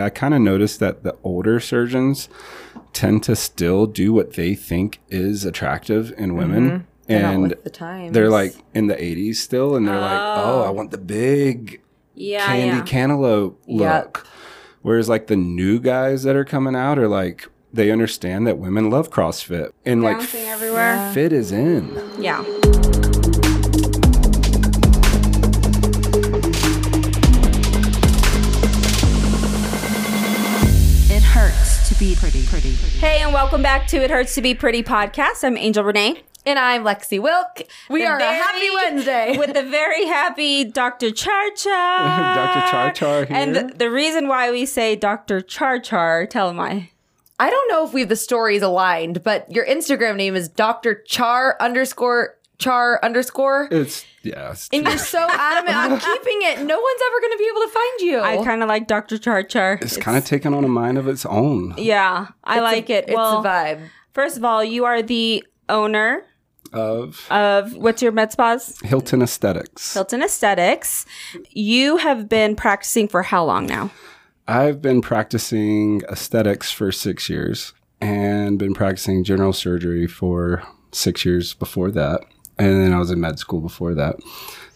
I 0.00 0.10
kind 0.10 0.32
of 0.32 0.40
noticed 0.40 0.78
that 0.78 1.02
the 1.02 1.16
older 1.24 1.58
surgeons 1.58 2.28
tend 2.92 3.24
to 3.24 3.34
still 3.34 3.86
do 3.86 4.12
what 4.12 4.34
they 4.34 4.54
think 4.54 5.00
is 5.08 5.44
attractive 5.44 6.14
in 6.16 6.36
women. 6.36 6.86
Mm-hmm. 7.08 7.12
Not 7.12 7.34
And 7.34 7.50
the 7.64 8.08
they're 8.12 8.30
like 8.30 8.54
in 8.74 8.86
the 8.86 8.94
80s 8.94 9.36
still, 9.36 9.74
and 9.74 9.88
they're 9.88 9.98
like, 10.00 10.20
oh, 10.20 10.60
oh 10.60 10.62
I 10.62 10.68
Oh. 10.68 10.72
want 10.72 10.92
the 10.92 10.98
big 10.98 11.80
Yeah, 12.14 12.46
candy 12.46 12.76
yeah. 12.76 12.82
cantaloupe 12.84 13.60
Yep. 13.66 14.04
look. 14.04 14.26
Whereas 14.82 15.08
like 15.08 15.26
the 15.26 15.34
new 15.36 15.80
guys 15.80 16.22
that 16.22 16.36
are 16.36 16.44
coming 16.44 16.76
out 16.76 16.96
are 17.00 17.08
like, 17.08 17.48
they 17.72 17.90
understand 17.90 18.46
that 18.46 18.56
women 18.56 18.90
love 18.90 19.10
CrossFit 19.10 19.72
and 19.84 20.04
like 20.04 20.32
everywhere. 20.32 21.10
fit 21.12 21.32
is 21.32 21.50
in. 21.50 21.90
Yeah. 22.20 22.44
Be 32.08 32.14
pretty, 32.14 32.46
pretty, 32.46 32.74
pretty. 32.74 32.96
Hey, 32.96 33.20
and 33.20 33.34
welcome 33.34 33.60
back 33.60 33.86
to 33.88 33.98
It 33.98 34.10
Hurts 34.10 34.34
to 34.36 34.40
Be 34.40 34.54
Pretty 34.54 34.82
podcast. 34.82 35.44
I'm 35.44 35.58
Angel 35.58 35.84
Renee. 35.84 36.22
and 36.46 36.58
I'm 36.58 36.82
Lexi 36.82 37.20
Wilk. 37.20 37.60
We 37.90 38.00
The 38.00 38.06
are 38.06 38.16
a 38.16 38.24
happy 38.24 38.70
Wednesday. 38.70 39.36
with 39.38 39.52
the 39.52 39.62
very 39.62 40.06
happy 40.06 40.64
Dr. 40.64 41.10
Char 41.10 41.50
Char. 41.54 42.34
Dr. 42.34 42.70
Char 42.70 42.92
Char 42.92 43.24
here. 43.26 43.36
And 43.36 43.54
the, 43.54 43.74
the 43.76 43.90
reason 43.90 44.26
why 44.26 44.50
we 44.50 44.64
say 44.64 44.96
Dr. 44.96 45.42
Char 45.42 45.80
Char, 45.80 46.26
tell 46.26 46.48
him 46.48 46.58
I. 46.58 46.88
I 47.38 47.50
don't 47.50 47.70
know 47.70 47.86
if 47.86 47.92
we 47.92 48.00
have 48.00 48.08
the 48.08 48.16
stories 48.16 48.62
aligned, 48.62 49.22
but 49.22 49.52
your 49.52 49.66
Instagram 49.66 50.16
name 50.16 50.34
is 50.34 50.48
Dr. 50.48 51.02
Char 51.02 51.58
underscore 51.60 52.37
Char 52.58 52.98
underscore. 53.04 53.68
It's, 53.70 54.04
yeah. 54.22 54.50
It's 54.50 54.68
And 54.72 54.84
you're 54.86 54.98
so 54.98 55.26
adamant 55.30 55.76
on 55.76 56.00
keeping 56.00 56.38
it. 56.42 56.58
No 56.64 56.78
one's 56.80 57.00
ever 57.06 57.20
going 57.20 57.32
to 57.32 57.38
be 57.38 57.48
able 57.50 57.62
to 57.62 57.68
find 57.68 58.00
you. 58.00 58.20
I 58.20 58.44
kind 58.44 58.62
of 58.62 58.68
like 58.68 58.86
Dr. 58.88 59.16
Char 59.18 59.42
Char. 59.44 59.78
it's 59.80 59.96
kind 59.96 60.16
of 60.16 60.24
taken 60.24 60.52
on 60.54 60.64
a 60.64 60.68
mind 60.68 60.98
of 60.98 61.06
its 61.08 61.24
own. 61.26 61.74
Yeah, 61.78 62.28
I 62.44 62.60
like 62.60 62.90
it. 62.90 63.04
It's 63.08 63.14
well, 63.14 63.40
a 63.40 63.44
vibe. 63.48 63.88
first 64.12 64.36
of 64.36 64.44
all, 64.44 64.62
you 64.64 64.84
are 64.84 65.02
the 65.02 65.44
owner 65.68 66.24
Of 66.72 67.26
of 67.30 67.74
what's 67.76 68.02
your 68.02 68.12
med 68.12 68.32
spas? 68.32 68.78
Hilton 68.82 69.22
Aesthetics. 69.22 69.94
Hilton 69.94 70.22
Aesthetics. 70.22 71.06
You 71.50 71.98
have 71.98 72.28
been 72.28 72.56
practicing 72.56 73.06
for 73.08 73.22
how 73.22 73.44
long 73.44 73.66
now? 73.66 73.90
I've 74.48 74.80
been 74.82 75.00
practicing 75.02 76.02
aesthetics 76.10 76.72
for 76.72 76.90
six 76.90 77.28
years 77.28 77.72
and 78.00 78.58
been 78.58 78.74
practicing 78.74 79.22
general 79.24 79.52
surgery 79.52 80.06
for 80.06 80.62
six 80.90 81.24
years 81.24 81.52
before 81.54 81.90
that. 81.92 82.20
And 82.58 82.82
then 82.82 82.92
I 82.92 82.98
was 82.98 83.10
in 83.10 83.20
med 83.20 83.38
school 83.38 83.60
before 83.60 83.94
that. 83.94 84.16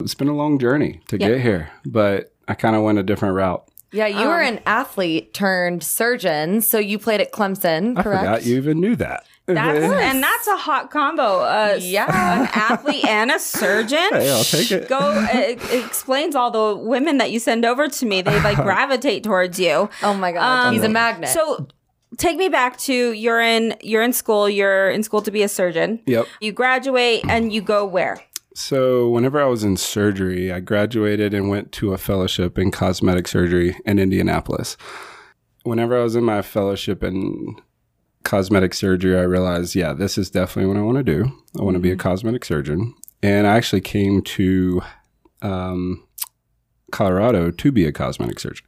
It's 0.01 0.15
been 0.15 0.29
a 0.29 0.37
long 0.37 0.59
journey 0.59 1.01
to 1.09 1.19
Yeah. 1.19 1.29
get 1.29 1.41
here, 1.41 1.71
but 1.85 2.33
I 2.49 2.55
kind 2.55 2.77
of 2.77 2.83
went 2.83 2.99
a 2.99 3.03
different 3.03 3.35
route. 3.35 3.65
Yeah, 3.95 4.07
you 4.07 4.27
were 4.27 4.41
Um, 4.43 4.55
an 4.55 4.61
athlete 4.65 5.35
turned 5.35 5.83
surgeon. 5.83 6.63
So 6.63 6.79
you 6.79 6.99
played 6.99 7.21
at 7.21 7.31
Clemson, 7.31 7.99
I 7.99 8.03
correct? 8.03 8.21
forgot 8.25 8.45
you 8.47 8.57
even 8.57 8.81
knew 8.81 8.97
that. 8.97 9.25
That's, 9.47 9.85
and 10.03 10.23
that's 10.23 10.47
a 10.47 10.57
hot 10.57 10.91
combo. 10.91 11.41
Uh, 11.41 11.77
Yeah. 11.79 12.07
an 12.43 12.49
athlete 12.55 13.05
and 13.05 13.31
a 13.31 13.39
surgeon. 13.39 13.99
Hey, 14.13 14.31
I'll 14.31 14.45
take 14.45 14.71
it. 14.73 14.89
Go. 14.89 14.99
It, 15.31 15.63
it 15.71 15.85
explains 15.85 16.35
all 16.35 16.51
the 16.51 16.75
women 16.75 17.19
that 17.19 17.33
you 17.33 17.39
send 17.39 17.67
over 17.67 17.87
to 17.89 18.07
me. 18.07 18.23
They 18.23 18.41
like 18.41 18.57
gravitate 18.63 19.25
towards 19.25 19.61
you. 19.61 19.91
Oh 20.03 20.15
my 20.15 20.33
God. 20.33 20.69
Um, 20.69 20.73
He's 20.75 20.85
a 20.85 20.89
magnet. 20.89 21.29
So 21.31 21.67
take 22.19 22.37
me 22.37 22.49
back 22.49 22.77
to 22.79 23.13
you're 23.13 23.41
in 23.41 23.75
you're 23.81 24.03
in 24.03 24.13
school. 24.13 24.49
You're 24.49 24.91
in 24.91 25.03
school 25.03 25.23
to 25.23 25.31
be 25.31 25.43
a 25.43 25.49
surgeon. 25.49 26.01
Yep. 26.07 26.27
You 26.41 26.53
graduate 26.53 27.25
and 27.29 27.53
you 27.53 27.63
go 27.63 27.85
where? 27.85 28.23
So, 28.55 29.09
whenever 29.09 29.41
I 29.41 29.47
was 29.47 29.65
in 29.65 29.79
surgery, 29.79 30.53
I 30.53 30.61
graduated 30.61 31.33
and 31.33 31.49
went 31.49 31.73
to 31.73 31.95
a 31.95 31.99
fellowship 31.99 32.59
in 32.59 32.71
cosmetic 32.71 33.27
surgery 33.27 33.77
in 33.87 33.99
Indianapolis. 33.99 34.77
Whenever 35.63 35.99
I 35.99 36.03
was 36.03 36.17
in 36.17 36.25
my 36.25 36.43
fellowship 36.43 37.03
in 37.03 37.57
cosmetic 38.25 38.75
surgery, 38.75 39.17
I 39.17 39.23
realized, 39.23 39.75
yeah, 39.75 39.95
this 39.95 40.19
is 40.19 40.31
definitely 40.31 40.69
what 40.69 40.77
I 40.77 40.85
want 40.85 40.99
to 40.99 41.03
do. 41.03 41.33
I 41.59 41.63
want 41.63 41.77
to 41.77 41.81
be 41.81 41.93
a 41.93 41.97
cosmetic 41.97 42.45
surgeon. 42.45 42.95
And 43.23 43.47
I 43.47 43.57
actually 43.57 43.81
came 43.81 44.21
to 44.23 44.83
um, 45.41 46.07
Colorado 46.91 47.51
to 47.51 47.73
be 47.73 47.87
a 47.87 47.93
cosmetic 47.93 48.39
surgeon. 48.39 48.67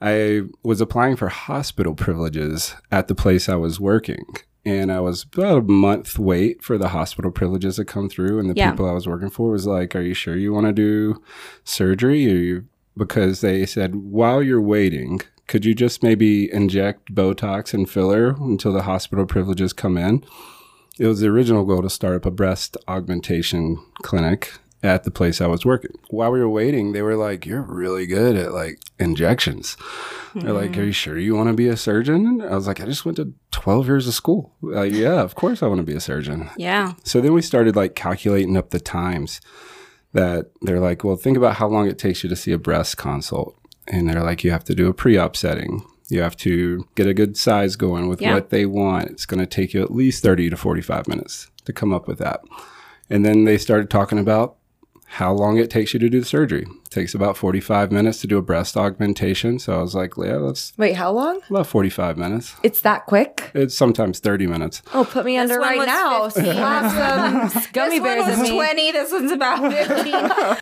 I 0.00 0.42
was 0.62 0.80
applying 0.80 1.16
for 1.16 1.28
hospital 1.28 1.94
privileges 1.94 2.74
at 2.90 3.08
the 3.08 3.14
place 3.14 3.48
I 3.48 3.56
was 3.56 3.80
working. 3.80 4.24
And 4.64 4.90
I 4.90 4.98
was 5.00 5.24
about 5.32 5.58
a 5.58 5.62
month 5.62 6.18
wait 6.18 6.62
for 6.62 6.76
the 6.76 6.88
hospital 6.88 7.30
privileges 7.30 7.76
to 7.76 7.84
come 7.84 8.08
through. 8.08 8.38
And 8.40 8.50
the 8.50 8.54
Yeah. 8.56 8.70
people 8.72 8.88
I 8.88 8.92
was 8.92 9.06
working 9.06 9.30
for 9.30 9.50
was 9.50 9.66
like, 9.66 9.94
Are 9.94 10.00
you 10.02 10.12
sure 10.14 10.36
you 10.36 10.52
want 10.52 10.66
to 10.66 10.72
do 10.72 11.22
surgery? 11.64 12.22
You, 12.22 12.64
because 12.96 13.40
they 13.42 13.64
said, 13.64 13.94
While 13.94 14.42
you're 14.42 14.60
waiting, 14.60 15.20
could 15.46 15.64
you 15.64 15.72
just 15.74 16.02
maybe 16.02 16.52
inject 16.52 17.14
Botox 17.14 17.72
and 17.72 17.88
filler 17.88 18.30
until 18.40 18.72
the 18.72 18.82
hospital 18.82 19.24
privileges 19.24 19.72
come 19.72 19.96
in? 19.96 20.24
It 20.98 21.06
was 21.06 21.20
the 21.20 21.28
original 21.28 21.64
goal 21.64 21.82
to 21.82 21.90
start 21.90 22.16
up 22.16 22.26
a 22.26 22.30
breast 22.32 22.76
augmentation 22.88 23.78
clinic 24.02 24.52
at 24.82 25.04
the 25.04 25.10
place 25.10 25.40
I 25.40 25.46
was 25.46 25.64
working. 25.64 25.98
While 26.10 26.32
we 26.32 26.40
were 26.40 26.48
waiting, 26.48 26.92
they 26.92 27.02
were 27.02 27.16
like, 27.16 27.46
You're 27.46 27.62
really 27.62 28.06
good 28.06 28.36
at 28.36 28.52
like 28.52 28.80
injections. 28.98 29.76
They're 30.34 30.52
like, 30.52 30.76
Are 30.76 30.82
you 30.82 30.86
hmm. 30.86 30.92
sure 30.92 31.18
you 31.18 31.34
want 31.34 31.48
to 31.48 31.54
be 31.54 31.68
a 31.68 31.76
surgeon? 31.76 32.42
I 32.42 32.54
was 32.54 32.66
like, 32.66 32.80
I 32.80 32.84
just 32.84 33.04
went 33.04 33.16
to 33.16 33.32
12 33.52 33.86
years 33.86 34.08
of 34.08 34.14
school. 34.14 34.54
Like, 34.60 34.92
yeah, 34.92 35.20
of 35.20 35.34
course 35.34 35.62
I 35.62 35.66
want 35.66 35.78
to 35.78 35.86
be 35.86 35.94
a 35.94 36.00
surgeon. 36.00 36.50
Yeah. 36.56 36.92
So 37.04 37.20
then 37.20 37.32
we 37.32 37.42
started 37.42 37.76
like 37.76 37.94
calculating 37.94 38.56
up 38.56 38.70
the 38.70 38.80
times 38.80 39.40
that 40.12 40.50
they're 40.62 40.80
like, 40.80 41.04
Well, 41.04 41.16
think 41.16 41.36
about 41.36 41.56
how 41.56 41.68
long 41.68 41.88
it 41.88 41.98
takes 41.98 42.22
you 42.22 42.28
to 42.28 42.36
see 42.36 42.52
a 42.52 42.58
breast 42.58 42.96
consult. 42.96 43.56
And 43.88 44.08
they're 44.08 44.22
like, 44.22 44.44
You 44.44 44.50
have 44.50 44.64
to 44.64 44.74
do 44.74 44.88
a 44.88 44.94
pre 44.94 45.16
op 45.16 45.36
setting. 45.36 45.84
You 46.08 46.20
have 46.20 46.36
to 46.36 46.86
get 46.94 47.08
a 47.08 47.14
good 47.14 47.36
size 47.36 47.74
going 47.74 48.08
with 48.08 48.20
Yeah. 48.20 48.34
what 48.34 48.50
they 48.50 48.66
want. 48.66 49.10
It's 49.10 49.26
going 49.26 49.40
to 49.40 49.46
take 49.46 49.74
you 49.74 49.82
at 49.82 49.90
least 49.90 50.22
30 50.22 50.50
to 50.50 50.56
45 50.56 51.08
minutes 51.08 51.50
to 51.64 51.72
come 51.72 51.92
up 51.92 52.06
with 52.06 52.18
that. 52.18 52.42
And 53.08 53.24
then 53.24 53.44
they 53.44 53.58
started 53.58 53.90
talking 53.90 54.18
about 54.18 54.56
how 55.08 55.32
long 55.32 55.56
it 55.56 55.70
takes 55.70 55.94
you 55.94 56.00
to 56.00 56.08
do 56.10 56.18
the 56.20 56.26
surgery. 56.26 56.62
It 56.84 56.90
takes 56.90 57.14
about 57.14 57.36
45 57.36 57.92
minutes 57.92 58.20
to 58.22 58.26
do 58.26 58.38
a 58.38 58.42
breast 58.42 58.76
augmentation. 58.76 59.58
So 59.58 59.78
I 59.78 59.80
was 59.82 59.94
like, 59.94 60.14
yeah, 60.16 60.38
that's 60.38 60.72
Wait, 60.76 60.94
how 60.96 61.12
long? 61.12 61.40
about 61.48 61.66
45 61.68 62.18
minutes. 62.18 62.54
It's 62.64 62.80
that 62.82 63.06
quick? 63.06 63.50
It's 63.54 63.74
sometimes 63.76 64.18
30 64.18 64.46
minutes. 64.48 64.82
Oh, 64.92 65.04
put 65.04 65.24
me 65.24 65.36
under 65.38 65.60
one 65.60 65.78
right 65.78 65.78
was 65.78 65.86
now. 65.86 66.28
15. 66.28 66.52
Slap 66.54 67.52
some 67.52 67.62
gummy 67.72 67.98
this 67.98 68.04
bears 68.04 68.26
one 68.26 68.40
was 68.40 68.50
20. 68.50 68.92
This 68.92 69.12
one's 69.12 69.30
about 69.32 69.72
15. 69.88 70.14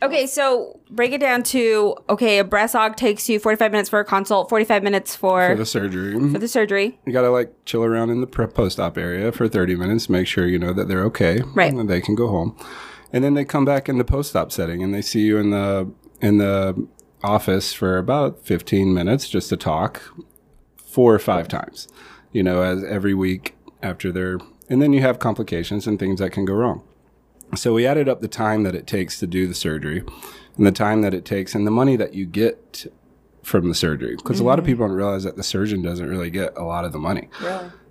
okay, 0.03 0.27
so 0.27 0.79
break 0.91 1.13
it 1.13 1.21
down 1.21 1.43
to 1.45 1.97
okay, 2.11 2.39
a 2.39 2.45
breast 2.45 2.75
aug 2.75 2.97
takes 2.97 3.29
you 3.29 3.39
45 3.41 3.71
minutes 3.73 3.89
for 3.89 3.99
a 3.99 4.05
consult, 4.05 4.51
45 4.51 4.83
minutes 4.83 5.17
for, 5.17 5.49
For 5.51 5.57
the 5.57 5.67
surgery, 5.67 6.13
for 6.31 6.39
the 6.39 6.49
surgery. 6.49 6.99
you 7.07 7.13
got 7.13 7.23
to 7.23 7.31
like 7.31 7.53
chill 7.65 7.83
around 7.83 8.11
in 8.11 8.21
the 8.21 8.27
pre- 8.27 8.47
post-op 8.47 8.99
area 8.99 9.33
for 9.33 9.49
30 9.49 9.75
minutes, 9.77 10.09
make 10.11 10.27
sure 10.27 10.47
you 10.47 10.59
know 10.59 10.73
that 10.75 10.87
they're 10.89 11.05
okay. 11.05 11.41
Right. 11.55 11.71
And 11.71 11.79
then 11.79 11.87
they 11.87 12.01
can 12.03 12.15
go 12.15 12.29
home. 12.29 12.57
And 13.15 13.23
then 13.23 13.35
they 13.35 13.45
come 13.45 13.65
back 13.65 13.89
in 13.89 13.97
the 13.97 14.05
post-op 14.05 14.51
setting 14.51 14.83
and 14.83 14.93
they 14.93 15.01
see 15.01 15.21
you 15.21 15.39
in 15.39 15.51
the 15.51 15.89
in 16.21 16.39
the 16.39 16.89
office 17.23 17.73
for 17.73 17.97
about 17.97 18.45
15 18.45 18.93
minutes 18.93 19.29
just 19.29 19.49
to 19.51 19.57
talk 19.57 20.03
four 20.85 21.15
or 21.15 21.21
five 21.21 21.47
times. 21.47 21.87
You 22.33 22.43
know, 22.43 22.63
as 22.63 22.83
every 22.83 23.15
week 23.15 23.55
after 23.85 24.11
they're 24.11 24.41
and 24.69 24.83
then 24.83 24.93
you 24.93 25.01
have 25.01 25.21
complications 25.21 25.87
and 25.87 25.97
things 25.97 26.19
that 26.19 26.33
can 26.33 26.45
go 26.45 26.55
wrong. 26.55 26.83
So 27.55 27.73
we 27.73 27.87
added 27.87 28.09
up 28.09 28.21
the 28.21 28.27
time 28.27 28.65
that 28.65 28.75
it 28.75 28.89
takes 28.89 29.21
to 29.21 29.29
do 29.29 29.47
the 29.47 29.55
surgery 29.55 30.03
and 30.57 30.67
the 30.67 30.73
time 30.73 31.03
that 31.03 31.15
it 31.15 31.25
takes 31.25 31.55
and 31.55 31.65
the 31.65 31.71
money 31.71 31.95
that 31.95 32.15
you 32.15 32.27
get 32.27 32.91
from 33.45 33.69
the 33.69 33.77
surgery. 33.77 34.17
Because 34.17 34.41
a 34.41 34.45
lot 34.45 34.59
of 34.59 34.65
mm-hmm. 34.65 34.73
people 34.73 34.89
don't 34.89 34.97
realize 34.97 35.23
that 35.23 35.37
the 35.37 35.45
surgeon 35.45 35.83
doesn't 35.83 36.09
really 36.09 36.31
get 36.31 36.57
a 36.57 36.65
lot 36.65 36.85
of 36.85 36.91
the 36.91 36.99
money. 36.99 37.29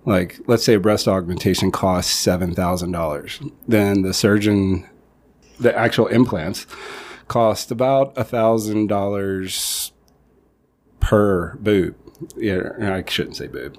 Like, 0.04 0.38
let's 0.46 0.64
say 0.64 0.74
a 0.74 0.80
breast 0.80 1.08
augmentation 1.08 1.70
costs 1.70 2.26
$7,000. 2.26 3.52
Then 3.66 4.02
the 4.02 4.12
surgeon, 4.12 4.86
the 5.58 5.76
actual 5.76 6.06
implants, 6.08 6.66
cost 7.28 7.70
about 7.70 8.16
a 8.16 8.24
$1,000 8.24 9.92
per 11.00 11.56
boob. 11.56 11.96
Yeah, 12.36 12.70
I 12.80 13.04
shouldn't 13.08 13.36
say 13.36 13.48
boob. 13.48 13.76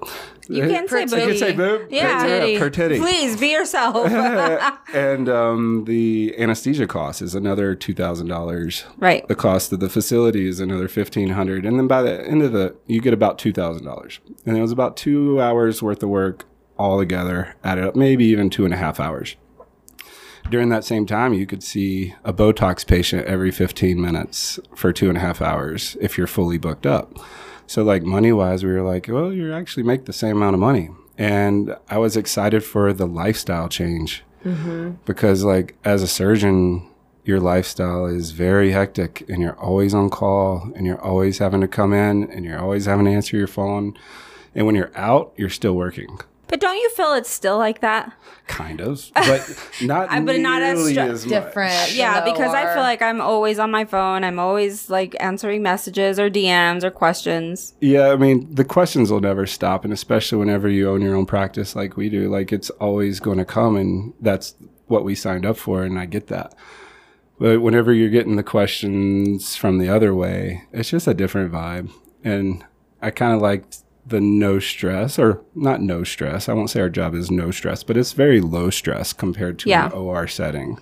You 0.48 0.62
can 0.68 0.86
say 0.88 1.06
Per 1.06 1.06
boob. 1.06 1.18
You 1.18 1.26
can 1.26 1.36
say 1.38 1.52
boob? 1.52 1.88
Yeah. 1.90 2.22
Per 2.22 2.28
titty. 2.28 2.58
Per 2.58 2.70
titty. 2.70 2.98
Please 2.98 3.36
be 3.36 3.48
yourself. 3.48 4.10
and 4.94 5.28
um, 5.28 5.84
the 5.86 6.34
anesthesia 6.38 6.86
cost 6.86 7.22
is 7.22 7.34
another 7.34 7.74
two 7.74 7.94
thousand 7.94 8.28
dollars. 8.28 8.84
Right. 8.98 9.26
The 9.26 9.34
cost 9.34 9.72
of 9.72 9.80
the 9.80 9.88
facility 9.88 10.46
is 10.46 10.60
another 10.60 10.86
fifteen 10.86 11.30
hundred, 11.30 11.64
and 11.64 11.78
then 11.78 11.88
by 11.88 12.02
the 12.02 12.24
end 12.26 12.42
of 12.42 12.52
the, 12.52 12.76
you 12.86 13.00
get 13.00 13.14
about 13.14 13.38
two 13.38 13.52
thousand 13.52 13.84
dollars. 13.84 14.20
And 14.44 14.56
it 14.56 14.60
was 14.60 14.72
about 14.72 14.96
two 14.96 15.40
hours 15.40 15.82
worth 15.82 16.02
of 16.02 16.08
work 16.08 16.44
all 16.78 16.98
together, 16.98 17.56
added 17.64 17.84
up, 17.84 17.96
maybe 17.96 18.26
even 18.26 18.50
two 18.50 18.64
and 18.64 18.74
a 18.74 18.76
half 18.76 19.00
hours. 19.00 19.36
During 20.50 20.68
that 20.68 20.84
same 20.84 21.06
time, 21.06 21.32
you 21.34 21.44
could 21.44 21.62
see 21.62 22.14
a 22.24 22.32
Botox 22.32 22.86
patient 22.86 23.26
every 23.26 23.50
15 23.50 24.00
minutes 24.00 24.60
for 24.74 24.92
two 24.92 25.08
and 25.08 25.18
a 25.18 25.20
half 25.20 25.42
hours 25.42 25.96
if 26.00 26.16
you're 26.16 26.28
fully 26.28 26.56
booked 26.56 26.86
up. 26.86 27.12
So, 27.66 27.82
like 27.82 28.04
money 28.04 28.32
wise, 28.32 28.62
we 28.62 28.70
were 28.70 28.82
like, 28.82 29.08
well, 29.08 29.32
you 29.32 29.52
actually 29.52 29.82
make 29.82 30.04
the 30.04 30.12
same 30.12 30.36
amount 30.36 30.54
of 30.54 30.60
money. 30.60 30.90
And 31.18 31.74
I 31.88 31.98
was 31.98 32.16
excited 32.16 32.62
for 32.62 32.92
the 32.92 33.06
lifestyle 33.06 33.68
change 33.68 34.22
mm-hmm. 34.44 34.92
because, 35.04 35.42
like, 35.42 35.74
as 35.84 36.02
a 36.02 36.06
surgeon, 36.06 36.88
your 37.24 37.40
lifestyle 37.40 38.06
is 38.06 38.30
very 38.30 38.70
hectic 38.70 39.28
and 39.28 39.42
you're 39.42 39.58
always 39.58 39.94
on 39.94 40.10
call 40.10 40.70
and 40.76 40.86
you're 40.86 41.02
always 41.02 41.38
having 41.38 41.60
to 41.60 41.68
come 41.68 41.92
in 41.92 42.30
and 42.30 42.44
you're 42.44 42.60
always 42.60 42.86
having 42.86 43.06
to 43.06 43.10
answer 43.10 43.36
your 43.36 43.48
phone. 43.48 43.98
And 44.54 44.64
when 44.64 44.76
you're 44.76 44.96
out, 44.96 45.32
you're 45.36 45.50
still 45.50 45.74
working. 45.74 46.20
But 46.48 46.60
don't 46.60 46.76
you 46.76 46.90
feel 46.90 47.12
it's 47.14 47.30
still 47.30 47.58
like 47.58 47.80
that? 47.80 48.12
Kind 48.46 48.80
of, 48.80 49.10
but 49.14 49.72
not 49.82 50.08
but 50.24 50.38
not 50.38 50.62
as 50.62 50.78
nearly 50.78 50.94
stru- 50.94 51.10
as 51.10 51.26
much. 51.26 51.44
Different. 51.44 51.94
Yeah, 51.94 52.20
than 52.20 52.32
because 52.32 52.54
I 52.54 52.72
feel 52.72 52.82
like 52.82 53.02
I'm 53.02 53.20
always 53.20 53.58
on 53.58 53.70
my 53.72 53.84
phone. 53.84 54.22
I'm 54.22 54.38
always 54.38 54.88
like 54.88 55.16
answering 55.18 55.62
messages 55.62 56.20
or 56.20 56.30
DMs 56.30 56.84
or 56.84 56.90
questions. 56.92 57.74
Yeah, 57.80 58.10
I 58.10 58.16
mean, 58.16 58.54
the 58.54 58.64
questions 58.64 59.10
will 59.10 59.20
never 59.20 59.46
stop, 59.46 59.84
and 59.84 59.92
especially 59.92 60.38
whenever 60.38 60.68
you 60.68 60.88
own 60.88 61.02
your 61.02 61.16
own 61.16 61.26
practice 61.26 61.74
like 61.74 61.96
we 61.96 62.08
do, 62.08 62.28
like 62.28 62.52
it's 62.52 62.70
always 62.70 63.18
going 63.18 63.38
to 63.38 63.44
come, 63.44 63.76
and 63.76 64.14
that's 64.20 64.54
what 64.86 65.04
we 65.04 65.16
signed 65.16 65.44
up 65.44 65.56
for, 65.56 65.82
and 65.82 65.98
I 65.98 66.06
get 66.06 66.28
that. 66.28 66.54
But 67.40 67.60
whenever 67.60 67.92
you're 67.92 68.08
getting 68.08 68.36
the 68.36 68.42
questions 68.44 69.56
from 69.56 69.78
the 69.78 69.88
other 69.88 70.14
way, 70.14 70.62
it's 70.72 70.90
just 70.90 71.08
a 71.08 71.14
different 71.14 71.52
vibe, 71.52 71.90
and 72.22 72.64
I 73.02 73.10
kind 73.10 73.34
of 73.34 73.42
liked 73.42 73.78
the 74.06 74.20
no 74.20 74.58
stress, 74.58 75.18
or 75.18 75.42
not 75.54 75.80
no 75.82 76.04
stress. 76.04 76.48
I 76.48 76.52
won't 76.52 76.70
say 76.70 76.80
our 76.80 76.88
job 76.88 77.14
is 77.14 77.30
no 77.30 77.50
stress, 77.50 77.82
but 77.82 77.96
it's 77.96 78.12
very 78.12 78.40
low 78.40 78.70
stress 78.70 79.12
compared 79.12 79.58
to 79.60 79.68
Yeah. 79.68 79.86
an 79.86 79.92
OR 79.92 80.26
setting. 80.28 80.78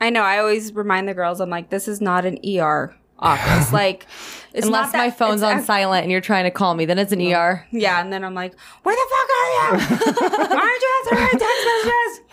I 0.00 0.10
know. 0.10 0.22
I 0.22 0.38
always 0.38 0.72
remind 0.72 1.06
the 1.08 1.14
girls, 1.14 1.40
I'm 1.40 1.50
like, 1.50 1.70
this 1.70 1.86
is 1.88 2.00
not 2.00 2.24
an 2.24 2.38
ER 2.44 2.94
office. 3.18 3.72
like, 3.72 4.06
it's 4.52 4.66
Unless 4.66 4.92
that, 4.92 4.98
my 4.98 5.10
phone's 5.10 5.42
it's 5.42 5.46
on 5.50 5.56
act- 5.58 5.66
silent 5.66 6.02
and 6.04 6.12
you're 6.12 6.20
trying 6.20 6.44
to 6.44 6.50
call 6.50 6.74
me, 6.74 6.84
then 6.84 6.98
it's 6.98 7.10
an 7.12 7.20
ER. 7.20 7.66
Yeah, 7.72 8.00
and 8.00 8.12
then 8.12 8.24
I'm 8.24 8.34
like, 8.34 8.54
where 8.84 8.94
the 8.94 9.06
fuck 9.10 9.28
are 9.30 9.50
you? 9.50 10.46
Why 10.54 10.60
aren't 10.60 10.82
you 10.82 10.90
answering 10.98 11.22
my 11.24 11.34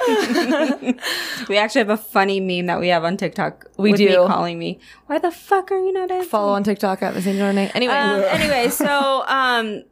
text 0.01 0.91
messages? 0.93 1.47
we 1.49 1.57
actually 1.57 1.79
have 1.79 1.89
a 1.89 1.97
funny 1.97 2.39
meme 2.39 2.67
that 2.67 2.79
we 2.79 2.89
have 2.89 3.03
on 3.03 3.17
TikTok. 3.17 3.65
We 3.77 3.91
with 3.91 3.97
do. 3.99 4.07
Me 4.07 4.15
calling 4.27 4.59
me. 4.59 4.79
Why 5.07 5.17
the 5.19 5.31
fuck 5.31 5.71
are 5.71 5.79
you 5.79 5.91
not 5.93 6.11
answering? 6.11 6.29
Follow 6.29 6.53
on 6.53 6.63
TikTok 6.63 7.01
at 7.01 7.15
Miss 7.15 7.25
Angel 7.25 7.47
Renee. 7.47 7.71
Anyway, 7.73 7.93
Um, 7.93 8.21
anyway, 8.27 8.69
so 8.69 9.23
um, 9.27 9.83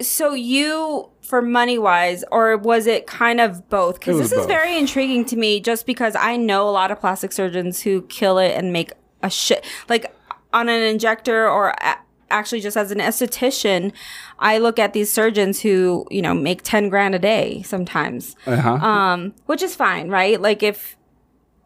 so 0.00 0.32
you 0.34 1.10
for 1.22 1.42
money 1.42 1.78
wise, 1.78 2.24
or 2.32 2.56
was 2.56 2.86
it 2.86 3.06
kind 3.06 3.40
of 3.40 3.68
both? 3.68 3.98
Because 4.00 4.16
was 4.16 4.30
this 4.30 4.32
is 4.38 4.46
both. 4.46 4.48
very 4.48 4.78
intriguing 4.78 5.24
to 5.26 5.36
me, 5.36 5.60
just 5.60 5.84
because 5.84 6.16
I 6.16 6.36
know 6.36 6.66
a 6.68 6.72
lot 6.72 6.90
of 6.90 6.98
plastic 7.00 7.32
surgeons 7.32 7.82
who 7.82 8.02
kill 8.02 8.38
it 8.38 8.52
and 8.56 8.72
make 8.72 8.92
a 9.22 9.28
shit 9.28 9.64
like 9.88 10.06
on 10.52 10.68
an 10.68 10.82
injector 10.82 11.48
or. 11.48 11.70
A- 11.80 11.98
Actually, 12.30 12.60
just 12.60 12.76
as 12.76 12.90
an 12.90 12.98
esthetician, 12.98 13.90
I 14.38 14.58
look 14.58 14.78
at 14.78 14.92
these 14.92 15.10
surgeons 15.10 15.62
who, 15.62 16.06
you 16.10 16.20
know, 16.20 16.34
make 16.34 16.60
10 16.62 16.90
grand 16.90 17.14
a 17.14 17.18
day 17.18 17.62
sometimes, 17.62 18.36
Uh-huh. 18.46 18.68
um, 18.86 19.32
which 19.46 19.62
is 19.62 19.74
fine, 19.74 20.10
right? 20.10 20.38
Like 20.38 20.62
if, 20.62 20.98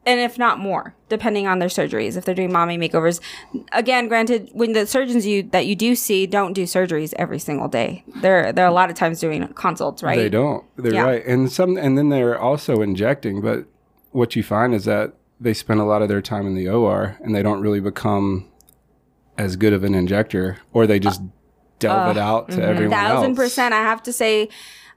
and 0.07 0.21
if 0.21 0.39
not 0.39 0.61
more, 0.61 0.95
depending 1.09 1.49
on 1.49 1.59
their 1.59 1.69
surgeries, 1.69 2.17
if 2.17 2.25
they're 2.25 2.35
doing 2.37 2.53
mommy 2.53 2.79
makeovers. 2.79 3.19
Again, 3.73 4.07
granted, 4.07 4.51
when 4.53 4.73
the 4.73 4.87
surgeons 4.87 5.27
you 5.27 5.43
that 5.51 5.67
you 5.67 5.75
do 5.75 5.97
see 5.97 6.29
don't 6.29 6.53
do 6.53 6.63
surgeries 6.63 7.13
every 7.19 7.41
single 7.41 7.67
day, 7.67 8.05
they're 8.21 8.53
they're 8.53 8.67
a 8.69 8.73
lot 8.73 8.89
of 8.89 8.95
times 8.95 9.19
doing 9.19 9.45
consults, 9.55 10.01
right? 10.01 10.17
They 10.17 10.29
don't. 10.29 10.65
They're 10.77 10.95
Yeah. 10.95 11.03
right. 11.05 11.27
And 11.27 11.51
some 11.51 11.77
and 11.77 11.99
then 11.99 12.09
they're 12.11 12.39
also 12.41 12.83
injecting, 12.83 13.41
but 13.41 13.65
what 14.13 14.37
you 14.37 14.45
find 14.45 14.77
is 14.77 14.85
that 14.85 15.15
they 15.41 15.55
spend 15.55 15.81
a 15.81 15.85
lot 15.85 16.03
of 16.03 16.09
their 16.09 16.23
time 16.23 16.47
in 16.47 16.55
the 16.55 16.69
OR 16.69 17.17
and 17.21 17.35
they 17.35 17.43
don't 17.43 17.61
really 17.61 17.81
become 17.81 18.47
as 19.43 19.57
good 19.57 19.73
of 19.73 19.85
an 19.85 19.95
injector 19.95 20.59
or 20.73 20.87
they 20.87 20.99
just 20.99 21.21
delve 21.79 22.17
it 22.17 22.21
out 22.21 22.49
to 22.51 22.63
everyone 22.63 22.93
Uh, 22.95 22.97
mm-hmm. 22.97 23.15
Thousand 23.15 23.31
else. 23.31 23.39
percent. 23.39 23.75
I 23.75 23.83
have 23.83 24.03
to 24.05 24.13
say, 24.13 24.49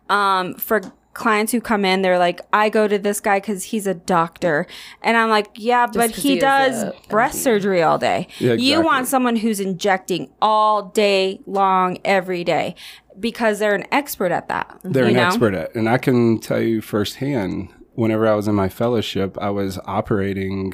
um, 0.10 0.54
for 0.56 0.82
clients 1.14 1.52
who 1.52 1.62
come 1.62 1.84
in, 1.86 2.02
they're 2.02 2.20
like, 2.20 2.42
I 2.54 2.70
go 2.70 2.88
to 2.88 3.00
this 3.00 3.20
guy 3.20 3.40
because 3.40 3.64
he's 3.64 3.88
a 3.88 3.94
doctor, 3.94 4.68
and 5.02 5.16
I'm 5.18 5.30
like, 5.30 5.48
yeah, 5.56 5.88
but 5.88 6.12
he, 6.12 6.34
he 6.34 6.40
does 6.40 6.84
a 6.84 6.94
breast 7.10 7.42
surgery 7.42 7.82
all 7.82 7.98
day. 7.98 8.28
Yeah, 8.38 8.54
You 8.54 8.82
want 8.82 9.08
someone 9.08 9.38
who's 9.38 9.60
injecting 9.60 10.30
all 10.42 10.84
day 10.90 11.40
long, 11.46 11.98
every 12.06 12.44
day. 12.44 12.76
Because 13.18 13.60
they're 13.60 13.74
an 13.74 13.86
expert 13.94 14.34
at 14.34 14.50
that. 14.50 14.78
They're 14.84 15.06
an 15.06 15.14
know? 15.14 15.28
expert 15.28 15.54
at 15.54 15.74
and 15.74 15.88
I 15.88 15.98
can 15.98 16.38
tell 16.38 16.62
you 16.62 16.82
firsthand, 16.82 17.70
whenever 17.94 18.28
I 18.28 18.36
was 18.36 18.46
in 18.46 18.56
my 18.56 18.68
fellowship, 18.68 19.38
I 19.40 19.52
was 19.52 19.80
operating 19.86 20.74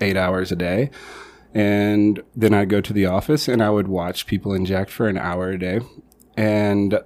eight 0.00 0.16
hours 0.16 0.50
a 0.50 0.56
day. 0.56 0.90
And 1.54 2.22
then 2.36 2.54
I'd 2.54 2.68
go 2.68 2.80
to 2.80 2.92
the 2.92 3.06
office 3.06 3.48
and 3.48 3.62
I 3.62 3.70
would 3.70 3.88
watch 3.88 4.26
people 4.26 4.52
inject 4.52 4.90
for 4.90 5.08
an 5.08 5.18
hour 5.18 5.50
a 5.50 5.58
day. 5.58 5.80
And 6.36 7.00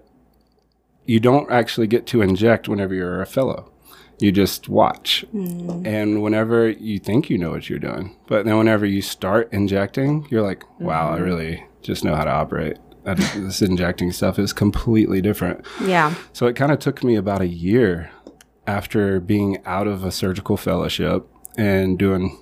you 1.07 1.21
don't 1.21 1.51
actually 1.51 1.87
get 1.87 2.07
to 2.07 2.23
inject 2.23 2.69
whenever 2.69 2.95
you're 2.95 3.23
a 3.23 3.27
fellow. 3.27 3.73
You 4.19 4.31
just 4.31 4.69
watch. 4.69 5.25
Mm. 5.35 5.87
And 5.87 6.23
whenever 6.23 6.69
you 6.69 6.99
think 6.99 7.29
you 7.29 7.39
know 7.39 7.51
what 7.51 7.69
you're 7.69 7.79
doing, 7.79 8.17
but 8.27 8.45
then 8.45 8.57
whenever 8.59 8.87
you 8.87 9.03
start 9.03 9.53
injecting, 9.53 10.27
you're 10.31 10.43
like, 10.43 10.65
wow, 10.81 11.11
I 11.11 11.17
mm-hmm. 11.17 11.25
really 11.25 11.67
just 11.81 12.05
know 12.05 12.15
how 12.15 12.25
to 12.25 12.31
operate. 12.31 12.79
This 13.05 13.63
injecting 13.63 14.13
stuff 14.13 14.39
is 14.39 14.53
completely 14.53 15.21
different. 15.21 15.67
Yeah. 15.83 16.15
So 16.33 16.47
it 16.47 16.55
kind 16.55 16.71
of 16.71 16.79
took 16.79 17.03
me 17.03 17.17
about 17.17 17.41
a 17.41 17.49
year 17.49 18.13
after 18.67 19.19
being 19.19 19.59
out 19.67 19.89
of 19.89 20.05
a 20.05 20.13
surgical 20.13 20.57
fellowship 20.57 21.27
and 21.59 21.99
doing, 21.99 22.39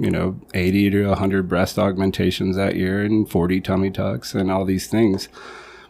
you 0.00 0.10
know, 0.10 0.40
80 0.54 0.90
to 0.90 1.08
100 1.08 1.48
breast 1.48 1.78
augmentations 1.78 2.56
that 2.56 2.76
year 2.76 3.02
and 3.02 3.28
40 3.28 3.60
tummy 3.60 3.90
tucks 3.90 4.34
and 4.34 4.50
all 4.50 4.64
these 4.64 4.86
things 4.86 5.28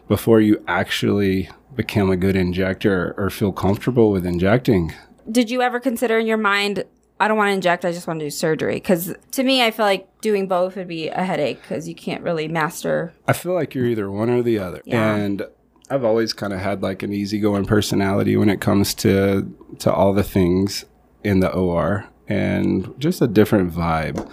before 0.07 0.39
you 0.39 0.63
actually 0.67 1.49
become 1.75 2.09
a 2.09 2.17
good 2.17 2.35
injector 2.35 3.13
or 3.17 3.29
feel 3.29 3.51
comfortable 3.51 4.11
with 4.11 4.25
injecting. 4.25 4.93
Did 5.29 5.49
you 5.49 5.61
ever 5.61 5.79
consider 5.79 6.19
in 6.19 6.27
your 6.27 6.37
mind, 6.37 6.85
I 7.19 7.27
don't 7.27 7.37
want 7.37 7.49
to 7.49 7.53
inject, 7.53 7.85
I 7.85 7.91
just 7.91 8.07
want 8.07 8.19
to 8.19 8.25
do 8.25 8.29
surgery? 8.29 8.75
Because 8.75 9.13
to 9.31 9.43
me, 9.43 9.63
I 9.63 9.71
feel 9.71 9.85
like 9.85 10.21
doing 10.21 10.47
both 10.47 10.75
would 10.75 10.87
be 10.87 11.09
a 11.09 11.23
headache 11.23 11.61
because 11.61 11.87
you 11.87 11.95
can't 11.95 12.23
really 12.23 12.47
master. 12.47 13.13
I 13.27 13.33
feel 13.33 13.53
like 13.53 13.73
you're 13.73 13.87
either 13.87 14.09
one 14.09 14.29
or 14.29 14.41
the 14.41 14.59
other. 14.59 14.81
Yeah. 14.85 15.15
And 15.15 15.45
I've 15.89 16.03
always 16.03 16.33
kind 16.33 16.53
of 16.53 16.59
had 16.59 16.81
like 16.81 17.03
an 17.03 17.13
easygoing 17.13 17.65
personality 17.65 18.37
when 18.37 18.49
it 18.49 18.61
comes 18.61 18.93
to 18.95 19.51
to 19.79 19.93
all 19.93 20.13
the 20.13 20.23
things 20.23 20.85
in 21.23 21.39
the 21.39 21.51
OR 21.51 22.07
and 22.27 22.93
just 22.99 23.21
a 23.21 23.27
different 23.27 23.73
vibe. 23.73 24.29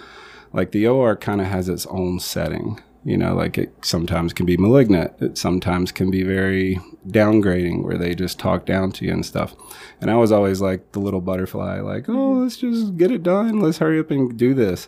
Like 0.51 0.71
the 0.71 0.87
OR 0.87 1.15
kind 1.15 1.41
of 1.41 1.47
has 1.47 1.69
its 1.69 1.85
own 1.87 2.19
setting. 2.19 2.81
You 3.05 3.17
know, 3.17 3.35
like 3.35 3.57
it 3.57 3.73
sometimes 3.81 4.31
can 4.31 4.45
be 4.45 4.55
malignant. 4.55 5.13
It 5.19 5.37
sometimes 5.37 5.91
can 5.91 6.09
be 6.09 6.23
very 6.23 6.79
downgrading 7.07 7.83
where 7.83 7.97
they 7.97 8.15
just 8.15 8.39
talk 8.39 8.65
down 8.65 8.93
to 8.93 9.05
you 9.05 9.11
and 9.11 9.25
stuff. 9.25 9.55
And 9.99 10.09
I 10.09 10.15
was 10.15 10.31
always 10.31 10.61
like 10.61 10.93
the 10.93 10.99
little 10.99 11.19
butterfly, 11.19 11.81
like, 11.81 12.07
oh, 12.07 12.33
let's 12.33 12.57
just 12.57 12.95
get 12.95 13.11
it 13.11 13.23
done. 13.23 13.59
Let's 13.59 13.79
hurry 13.79 13.99
up 13.99 14.09
and 14.09 14.37
do 14.37 14.53
this. 14.53 14.87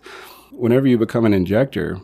Whenever 0.51 0.87
you 0.87 0.97
become 0.97 1.25
an 1.25 1.33
injector, 1.33 1.99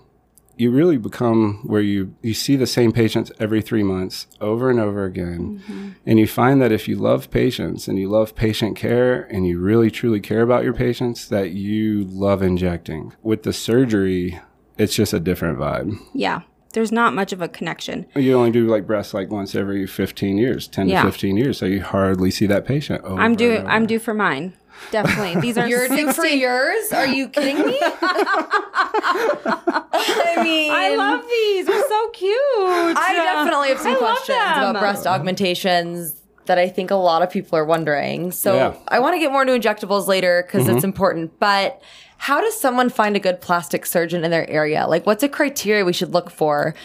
you 0.62 0.70
really 0.70 0.98
become 0.98 1.60
where 1.64 1.82
you 1.82 2.14
you 2.22 2.36
see 2.36 2.56
the 2.56 2.68
same 2.68 2.92
patients 2.92 3.32
every 3.40 3.62
three 3.64 3.82
months 3.82 4.28
over 4.40 4.70
and 4.70 4.80
over 4.80 5.06
again 5.06 5.42
mm-hmm. 5.60 5.90
and 6.06 6.20
you 6.20 6.28
find 6.28 6.62
that 6.62 6.72
if 6.72 6.88
you 6.88 6.96
love 6.96 7.32
patients 7.32 7.88
and 7.88 7.98
you 7.98 8.08
love 8.08 8.36
patient 8.36 8.76
care 8.78 9.24
and 9.34 9.48
you 9.48 9.60
really 9.60 9.90
truly 9.90 10.20
care 10.20 10.44
about 10.44 10.64
your 10.64 10.74
patients 10.74 11.28
that 11.30 11.50
you 11.52 12.04
love 12.26 12.44
injecting 12.44 13.12
with 13.24 13.42
the 13.42 13.54
surgery 13.54 14.40
it's 14.78 14.96
just 14.96 15.14
a 15.14 15.20
different 15.20 15.58
vibe 15.58 15.98
Yeah. 16.14 16.42
There's 16.74 16.92
not 16.94 17.14
much 17.14 17.34
of 17.34 17.42
a 17.42 17.50
connection. 17.50 18.06
you 18.16 18.34
only 18.34 18.52
do 18.52 18.66
like 18.66 18.88
breasts 18.88 19.14
like 19.14 19.30
once 19.30 19.56
every 19.56 19.86
15 19.86 20.38
years 20.38 20.68
10 20.68 20.88
Yeah. 20.88 21.04
to 21.04 21.12
15 21.12 21.38
years 21.38 21.58
so 21.58 21.66
you 21.66 21.82
hardly 21.82 22.32
see 22.32 22.46
that 22.48 22.66
patient 22.66 23.04
over 23.04 23.20
I'm 23.20 23.36
due. 23.36 23.58
I'm 23.74 23.86
due 23.88 24.00
for 24.00 24.14
mine. 24.14 24.54
Definitely. 24.92 25.42
These 25.42 25.58
are 25.58 25.68
you're 25.68 25.88
due 25.88 26.12
for 26.12 26.26
yours? 26.26 26.92
Are 26.92 27.08
you 27.08 27.30
kidding 27.30 27.66
me? 27.66 27.80
I 29.94 30.42
mean, 30.44 30.72
I 30.72 30.96
love 30.96 31.24
these. 31.28 31.66
They're 31.68 31.88
so 31.88 32.10
cute. 32.10 32.36
I 32.98 33.14
definitely 33.14 33.70
have 33.70 33.80
some 33.80 33.96
I 33.96 34.00
questions 34.00 34.38
about 34.38 34.80
breast 34.80 35.08
augmentations 35.08 36.22
that 36.46 36.58
I 36.58 36.68
think 36.68 36.92
a 36.92 36.96
lot 36.96 37.22
of 37.22 37.30
people 37.30 37.58
are 37.58 37.66
wondering. 37.66 38.32
So 38.32 38.56
Yeah. 38.56 38.74
I 38.88 39.00
want 39.00 39.16
to 39.16 39.20
get 39.20 39.32
more 39.32 39.44
into 39.44 39.54
injectables 39.54 40.08
later 40.08 40.44
because 40.46 40.68
it's 40.68 40.78
mm-hmm. 40.78 40.86
important. 40.86 41.40
But 41.40 41.82
how 42.18 42.42
does 42.42 42.60
someone 42.60 42.90
find 42.90 43.16
a 43.16 43.20
good 43.20 43.42
plastic 43.42 43.86
surgeon 43.86 44.24
in 44.24 44.32
their 44.32 44.50
area? 44.50 44.88
Like, 44.88 45.06
what's 45.06 45.24
a 45.24 45.30
criteria 45.30 45.86
we 45.86 45.94
should 45.94 46.14
look 46.14 46.30
for 46.30 46.76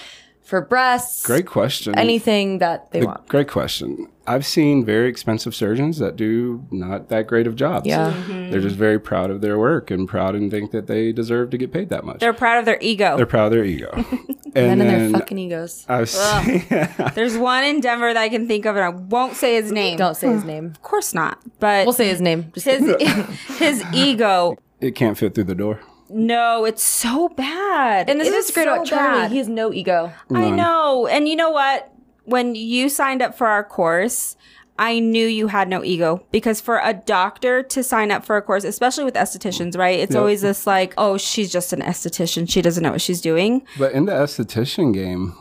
for 0.43 0.61
breasts? 0.61 1.26
great 1.26 1.47
question 1.47 1.99
Anything 1.99 2.59
that 2.59 2.93
they 2.93 3.02
want. 3.02 3.26
Great 3.28 3.49
question. 3.49 4.07
I've 4.26 4.47
seen 4.47 4.85
very 4.85 5.09
expensive 5.09 5.54
surgeons 5.54 5.99
that 5.99 6.16
do 6.16 6.66
not 6.71 7.09
that 7.09 7.26
great 7.26 7.47
of 7.47 7.56
jobs. 7.56 7.87
Yeah. 7.87 8.11
They're 8.28 8.61
just 8.61 8.75
mm-hmm. 8.75 8.78
very 8.78 8.99
proud 8.99 9.30
of 9.30 9.40
their 9.40 9.59
work 9.59 9.90
and 9.90 10.09
proud 10.09 10.35
and 10.35 10.50
think 10.50 10.73
that 10.73 10.87
they 10.87 11.12
deserve 11.12 11.50
to 11.50 11.59
get 11.59 11.73
paid 11.73 11.88
that 11.90 12.04
much. 12.04 12.21
They're 12.21 12.33
proud 12.33 12.59
of 12.59 12.64
their 12.64 12.78
ego. 12.80 13.16
They're 13.16 13.26
proud 13.26 13.47
of 13.47 13.52
their 13.52 13.64
ego. 13.64 13.90
Men 13.95 14.11
and 14.54 14.83
and 14.83 15.14
their 15.14 15.21
fucking 15.21 15.38
egos. 15.38 15.87
I've 15.88 16.11
seen, 16.11 16.64
There's 17.14 17.38
one 17.38 17.64
in 17.64 17.80
Denver 17.80 18.12
that 18.12 18.21
I 18.21 18.28
can 18.28 18.49
think 18.49 18.66
of, 18.66 18.76
and 18.76 18.85
I 18.85 18.88
won't 18.88 19.37
say 19.37 19.54
his 19.54 19.71
name. 19.71 19.97
Don't 19.97 20.16
say 20.16 20.28
his 20.28 20.45
name. 20.45 20.66
Of 20.66 20.83
course 20.83 21.14
not. 21.14 21.40
But 21.61 21.87
We'll 21.87 21.92
say 21.92 22.09
his 22.09 22.21
name. 22.21 22.52
Just 22.52 22.66
his 22.66 22.97
his 23.59 23.85
ego. 23.92 24.56
it 24.80 24.95
can't 24.95 25.16
fit 25.16 25.35
through 25.35 25.45
the 25.45 25.54
door. 25.54 25.80
No, 26.09 26.64
it's 26.64 26.85
so 26.85 27.28
bad. 27.30 28.09
and 28.09 28.21
this 28.21 28.28
It 28.28 28.35
is 28.35 28.50
great 28.52 28.64
so 28.64 28.75
about 28.75 28.87
Charlie. 28.87 29.23
bad. 29.23 29.30
He 29.33 29.38
has 29.38 29.49
no 29.49 29.73
ego. 29.73 30.12
I 30.33 30.50
know. 30.50 31.06
And 31.06 31.28
you 31.28 31.35
know 31.35 31.50
what? 31.50 31.92
When 32.26 32.54
you 32.54 32.88
signed 32.88 33.23
up 33.23 33.37
for 33.37 33.47
our 33.47 33.64
course, 33.64 34.37
I 34.78 34.99
knew 34.99 35.26
you 35.26 35.47
had 35.49 35.68
no 35.68 35.83
ego 35.83 36.26
because 36.33 36.61
for 36.61 36.78
a 36.85 36.92
doctor 36.92 37.62
to 37.62 37.83
sign 37.83 38.11
up 38.11 38.26
for 38.26 38.37
a 38.37 38.42
course, 38.42 38.62
especially 38.64 39.04
with 39.04 39.14
estheticians, 39.14 39.76
right? 39.78 39.99
It's 39.99 40.12
Yep. 40.12 40.21
always 40.21 40.42
this 40.42 40.66
like, 40.66 40.92
oh, 40.99 41.16
she's 41.16 41.50
just 41.50 41.73
an 41.73 41.80
esthetician. 41.80 42.49
She 42.50 42.61
doesn't 42.61 42.83
know 42.83 42.90
what 42.92 43.00
she's 43.00 43.21
doing. 43.23 43.62
But 43.78 43.92
in 43.92 44.04
the 44.04 44.12
esthetician 44.12 44.92
game, 44.92 45.35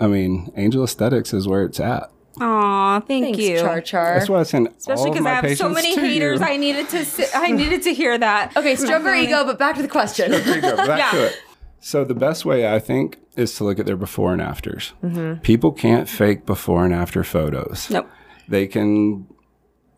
I 0.00 0.06
mean, 0.06 0.50
Angel 0.56 0.82
Aesthetics 0.82 1.34
is 1.34 1.46
where 1.46 1.62
it's 1.64 1.78
at. 1.78 2.10
Aw, 2.40 3.00
thank 3.00 3.24
Thanks, 3.24 3.38
you. 3.38 3.58
Char 3.58 3.80
Char. 3.82 4.14
That's 4.14 4.30
why 4.30 4.40
I 4.40 4.42
send 4.44 4.68
Especially 4.78 5.10
because 5.10 5.26
I 5.26 5.30
have 5.34 5.58
so 5.58 5.68
many 5.68 5.94
haters. 5.94 6.40
you. 6.40 6.46
I 6.46 6.56
needed 6.56 6.88
to. 6.90 7.04
si- 7.04 7.26
I 7.34 7.50
needed 7.50 7.82
to 7.82 7.92
hear 7.92 8.16
that. 8.16 8.56
Okay, 8.56 8.76
stroke 8.76 9.02
her 9.02 9.14
ego, 9.14 9.44
but 9.44 9.58
back 9.58 9.76
to 9.76 9.82
the 9.82 9.88
question. 9.88 10.30
There 10.30 10.54
you 10.56 10.62
go. 10.62 10.76
Back 10.76 10.98
Yeah. 10.98 11.10
to 11.10 11.26
it. 11.26 11.36
So 11.80 12.04
the 12.04 12.14
best 12.14 12.44
way 12.44 12.72
I 12.72 12.78
think 12.78 13.18
is 13.36 13.54
to 13.56 13.64
look 13.64 13.78
at 13.78 13.86
their 13.86 13.96
before 13.96 14.32
and 14.32 14.42
afters. 14.42 14.92
Mm-hmm. 15.02 15.40
People 15.40 15.72
can't 15.72 16.08
fake 16.08 16.44
before 16.46 16.84
and 16.84 16.94
after 16.94 17.24
photos. 17.24 17.90
Nope. 17.90 18.08
They 18.48 18.66
can. 18.66 19.26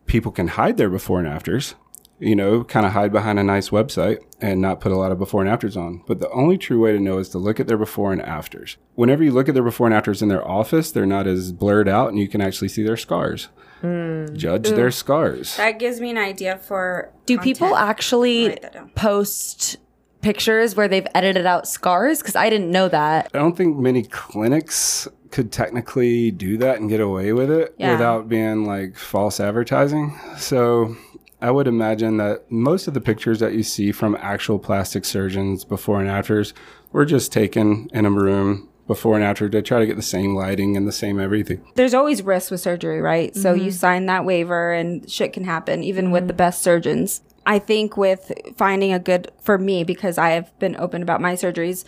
People 0.07 0.31
can 0.33 0.49
hide 0.49 0.77
their 0.77 0.91
before 0.91 1.19
and 1.19 1.29
afters. 1.29 1.75
You 2.19 2.37
know, 2.37 2.63
kind 2.63 2.87
of 2.87 2.93
hide 2.93 3.11
behind 3.11 3.41
a 3.41 3.43
nice 3.43 3.71
website 3.71 4.19
and 4.41 4.61
not 4.61 4.81
put 4.81 4.93
a 4.93 4.97
lot 4.97 5.11
of 5.11 5.19
before 5.19 5.41
and 5.41 5.51
afters 5.51 5.77
on. 5.77 6.05
But 6.07 6.21
the 6.21 6.31
only 6.31 6.57
true 6.57 6.79
way 6.81 6.93
to 6.93 7.01
know 7.01 7.19
is 7.19 7.29
to 7.31 7.39
look 7.39 7.59
at 7.59 7.67
their 7.67 7.79
before 7.79 8.13
and 8.13 8.23
afters. 8.23 8.77
Whenever 8.95 9.25
you 9.25 9.33
look 9.33 9.49
at 9.49 9.55
their 9.55 9.65
before 9.65 9.89
and 9.89 9.95
afters 9.95 10.23
in 10.23 10.29
their 10.29 10.47
office, 10.47 10.93
they're 10.93 11.05
not 11.05 11.27
as 11.27 11.51
blurred 11.51 11.89
out 11.89 12.11
and 12.11 12.21
you 12.21 12.29
can 12.29 12.41
actually 12.41 12.69
see 12.69 12.85
their 12.85 12.97
scars. 12.97 13.49
Judge 13.83 14.69
their 14.69 14.93
scars. 14.93 15.57
That 15.57 15.81
gives 15.81 16.01
me 16.01 16.11
an 16.11 16.19
idea 16.19 16.59
for. 16.59 17.11
Do 17.27 17.39
people 17.39 17.75
actually 17.75 18.51
Write 18.51 18.63
that 18.63 18.73
down. 18.75 18.91
post 18.95 19.79
pictures 20.23 20.75
where 20.75 20.89
they've 20.89 21.07
edited 21.15 21.45
out 21.47 21.69
scars? 21.69 22.19
Because 22.21 22.37
I 22.37 22.49
didn't 22.49 22.71
know 22.71 22.89
that. 22.89 23.29
I 23.35 23.39
don't 23.39 23.57
think 23.57 23.77
many 23.77 24.05
clinics 24.05 25.07
could 25.31 25.53
technically 25.53 26.31
do 26.31 26.57
that 26.59 26.79
and 26.81 26.89
get 26.91 27.01
away 27.01 27.33
with 27.33 27.51
it 27.51 27.75
Yeah. 27.79 27.93
without 27.93 28.29
being 28.29 28.65
like 28.67 28.97
false 28.97 29.41
advertising. 29.41 30.19
So 30.37 30.97
I 31.41 31.51
would 31.51 31.67
imagine 31.67 32.19
that 32.19 32.51
most 32.51 32.87
of 32.87 32.95
the 32.95 33.01
pictures 33.01 33.41
that 33.41 33.53
you 33.55 33.63
see 33.63 33.93
from 33.93 34.17
actual 34.21 34.59
plastic 34.59 35.05
surgeons 35.05 35.65
before 35.65 36.01
and 36.01 36.09
afters 36.09 36.53
were 36.93 37.05
just 37.07 37.33
taken 37.33 37.89
in 37.93 38.05
a 38.05 38.11
room 38.11 38.69
before 38.87 39.15
and 39.15 39.25
after 39.25 39.49
to 39.49 39.63
try 39.63 39.79
to 39.79 39.87
get 39.87 39.97
the 39.97 40.03
same 40.03 40.35
lighting 40.35 40.77
and 40.77 40.87
the 40.87 40.93
same 40.93 41.19
everything. 41.19 41.65
There's 41.77 41.95
always 41.95 42.21
risks 42.23 42.51
with 42.51 42.61
surgery, 42.61 43.01
right? 43.01 43.35
So 43.35 43.55
Mm-hmm. 43.55 43.65
you 43.65 43.71
sign 43.71 44.07
that 44.07 44.25
waiver, 44.27 44.73
and 44.73 45.09
shit 45.11 45.33
can 45.33 45.45
happen, 45.45 45.83
even 45.83 46.11
with 46.11 46.27
the 46.27 46.35
best 46.35 46.63
surgeons. 46.63 47.23
I 47.45 47.59
think 47.59 47.97
with 47.97 48.33
finding 48.57 48.93
a 48.93 48.99
good 48.99 49.31
for 49.41 49.59
me 49.59 49.85
because 49.85 50.19
I 50.19 50.31
have 50.31 50.57
been 50.59 50.77
open 50.77 51.03
about 51.03 51.21
my 51.21 51.35
surgeries, 51.35 51.85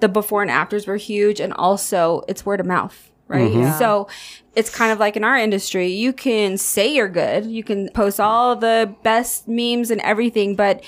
the 0.00 0.08
before 0.08 0.42
and 0.42 0.50
afters 0.50 0.86
were 0.86 0.96
huge, 0.96 1.40
and 1.40 1.52
also 1.52 2.22
it's 2.28 2.46
word 2.46 2.60
of 2.60 2.66
mouth. 2.66 3.10
Right. 3.26 3.50
Mm-hmm. 3.50 3.78
So 3.78 4.06
it's 4.54 4.68
kind 4.68 4.92
of 4.92 4.98
like 4.98 5.16
in 5.16 5.24
our 5.24 5.36
industry, 5.36 5.88
you 5.88 6.12
can 6.12 6.58
say 6.58 6.94
you're 6.94 7.08
good, 7.08 7.46
you 7.46 7.64
can 7.64 7.88
post 7.90 8.20
all 8.20 8.54
the 8.54 8.94
best 9.02 9.48
memes 9.48 9.90
and 9.90 10.00
everything, 10.02 10.56
but 10.56 10.84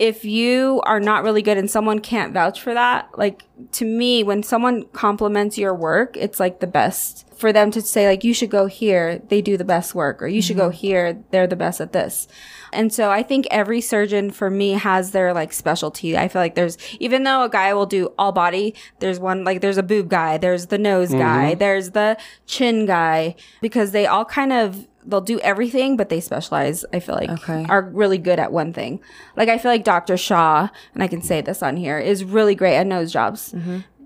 if 0.00 0.24
you 0.24 0.80
are 0.86 0.98
not 0.98 1.22
really 1.22 1.42
good 1.42 1.58
and 1.58 1.70
someone 1.70 1.98
can't 1.98 2.32
vouch 2.32 2.62
for 2.62 2.72
that, 2.72 3.10
like 3.18 3.44
to 3.72 3.84
me, 3.84 4.22
when 4.22 4.42
someone 4.42 4.86
compliments 4.94 5.58
your 5.58 5.74
work, 5.74 6.16
it's 6.16 6.40
like 6.40 6.60
the 6.60 6.66
best 6.66 7.26
for 7.36 7.52
them 7.52 7.70
to 7.70 7.82
say 7.82 8.08
like, 8.08 8.24
you 8.24 8.32
should 8.32 8.48
go 8.48 8.64
here. 8.64 9.18
They 9.28 9.42
do 9.42 9.58
the 9.58 9.64
best 9.64 9.94
work 9.94 10.22
or 10.22 10.26
you 10.26 10.40
should 10.40 10.56
go 10.56 10.70
mm-hmm. 10.70 10.78
here. 10.78 11.22
They're 11.32 11.46
the 11.46 11.54
best 11.54 11.82
at 11.82 11.92
this. 11.92 12.28
And 12.72 12.90
so 12.90 13.10
I 13.10 13.22
think 13.22 13.46
every 13.50 13.82
surgeon 13.82 14.30
for 14.30 14.48
me 14.48 14.70
has 14.72 15.10
their 15.10 15.34
like 15.34 15.52
specialty. 15.52 16.16
I 16.16 16.28
feel 16.28 16.40
like 16.40 16.54
there's, 16.54 16.78
even 16.98 17.24
though 17.24 17.42
a 17.42 17.50
guy 17.50 17.74
will 17.74 17.84
do 17.84 18.14
all 18.18 18.32
body, 18.32 18.74
there's 19.00 19.20
one, 19.20 19.44
like 19.44 19.60
there's 19.60 19.78
a 19.78 19.82
boob 19.82 20.08
guy, 20.08 20.38
there's 20.38 20.68
the 20.68 20.78
nose 20.78 21.10
guy, 21.10 21.50
mm-hmm. 21.50 21.58
there's 21.58 21.90
the 21.90 22.16
chin 22.46 22.86
guy, 22.86 23.34
because 23.60 23.90
they 23.90 24.06
all 24.06 24.24
kind 24.24 24.54
of, 24.54 24.86
they'll 25.10 25.20
do 25.20 25.38
everything, 25.40 25.96
but 25.96 26.08
they 26.08 26.20
specialize, 26.20 26.84
I 26.92 27.00
feel 27.00 27.14
like, 27.16 27.28
Okay. 27.30 27.66
are 27.68 27.82
really 27.82 28.18
good 28.18 28.38
at 28.38 28.52
one 28.52 28.72
thing. 28.72 29.00
Like 29.36 29.48
I 29.48 29.58
feel 29.58 29.70
like 29.70 29.84
Dr. 29.84 30.16
Shaw, 30.16 30.68
and 30.94 31.02
I 31.02 31.08
can 31.08 31.20
say 31.22 31.40
this 31.40 31.62
on 31.62 31.76
here, 31.76 31.98
is 31.98 32.24
really 32.24 32.54
great 32.54 32.76
at 32.76 32.86
nose 32.86 33.12
jobs. 33.12 33.54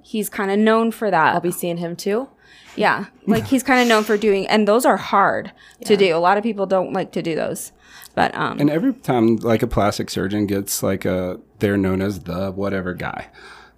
He's 0.03 0.29
kind 0.29 0.51
of 0.51 0.59
known 0.59 0.91
for 0.91 1.11
that. 1.11 1.35
I'll 1.35 1.41
be 1.41 1.51
seeing 1.51 1.77
him 1.79 1.97
too. 1.97 2.29
Yeah. 2.77 3.07
Like 3.27 3.45
he's 3.47 3.63
kind 3.63 3.81
of 3.81 3.87
known 3.89 4.03
for 4.05 4.17
doing, 4.19 4.47
and 4.49 4.67
those 4.67 4.85
are 4.85 4.97
hard 4.97 5.53
to 5.85 5.97
do. 5.97 6.17
A 6.17 6.19
lot 6.19 6.37
of 6.37 6.43
people 6.43 6.67
don't 6.67 6.93
like 6.93 7.13
to 7.13 7.23
do 7.23 7.35
those. 7.35 7.73
But, 8.15 8.35
um, 8.37 8.61
And 8.61 8.71
every 8.71 8.93
time 8.93 9.37
like 9.37 9.63
a 9.63 9.67
plastic 9.67 10.09
surgeon 10.11 10.47
gets 10.47 10.83
like 10.83 11.05
a 11.05 11.41
they're 11.59 11.77
known 11.77 12.01
as 12.03 12.21
the 12.21 12.51
whatever 12.53 12.95
guy. 12.95 13.29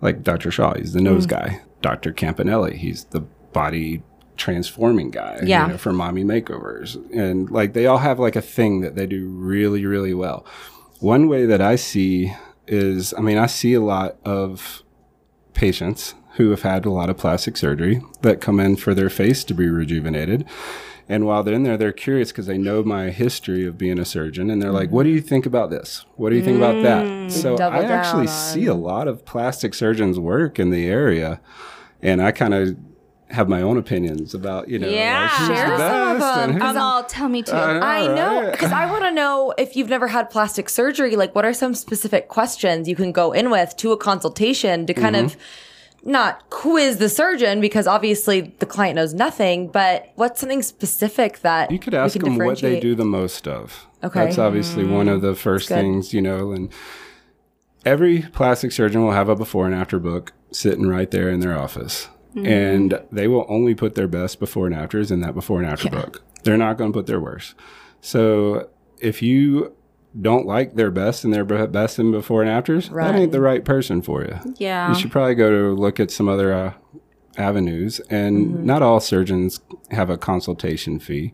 Like 0.03 0.23
Dr. 0.23 0.51
Shaw, 0.51 0.75
he's 0.75 0.93
the 0.93 1.01
nose 1.01 1.27
guy. 1.27 1.61
Dr. 1.81 2.13
Campanelli, 2.13 2.75
he's 2.75 3.05
the 3.05 3.21
body 3.53 4.03
transforming 4.37 5.11
guy 5.11 5.39
you 5.67 5.73
know, 5.73 5.79
for 5.79 5.93
mommy 5.93 6.25
makeovers. 6.25 6.97
And 7.13 7.51
like 7.51 7.73
they 7.73 7.87
all 7.87 7.99
have 7.99 8.19
like 8.19 8.37
a 8.37 8.43
thing 8.43 8.81
that 8.81 8.95
they 8.95 9.07
do 9.07 9.29
really, 9.29 9.85
really 9.87 10.15
well. 10.15 10.45
One 11.01 11.29
way 11.29 11.47
that 11.47 11.61
I 11.61 11.77
see 11.77 12.33
is 12.67 13.15
I 13.17 13.21
mean, 13.21 13.39
I 13.39 13.47
see 13.47 13.75
a 13.75 13.81
lot 13.81 14.17
of 14.25 14.83
patients 15.55 16.15
who 16.35 16.51
have 16.51 16.63
had 16.63 16.85
a 16.85 16.91
lot 16.91 17.09
of 17.09 17.17
plastic 17.17 17.57
surgery 17.57 18.03
that 18.21 18.41
come 18.41 18.61
in 18.61 18.77
for 18.77 18.95
their 18.95 19.09
face 19.09 19.43
to 19.45 19.55
be 19.55 19.69
rejuvenated. 19.69 20.45
And 21.09 21.25
while 21.25 21.43
they're 21.43 21.55
in 21.55 21.63
there, 21.63 21.77
they're 21.77 21.93
curious 21.93 22.33
because 22.33 22.47
they 22.47 22.59
know 22.59 22.83
my 22.83 23.11
history 23.11 23.65
of 23.65 23.79
being 23.79 23.99
a 23.99 24.05
surgeon. 24.05 24.51
And 24.51 24.61
they're 24.61 24.73
like, 24.73 24.91
what 24.91 25.05
do 25.05 25.11
you 25.11 25.21
think 25.21 25.47
about 25.47 25.71
this? 25.71 26.05
What 26.17 26.31
do 26.31 26.37
you 26.37 26.43
think 26.43 26.57
about 26.57 26.83
that? 26.83 27.07
Mm, 27.07 27.31
so 27.31 27.57
Double 27.57 27.79
I 27.79 27.85
actually 27.85 28.27
on- 28.27 28.33
see 28.33 28.67
a 28.67 28.75
lot 28.75 29.07
of 29.07 29.25
plastic 29.25 29.73
surgeons 29.73 30.19
work 30.19 30.59
in 30.59 30.71
the 30.71 30.87
area. 30.87 31.41
And 32.03 32.21
I 32.21 32.33
kind 32.33 32.55
of 32.55 32.77
have 33.37 33.49
my 33.49 33.63
own 33.63 33.77
opinions 33.77 34.35
about, 34.35 34.69
you 34.69 34.79
know, 34.79 34.89
Yeah. 34.89 35.23
like 35.23 35.31
who's 35.31 35.47
Share 35.47 35.71
the 35.71 35.79
some 35.79 36.11
of 36.13 36.19
best 36.19 36.39
and 36.39 36.51
them, 36.51 36.53
who's 36.55 36.63
um, 36.63 36.77
I'm 36.77 36.83
all, 36.83 37.05
tell 37.05 37.29
me 37.29 37.43
too. 37.43 37.53
I 37.53 38.07
know 38.09 38.43
right. 38.43 38.51
because 38.51 38.73
I 38.73 38.91
want 38.91 39.05
to 39.05 39.13
know 39.13 39.55
if 39.57 39.77
you've 39.77 39.89
never 39.89 40.09
had 40.09 40.31
plastic 40.31 40.69
surgery, 40.69 41.15
like 41.17 41.35
what 41.35 41.45
are 41.45 41.53
some 41.53 41.75
specific 41.75 42.29
questions 42.29 42.89
you 42.89 42.97
can 42.97 43.13
go 43.13 43.33
in 43.33 43.51
with 43.51 43.77
to 43.77 43.93
a 43.93 43.97
consultation 43.97 44.87
to 44.87 44.95
kind 44.95 45.15
of 45.15 45.33
mm-hmm. 45.33 46.11
not 46.11 46.49
quiz 46.51 46.97
the 46.97 47.09
surgeon 47.09 47.61
because 47.61 47.87
obviously 47.87 48.55
the 48.59 48.67
client 48.67 48.97
knows 48.97 49.13
nothing, 49.15 49.69
but 49.69 50.11
what's 50.17 50.41
something 50.41 50.63
specific 50.63 51.41
that 51.41 51.71
You 51.71 51.79
could 51.79 51.95
ask 51.95 52.19
can 52.19 52.37
them 52.37 52.47
what 52.47 52.61
they 52.61 52.81
do 52.81 52.95
the 52.95 53.05
most 53.05 53.47
of. 53.47 53.87
Okay. 54.03 54.25
That's 54.25 54.39
obviously 54.39 54.85
one 54.85 55.09
of 55.09 55.21
the 55.21 55.33
mm, 55.33 55.37
first 55.37 55.69
things, 55.69 56.15
you 56.15 56.23
know, 56.23 56.53
and 56.53 56.73
every 57.85 58.23
plastic 58.23 58.73
surgeon 58.73 59.03
will 59.03 59.13
have 59.13 59.29
a 59.29 59.37
before 59.37 59.67
and 59.67 59.75
after 59.75 59.99
book 59.99 60.33
sitting 60.51 60.87
right 60.87 61.11
there 61.11 61.29
in 61.29 61.41
their 61.41 61.59
office. 61.59 62.09
And 62.45 63.01
they 63.11 63.29
will 63.29 63.47
only 63.49 63.75
put 63.75 63.95
their 63.95 64.09
best 64.09 64.39
before 64.41 64.67
and 64.67 64.75
afters 64.75 65.11
in 65.11 65.21
that 65.21 65.35
before 65.35 65.61
and 65.63 65.71
after 65.71 65.89
book. 65.89 66.23
They're 66.43 66.57
not 66.59 66.77
going 66.77 66.93
to 66.93 66.97
put 66.99 67.07
their 67.07 67.21
worst. 67.21 67.55
So 68.01 68.69
if 69.01 69.23
you 69.23 69.75
don't 70.21 70.47
like 70.47 70.75
their 70.75 70.91
best 70.91 71.25
and 71.25 71.33
their 71.33 71.45
best 71.45 71.99
in 71.99 72.11
before 72.13 72.43
and 72.43 72.51
afters, 72.51 72.89
that 72.91 73.15
ain't 73.15 73.33
the 73.33 73.41
right 73.41 73.65
person 73.65 74.03
for 74.03 74.23
you. 74.25 74.39
yeah. 74.57 74.89
You 74.89 74.95
should 74.95 75.11
probably 75.11 75.35
go 75.35 75.51
to 75.51 75.75
look 75.75 75.99
at 76.01 76.11
some 76.11 76.29
other 76.29 76.53
uh, 76.53 76.73
avenues. 77.37 78.01
And 78.11 78.65
not 78.65 78.83
all 78.83 79.01
surgeons 79.01 79.61
have 79.91 80.11
a 80.11 80.17
consultation 80.19 80.99
fee. 80.99 81.33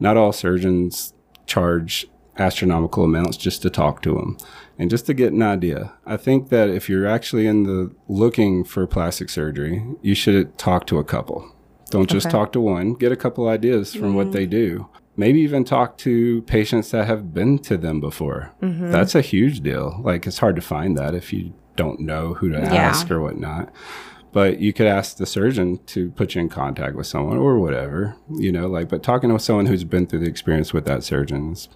Not 0.00 0.16
all 0.16 0.32
surgeons 0.32 1.14
charge 1.46 2.06
astronomical 2.38 3.04
amounts 3.04 3.36
just 3.36 3.60
to 3.62 3.70
talk 3.70 4.02
to 4.02 4.14
them 4.14 4.36
and 4.82 4.90
just 4.90 5.06
to 5.06 5.14
get 5.14 5.32
an 5.32 5.42
idea. 5.42 5.92
I 6.04 6.16
think 6.16 6.48
that 6.48 6.68
if 6.68 6.88
you're 6.88 7.06
actually 7.06 7.46
in 7.46 7.62
the 7.62 7.94
looking 8.08 8.64
for 8.64 8.84
plastic 8.84 9.30
surgery, 9.30 9.86
you 10.02 10.16
should 10.16 10.58
talk 10.58 10.86
to 10.88 10.98
a 10.98 11.04
couple. 11.04 11.54
Don't 11.90 12.10
just 12.10 12.26
Okay. 12.26 12.36
talk 12.36 12.50
to 12.54 12.60
one. 12.60 12.94
Get 12.94 13.12
a 13.12 13.16
couple 13.16 13.46
ideas 13.48 13.94
from 13.94 14.16
what 14.16 14.32
they 14.32 14.42
mm-hmm. 14.42 14.50
do. 14.50 14.88
Maybe 15.16 15.38
even 15.40 15.62
talk 15.62 15.98
to 15.98 16.42
patients 16.42 16.90
that 16.90 17.06
have 17.06 17.32
been 17.32 17.60
to 17.60 17.76
them 17.76 18.00
before. 18.00 18.50
Mm-hmm. 18.60 18.90
That's 18.90 19.14
a 19.14 19.20
huge 19.20 19.60
deal. 19.60 20.00
Like 20.02 20.26
it's 20.26 20.38
hard 20.38 20.56
to 20.56 20.62
find 20.62 20.98
that 20.98 21.14
if 21.14 21.32
you 21.32 21.52
don't 21.76 22.00
know 22.00 22.34
who 22.34 22.48
to 22.50 22.60
ask 22.60 23.08
or 23.08 23.20
whatnot. 23.20 23.72
But 24.32 24.58
you 24.58 24.72
could 24.72 24.88
ask 24.88 25.16
the 25.16 25.26
surgeon 25.26 25.78
to 25.94 26.10
put 26.10 26.34
you 26.34 26.40
in 26.40 26.48
contact 26.48 26.96
with 26.96 27.06
someone 27.06 27.36
or 27.36 27.60
whatever, 27.60 28.16
you 28.34 28.50
know, 28.50 28.66
like, 28.66 28.88
but 28.88 29.04
talking 29.04 29.32
with 29.32 29.42
someone 29.42 29.66
who's 29.66 29.84
been 29.84 30.06
through 30.08 30.20
the 30.20 30.28
experience 30.28 30.72
with 30.72 30.86
that 30.86 31.04
surgeon 31.04 31.52
is 31.52 31.68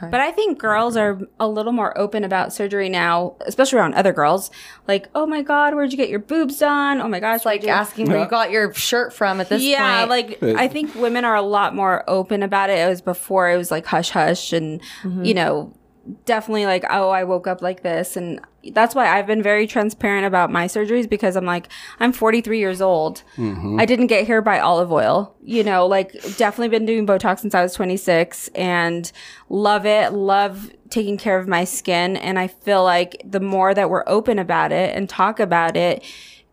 But 0.00 0.20
I 0.20 0.32
think 0.32 0.58
girls 0.58 0.96
are 0.96 1.20
a 1.38 1.48
little 1.48 1.72
more 1.72 1.96
open 1.98 2.24
about 2.24 2.52
surgery 2.52 2.88
now, 2.88 3.36
especially 3.46 3.78
around 3.78 3.94
other 3.94 4.12
girls. 4.12 4.50
Like, 4.86 5.08
oh 5.14 5.26
my 5.26 5.42
God, 5.42 5.74
where'd 5.74 5.92
you 5.92 5.96
get 5.96 6.08
your 6.08 6.18
boobs 6.18 6.58
done? 6.58 7.00
Oh 7.00 7.08
my 7.08 7.20
gosh. 7.20 7.36
It's 7.36 7.44
like 7.44 7.60
where'd 7.60 7.68
you-" 7.68 7.70
asking 7.70 8.06
where 8.08 8.20
you 8.20 8.28
got 8.28 8.50
your 8.50 8.72
shirt 8.74 9.12
from 9.12 9.40
at 9.40 9.48
this 9.48 9.62
yeah, 9.62 10.06
point. 10.06 10.10
like 10.10 10.42
I 10.42 10.68
think 10.68 10.94
women 10.94 11.24
are 11.24 11.36
a 11.36 11.42
lot 11.42 11.74
more 11.74 12.04
open 12.08 12.42
about 12.42 12.70
it. 12.70 12.78
It 12.78 12.88
was 12.88 13.02
before 13.02 13.50
it 13.50 13.56
was 13.56 13.70
like 13.70 13.86
hush 13.86 14.10
hush 14.10 14.52
and 14.52 14.80
mm-hmm. 15.02 15.24
you 15.24 15.34
know, 15.34 15.74
definitely 16.24 16.66
like, 16.66 16.84
oh, 16.90 17.10
I 17.10 17.24
woke 17.24 17.46
up 17.46 17.62
like 17.62 17.82
this 17.82 18.16
and 18.16 18.40
that's 18.72 18.94
why 18.94 19.08
I've 19.08 19.26
been 19.26 19.42
very 19.42 19.66
transparent 19.66 20.26
about 20.26 20.50
my 20.50 20.66
surgeries 20.66 21.08
because 21.08 21.36
I'm 21.36 21.44
like, 21.44 21.68
I'm 22.00 22.12
43 22.12 22.58
years 22.58 22.80
old. 22.80 23.22
Mm-hmm. 23.36 23.78
I 23.80 23.86
didn't 23.86 24.08
get 24.08 24.26
here 24.26 24.42
by 24.42 24.58
olive 24.58 24.92
oil. 24.92 25.34
You 25.42 25.64
know, 25.64 25.86
like 25.86 26.12
definitely 26.36 26.68
been 26.68 26.86
doing 26.86 27.06
Botox 27.06 27.40
since 27.40 27.54
I 27.54 27.62
was 27.62 27.74
26 27.74 28.48
and 28.54 29.10
love 29.48 29.86
it. 29.86 30.12
Love 30.12 30.70
taking 30.90 31.18
care 31.18 31.38
of 31.38 31.46
my 31.46 31.64
skin. 31.64 32.16
And 32.16 32.38
I 32.38 32.48
feel 32.48 32.82
like 32.84 33.22
the 33.24 33.40
more 33.40 33.74
that 33.74 33.90
we're 33.90 34.04
open 34.06 34.38
about 34.38 34.72
it 34.72 34.94
and 34.94 35.08
talk 35.08 35.40
about 35.40 35.76
it, 35.76 36.02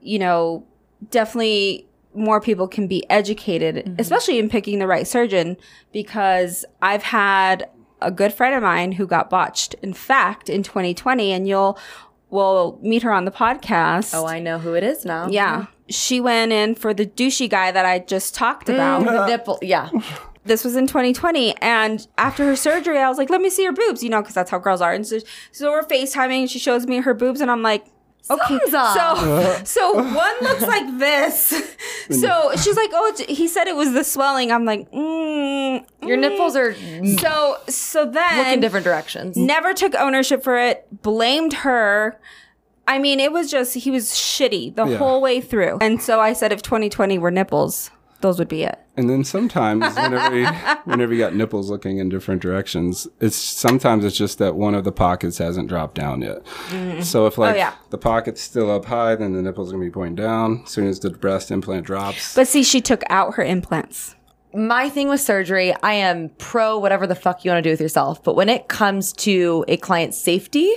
you 0.01 0.19
know, 0.19 0.65
definitely 1.09 1.87
more 2.13 2.39
people 2.39 2.67
can 2.67 2.87
be 2.87 3.09
educated, 3.09 3.75
mm-hmm. 3.75 3.95
especially 3.99 4.39
in 4.39 4.49
picking 4.49 4.79
the 4.79 4.87
right 4.87 5.07
surgeon, 5.07 5.57
because 5.91 6.63
I've 6.81 7.03
had 7.03 7.69
a 8.05 8.11
good 8.11 8.31
friend 8.33 8.55
of 8.55 8.63
mine 8.63 8.93
who 8.93 9.07
got 9.07 9.29
botched. 9.29 9.73
In 9.81 9.93
fact, 9.93 10.49
in 10.49 10.63
2020, 10.63 11.31
and 11.31 11.47
you'll 11.47 11.77
will 12.29 12.79
meet 12.81 13.03
her 13.03 13.11
on 13.11 13.25
the 13.25 13.31
podcast. 13.31 14.13
Oh, 14.13 14.25
I 14.25 14.39
know 14.39 14.59
who 14.59 14.73
it 14.73 14.83
is 14.83 15.05
now. 15.05 15.27
yeah. 15.27 15.67
She 15.87 16.19
went 16.19 16.51
in 16.51 16.73
for 16.73 16.95
the 16.95 17.05
douchey 17.05 17.47
guy 17.47 17.71
that 17.71 17.85
I 17.85 17.99
just 17.99 18.33
talked 18.33 18.69
about. 18.69 19.03
Mm. 19.03 19.05
The 19.05 19.27
nipple. 19.27 19.59
Yeah. 19.61 19.89
this 20.45 20.63
was 20.63 20.75
in 20.75 20.87
2020 20.87 21.55
and 21.57 22.07
after 22.19 22.45
her 22.45 22.55
surgery 22.55 22.99
i 22.99 23.09
was 23.09 23.17
like 23.17 23.31
let 23.31 23.41
me 23.41 23.49
see 23.49 23.63
your 23.63 23.73
boobs 23.73 24.03
you 24.03 24.11
know 24.11 24.21
because 24.21 24.35
that's 24.35 24.51
how 24.51 24.59
girls 24.59 24.79
are 24.79 24.93
and 24.93 25.07
so, 25.07 25.17
so 25.51 25.71
we're 25.71 25.83
facetiming 25.83 26.41
and 26.41 26.51
she 26.51 26.59
shows 26.59 26.85
me 26.85 26.97
her 26.97 27.15
boobs 27.15 27.41
and 27.41 27.49
i'm 27.49 27.63
like 27.63 27.87
okay 28.29 28.59
so 28.69 29.61
so 29.63 29.93
one 29.93 30.35
looks 30.41 30.61
like 30.63 30.97
this. 30.99 31.53
So 32.11 32.51
she's 32.57 32.75
like 32.75 32.91
oh 32.93 33.13
he 33.27 33.47
said 33.47 33.67
it 33.67 33.75
was 33.75 33.93
the 33.93 34.03
swelling. 34.03 34.51
I'm 34.51 34.63
like 34.63 34.91
mm, 34.91 35.83
Your 36.03 36.17
nipples 36.17 36.55
are 36.55 36.75
so 37.17 37.57
so 37.67 38.05
then 38.05 38.37
look 38.37 38.47
in 38.53 38.59
different 38.59 38.83
directions. 38.83 39.35
never 39.35 39.73
took 39.73 39.95
ownership 39.95 40.43
for 40.43 40.55
it 40.55 40.85
blamed 41.01 41.53
her. 41.53 42.19
I 42.87 42.99
mean 42.99 43.19
it 43.19 43.31
was 43.31 43.49
just 43.49 43.73
he 43.73 43.89
was 43.89 44.11
shitty 44.11 44.75
the 44.75 44.85
Yeah. 44.85 44.97
whole 44.97 45.19
way 45.19 45.41
through. 45.41 45.79
And 45.81 45.99
so 45.99 46.19
i 46.21 46.33
said 46.33 46.51
if 46.51 46.61
2020 46.61 47.17
were 47.17 47.31
nipples 47.31 47.89
those 48.21 48.39
would 48.39 48.47
be 48.47 48.63
it 48.63 48.79
And 48.97 49.09
then 49.09 49.23
sometimes, 49.23 49.95
whenever 49.95 50.37
you, 50.39 50.47
whenever 50.85 51.13
you 51.13 51.19
got 51.19 51.35
nipples 51.35 51.69
looking 51.69 51.97
in 51.97 52.09
different 52.09 52.41
directions, 52.41 53.07
it's 53.19 53.35
sometimes 53.35 54.05
it's 54.05 54.17
just 54.17 54.37
that 54.39 54.55
one 54.55 54.73
of 54.73 54.83
the 54.83 54.91
pockets 54.91 55.37
hasn't 55.37 55.67
dropped 55.67 55.95
down 55.95 56.21
yet. 56.21 56.43
Mm-hmm. 56.69 57.01
So 57.01 57.25
if 57.25 57.37
oh, 57.37 57.41
like 57.43 57.55
Oh, 57.55 57.57
yeah. 57.57 57.73
the 57.89 57.97
pocket's 57.97 58.41
still 58.41 58.71
up 58.71 58.85
high, 58.85 59.15
then 59.15 59.33
the 59.33 59.41
nipple's 59.41 59.71
gonna 59.71 59.83
be 59.83 59.91
pointing 59.91 60.15
down. 60.15 60.61
As 60.65 60.71
soon 60.71 60.87
as 60.87 60.99
the 60.99 61.11
breast 61.11 61.51
implant 61.51 61.85
drops, 61.85 62.35
but 62.35 62.47
see 62.47 62.63
she 62.63 62.81
took 62.81 63.03
out 63.09 63.35
her 63.35 63.43
implants 63.43 64.15
my 64.53 64.89
thing 64.89 65.09
with 65.09 65.19
surgery, 65.19 65.75
I 65.83 65.93
am 65.93 66.29
pro 66.37 66.77
whatever 66.79 67.05
the 67.05 67.15
fuck 67.15 67.43
you 67.43 67.51
want 67.51 67.61
to 67.63 67.69
do 67.69 67.73
with 67.73 67.81
yourself. 67.81 68.23
But 68.23 68.35
when 68.35 68.47
it 68.49 68.69
comes 68.69 69.11
to 69.13 69.65
a 69.67 69.77
client's 69.77 70.17
safety, 70.17 70.73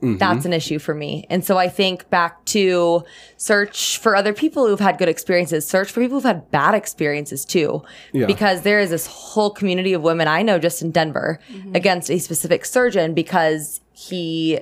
that's 0.00 0.38
mm-hmm. 0.38 0.46
an 0.46 0.52
issue 0.52 0.78
for 0.78 0.94
me. 0.94 1.26
And 1.28 1.44
so 1.44 1.58
I 1.58 1.68
think 1.68 2.08
back 2.08 2.44
to 2.46 3.02
search 3.36 3.98
for 3.98 4.14
other 4.14 4.32
people 4.32 4.66
who've 4.66 4.78
had 4.78 4.96
good 4.96 5.08
experiences, 5.08 5.66
search 5.66 5.90
for 5.90 6.00
people 6.00 6.18
who've 6.18 6.24
had 6.24 6.50
bad 6.52 6.74
experiences 6.74 7.44
too. 7.44 7.82
Yeah. 8.12 8.26
Because 8.26 8.62
there 8.62 8.78
is 8.78 8.90
this 8.90 9.08
whole 9.08 9.50
community 9.50 9.92
of 9.94 10.02
women 10.02 10.28
I 10.28 10.42
know 10.42 10.60
just 10.60 10.82
in 10.82 10.92
Denver 10.92 11.40
mm-hmm. 11.50 11.74
against 11.74 12.10
a 12.10 12.18
specific 12.18 12.64
surgeon 12.64 13.12
because 13.12 13.80
he 13.92 14.60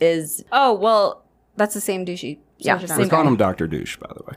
is 0.00 0.44
Oh 0.52 0.74
well, 0.74 1.24
that's 1.56 1.74
the 1.74 1.80
same 1.80 2.06
douchey. 2.06 2.38
Yeah, 2.58 2.74
surgeon 2.76 2.90
I 2.90 2.94
same 2.94 2.98
was 3.00 3.08
call 3.08 3.26
him 3.26 3.36
Doctor 3.36 3.66
Douche, 3.66 3.96
by 3.96 4.12
the 4.14 4.22
way. 4.22 4.34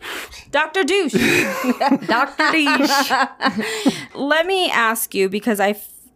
Dr. 0.50 0.84
Douche. 0.84 1.14
Dr. 2.08 2.52
Douche. 2.52 3.12
Let 4.16 4.46
me 4.48 4.72
ask 4.72 5.14
you 5.14 5.30
because 5.30 5.60
I 5.60 5.74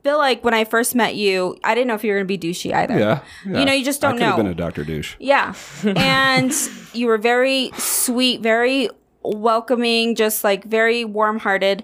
feel 0.08 0.18
like 0.18 0.42
when 0.42 0.54
I 0.54 0.64
first 0.64 0.96
met 0.96 1.16
you, 1.16 1.58
I 1.66 1.76
didn't 1.76 1.88
know 1.88 1.96
if 1.96 2.04
you 2.04 2.12
were 2.12 2.24
going 2.24 2.28
to 2.28 2.38
be 2.38 2.50
douchey 2.50 2.74
either. 2.74 2.98
Yeah, 2.98 3.24
yeah. 3.46 3.60
You 3.60 3.66
know, 3.66 3.74
you 3.74 3.84
just 3.84 4.00
don't 4.00 4.14
could 4.14 4.22
have 4.22 4.38
know. 4.38 4.44
been 4.44 4.52
a 4.52 4.56
Doctor 4.56 4.86
Douche. 4.86 5.16
Yeah. 5.20 5.54
And 5.98 6.54
you 6.94 7.08
were 7.08 7.18
very 7.18 7.72
sweet, 7.78 8.42
very 8.42 8.90
welcoming, 9.24 10.16
just 10.16 10.44
like 10.44 10.64
very 10.64 11.04
warm-hearted. 11.04 11.84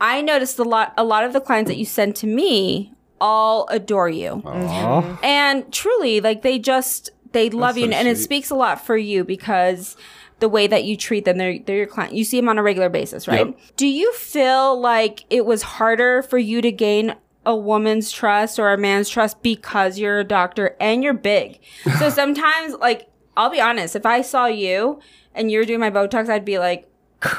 I 0.00 0.22
noticed 0.22 0.58
a 0.58 0.64
lot 0.64 0.92
a 0.96 1.04
lot 1.04 1.22
of 1.22 1.32
the 1.32 1.40
clients 1.40 1.68
that 1.68 1.76
you 1.76 1.84
send 1.84 2.16
to 2.16 2.26
me 2.26 2.92
all 3.20 3.68
adore 3.68 4.08
you. 4.08 4.42
Aw. 4.44 5.20
And 5.22 5.72
truly, 5.72 6.20
like 6.20 6.42
they 6.42 6.58
just 6.58 7.10
they 7.30 7.50
love 7.50 7.78
you 7.78 7.86
so 7.86 7.92
and 7.92 8.08
it 8.08 8.18
speaks 8.18 8.50
a 8.50 8.56
lot 8.56 8.84
for 8.84 8.96
you 8.96 9.22
because 9.22 9.96
the 10.40 10.48
way 10.48 10.66
that 10.66 10.84
you 10.84 10.96
treat 10.96 11.24
them, 11.24 11.38
they're 11.38 11.58
they're 11.60 11.76
your 11.76 11.86
client. 11.86 12.14
You 12.14 12.24
see 12.24 12.40
them 12.40 12.48
on 12.48 12.58
a 12.58 12.62
regular 12.62 12.88
basis, 12.88 13.28
right? 13.28 13.46
Yep. 13.46 13.58
Do 13.76 13.86
you 13.86 14.12
feel 14.14 14.80
like 14.80 15.24
it 15.30 15.46
was 15.46 15.62
harder 15.62 16.22
for 16.22 16.38
you 16.38 16.60
to 16.62 16.72
gain 16.72 17.14
a 17.44 17.56
woman's 17.56 18.10
trust 18.12 18.58
or 18.58 18.72
a 18.72 18.78
man's 18.78 19.08
trust 19.08 19.42
because 19.42 19.98
you're 19.98 20.20
a 20.20 20.24
doctor 20.24 20.76
and 20.80 21.02
you're 21.02 21.14
big? 21.14 21.60
So 21.98 22.08
sometimes, 22.10 22.74
like, 22.74 23.08
I'll 23.36 23.50
be 23.50 23.60
honest, 23.60 23.96
if 23.96 24.06
I 24.06 24.22
saw 24.22 24.46
you 24.46 25.00
and 25.34 25.50
you're 25.50 25.64
doing 25.64 25.80
my 25.80 25.90
Botox, 25.90 26.28
I'd 26.28 26.44
be 26.44 26.58
like, 26.58 26.88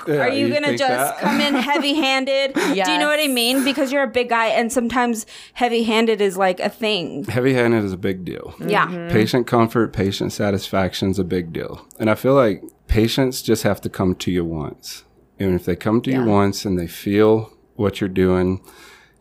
Yeah, 0.07 0.15
are 0.15 0.29
you, 0.29 0.47
gonna 0.51 0.77
just 0.77 0.79
that? 0.79 1.17
come 1.19 1.41
in 1.41 1.53
heavy 1.69 1.93
handed? 1.93 2.53
Do 2.53 2.61
you 2.75 2.97
know 2.97 3.07
what 3.07 3.19
I 3.19 3.27
mean? 3.27 3.63
Because 3.63 3.91
you're 3.91 4.03
a 4.03 4.07
big 4.07 4.29
guy 4.29 4.47
and 4.47 4.71
sometimes 4.71 5.25
heavy 5.53 5.83
handed 5.83 6.21
is 6.21 6.37
like 6.37 6.59
a 6.59 6.69
thing. 6.69 7.25
Heavy-handed 7.25 7.83
is 7.83 7.91
a 7.91 7.97
big 7.97 8.23
deal. 8.25 8.55
Yeah. 8.65 8.87
Mm-hmm. 8.87 9.11
Patient 9.13 9.45
comfort, 9.45 9.93
patient 9.93 10.31
satisfaction 10.31 11.09
is 11.11 11.19
a 11.19 11.23
big 11.23 11.53
deal. 11.53 11.85
And 11.99 12.09
I 12.09 12.15
feel 12.15 12.33
like 12.33 12.63
patients 12.87 13.41
just 13.41 13.63
have 13.63 13.81
to 13.81 13.89
come 13.89 14.15
to 14.15 14.31
you 14.31 14.45
once. 14.45 15.03
And 15.39 15.53
if 15.53 15.65
they 15.65 15.75
come 15.75 16.01
to 16.01 16.11
you 16.11 16.23
once 16.23 16.63
and 16.63 16.79
they 16.79 16.87
feel 16.87 17.51
what 17.75 17.99
you're 17.99 18.07
doing 18.07 18.61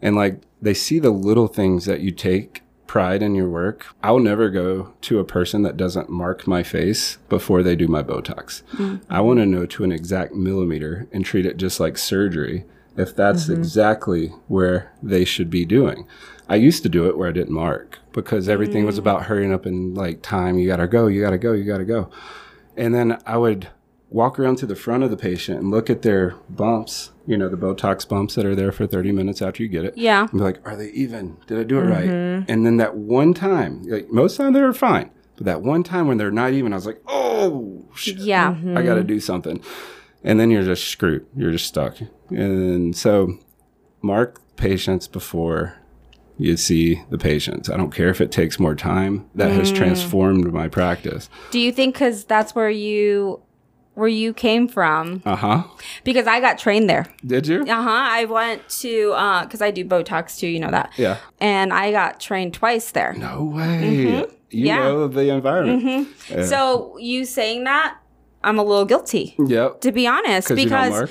and 0.02 0.16
like 0.16 0.42
they 0.60 0.74
see 0.74 0.98
the 0.98 1.10
little 1.10 1.48
things 1.48 1.86
that 1.86 2.00
you 2.00 2.10
take 2.10 2.62
pride 2.86 3.22
in 3.22 3.34
your 3.34 3.48
work, 3.48 3.86
I'll 4.02 4.18
never 4.18 4.50
go 4.50 4.92
to 5.00 5.18
a 5.18 5.24
person 5.24 5.62
that 5.62 5.78
doesn't 5.78 6.10
mark 6.10 6.46
my 6.46 6.62
face 6.62 7.16
before 7.30 7.62
they 7.62 7.74
do 7.74 7.88
my 7.88 8.02
Botox. 8.02 8.62
Mm. 8.72 9.02
I 9.08 9.22
want 9.22 9.38
to 9.38 9.46
know 9.46 9.64
to 9.64 9.84
an 9.84 9.92
exact 9.92 10.34
millimeter 10.34 11.08
and 11.10 11.24
treat 11.24 11.46
it 11.46 11.56
just 11.56 11.80
like 11.80 11.96
surgery 11.96 12.66
if 12.94 13.16
that's 13.16 13.44
mm-hmm. 13.44 13.54
exactly 13.54 14.28
where 14.48 14.92
they 15.02 15.24
should 15.24 15.48
be 15.48 15.64
doing. 15.64 16.06
I 16.50 16.56
used 16.56 16.82
to 16.82 16.90
do 16.90 17.08
it 17.08 17.16
where 17.16 17.30
I 17.30 17.32
didn't 17.32 17.54
mark 17.54 17.98
because 18.12 18.46
everything 18.46 18.84
was 18.84 18.96
mm. 18.96 18.98
about 18.98 19.22
hurrying 19.22 19.54
up 19.54 19.64
and 19.64 19.96
like 19.96 20.20
time. 20.20 20.58
You 20.58 20.68
gotta 20.68 20.86
go, 20.86 21.06
you 21.06 21.22
gotta 21.22 21.38
go, 21.38 21.54
you 21.54 21.64
gotta 21.64 21.86
go. 21.86 22.10
And 22.76 22.94
then 22.94 23.18
I 23.24 23.38
would 23.38 23.68
walk 24.12 24.38
around 24.38 24.56
to 24.56 24.66
the 24.66 24.76
front 24.76 25.02
of 25.02 25.10
the 25.10 25.16
patient 25.16 25.58
and 25.58 25.70
look 25.70 25.88
at 25.88 26.02
their 26.02 26.34
bumps, 26.48 27.10
you 27.26 27.36
know, 27.36 27.48
the 27.48 27.56
Botox 27.56 28.06
bumps 28.08 28.34
that 28.34 28.44
are 28.44 28.54
there 28.54 28.72
for 28.72 28.86
30 28.86 29.12
minutes 29.12 29.40
after 29.40 29.62
you 29.62 29.68
get 29.68 29.84
it. 29.84 29.96
Yeah. 29.96 30.22
And 30.22 30.32
be 30.32 30.38
like, 30.38 30.66
are 30.66 30.76
they 30.76 30.90
even? 30.90 31.38
Did 31.46 31.58
I 31.58 31.62
do 31.64 31.78
it 31.78 31.84
right? 31.84 32.08
Mm-hmm. 32.08 32.50
And 32.50 32.66
then 32.66 32.76
that 32.76 32.96
one 32.96 33.34
time, 33.34 33.82
like 33.84 34.10
most 34.10 34.32
of 34.32 34.38
the 34.38 34.44
time 34.44 34.52
they're 34.52 34.72
fine. 34.72 35.10
But 35.36 35.46
that 35.46 35.62
one 35.62 35.82
time 35.82 36.08
when 36.08 36.18
they're 36.18 36.30
not 36.30 36.52
even, 36.52 36.72
I 36.72 36.76
was 36.76 36.86
like, 36.86 37.00
oh, 37.06 37.84
shit. 37.94 38.18
Yeah. 38.18 38.50
I 38.50 38.52
mm-hmm. 38.52 38.84
got 38.84 38.94
to 38.94 39.04
do 39.04 39.18
something. 39.18 39.62
And 40.22 40.38
then 40.38 40.50
you're 40.50 40.62
just 40.62 40.86
screwed. 40.88 41.26
You're 41.34 41.52
just 41.52 41.66
stuck. 41.66 41.96
And 42.30 42.94
so 42.94 43.38
mark 44.02 44.40
patients 44.56 45.08
before 45.08 45.78
you 46.38 46.56
see 46.56 47.02
the 47.10 47.18
patients. 47.18 47.70
I 47.70 47.76
don't 47.76 47.94
care 47.94 48.08
if 48.08 48.20
it 48.20 48.32
takes 48.32 48.58
more 48.58 48.74
time. 48.74 49.28
That 49.34 49.52
has 49.52 49.72
mm. 49.72 49.76
transformed 49.76 50.52
my 50.52 50.68
practice. 50.68 51.28
Do 51.50 51.58
you 51.58 51.72
think 51.72 51.94
because 51.94 52.24
that's 52.24 52.54
where 52.54 52.70
you 52.70 53.42
where 53.94 54.08
you 54.08 54.32
came 54.32 54.68
from? 54.68 55.22
Uh 55.24 55.36
huh. 55.36 55.62
Because 56.04 56.26
I 56.26 56.40
got 56.40 56.58
trained 56.58 56.88
there. 56.88 57.06
Did 57.26 57.46
you? 57.46 57.62
Uh 57.62 57.82
huh. 57.82 57.90
I 57.90 58.24
went 58.24 58.68
to 58.80 59.08
because 59.44 59.60
I 59.60 59.70
do 59.70 59.84
Botox 59.84 60.38
too. 60.38 60.48
You 60.48 60.60
know 60.60 60.70
that. 60.70 60.92
Yeah. 60.96 61.18
And 61.40 61.72
I 61.72 61.90
got 61.92 62.20
trained 62.20 62.54
twice 62.54 62.90
there. 62.92 63.12
No 63.14 63.44
way. 63.44 64.26
You 64.50 64.66
Yeah. 64.66 64.78
know 64.78 65.08
the 65.08 65.28
environment. 65.30 66.08
Yeah. 66.30 66.44
So 66.46 66.96
you 66.98 67.24
saying 67.24 67.64
that, 67.64 67.96
I'm 68.44 68.58
a 68.58 68.64
little 68.64 68.84
guilty 68.84 69.34
Yep. 69.38 69.80
to 69.82 69.92
be 69.92 70.06
honest 70.06 70.48
because? 70.54 71.10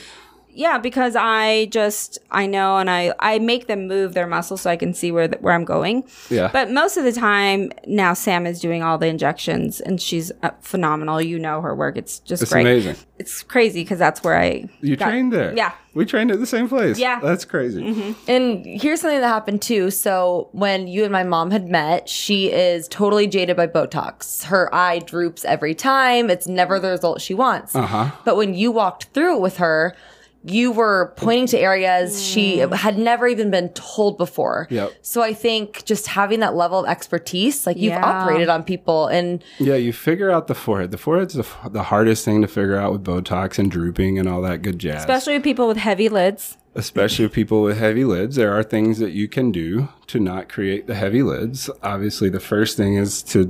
Yeah 0.53 0.77
because 0.77 1.15
I 1.15 1.65
just 1.71 2.19
I 2.31 2.45
know 2.45 2.77
and 2.77 2.89
I 2.89 3.13
I 3.19 3.39
make 3.39 3.67
them 3.67 3.87
move 3.87 4.13
their 4.13 4.27
muscles 4.27 4.61
so 4.61 4.69
I 4.69 4.75
can 4.77 4.93
see 4.93 5.11
where 5.11 5.27
the, 5.27 5.37
where 5.37 5.53
I'm 5.53 5.65
going. 5.65 6.03
Yeah. 6.29 6.49
But 6.51 6.71
most 6.71 6.97
of 6.97 7.03
the 7.03 7.11
time 7.11 7.71
now 7.87 8.13
Sam 8.13 8.45
is 8.45 8.59
doing 8.59 8.83
all 8.83 8.97
the 8.97 9.07
injections 9.07 9.79
and 9.79 10.01
she's 10.01 10.31
uh, 10.43 10.51
phenomenal. 10.61 11.21
You 11.21 11.39
know 11.39 11.61
her 11.61 11.75
work. 11.75 11.97
It's 11.97 12.19
just 12.19 12.43
It's 12.43 12.51
great. 12.51 12.61
amazing. 12.61 12.95
It's 13.19 13.43
crazy 13.43 13.83
because 13.83 13.99
that's 13.99 14.23
where 14.23 14.37
I 14.37 14.67
You 14.81 14.95
got- 14.95 15.09
trained 15.09 15.31
there. 15.33 15.53
Yeah. 15.55 15.71
We 15.93 16.05
trained 16.05 16.31
at 16.31 16.39
the 16.39 16.45
same 16.47 16.69
place. 16.69 16.97
Yeah. 16.97 17.19
That's 17.19 17.43
crazy. 17.43 18.15
And 18.27 18.65
here's 18.65 19.01
something 19.01 19.19
that 19.19 19.27
happened 19.27 19.61
too. 19.61 19.91
So 19.91 20.47
when 20.53 20.87
you 20.87 21.03
and 21.03 21.11
my 21.11 21.23
mom 21.23 21.51
had 21.51 21.67
met, 21.67 22.07
she 22.07 22.49
is 22.49 22.87
totally 22.87 23.27
jaded 23.27 23.57
by 23.57 23.67
Botox. 23.67 24.43
Her 24.45 24.73
eye 24.73 24.99
droops 24.99 25.43
every 25.43 25.75
time. 25.75 26.29
It's 26.29 26.47
never 26.47 26.79
the 26.79 26.91
result 26.91 27.19
she 27.21 27.33
wants. 27.33 27.75
Uh-huh. 27.75 28.11
But 28.23 28.37
when 28.37 28.53
you 28.53 28.71
walked 28.71 29.05
through 29.13 29.35
it 29.35 29.41
with 29.41 29.57
her, 29.57 29.95
you 30.43 30.71
were 30.71 31.13
pointing 31.17 31.47
to 31.47 31.59
areas 31.59 32.21
she 32.23 32.57
mm. 32.57 32.73
had 32.73 32.97
never 32.97 33.27
even 33.27 33.51
been 33.51 33.69
told 33.69 34.17
before. 34.17 34.67
Yep. 34.71 34.91
So 35.01 35.21
I 35.21 35.33
think 35.33 35.85
just 35.85 36.07
having 36.07 36.39
that 36.39 36.55
level 36.55 36.79
of 36.79 36.87
expertise, 36.87 37.67
like 37.67 37.77
you've 37.77 37.91
Yeah. 37.93 38.03
operated 38.05 38.49
on 38.49 38.63
people 38.63 39.07
and 39.07 39.43
Yeah, 39.59 39.75
you 39.75 39.93
figure 39.93 40.31
out 40.31 40.47
the 40.47 40.55
forehead. 40.55 40.91
The 40.91 40.97
forehead's 40.97 41.35
the, 41.35 41.41
f- 41.41 41.71
the 41.71 41.83
hardest 41.83 42.25
thing 42.25 42.41
to 42.41 42.47
figure 42.47 42.75
out 42.75 42.91
with 42.91 43.03
Botox 43.03 43.59
and 43.59 43.69
drooping 43.69 44.17
and 44.17 44.27
all 44.27 44.41
that 44.41 44.61
good 44.61 44.79
jazz. 44.79 45.01
especially 45.01 45.33
with 45.33 45.43
people 45.43 45.67
with 45.67 45.77
heavy 45.77 46.09
lids. 46.09 46.57
Especially 46.73 47.25
with 47.25 47.33
people 47.33 47.61
with 47.63 47.77
heavy 47.77 48.05
lids. 48.05 48.37
There 48.37 48.53
are 48.57 48.63
things 48.63 48.97
that 48.99 49.11
you 49.11 49.27
can 49.27 49.51
do 49.51 49.89
to 50.07 50.21
not 50.21 50.47
create 50.47 50.87
the 50.87 50.95
heavy 50.95 51.21
lids. 51.21 51.69
Obviously, 51.83 52.29
the 52.29 52.39
first 52.39 52.77
thing 52.77 52.95
is 52.95 53.21
to 53.23 53.45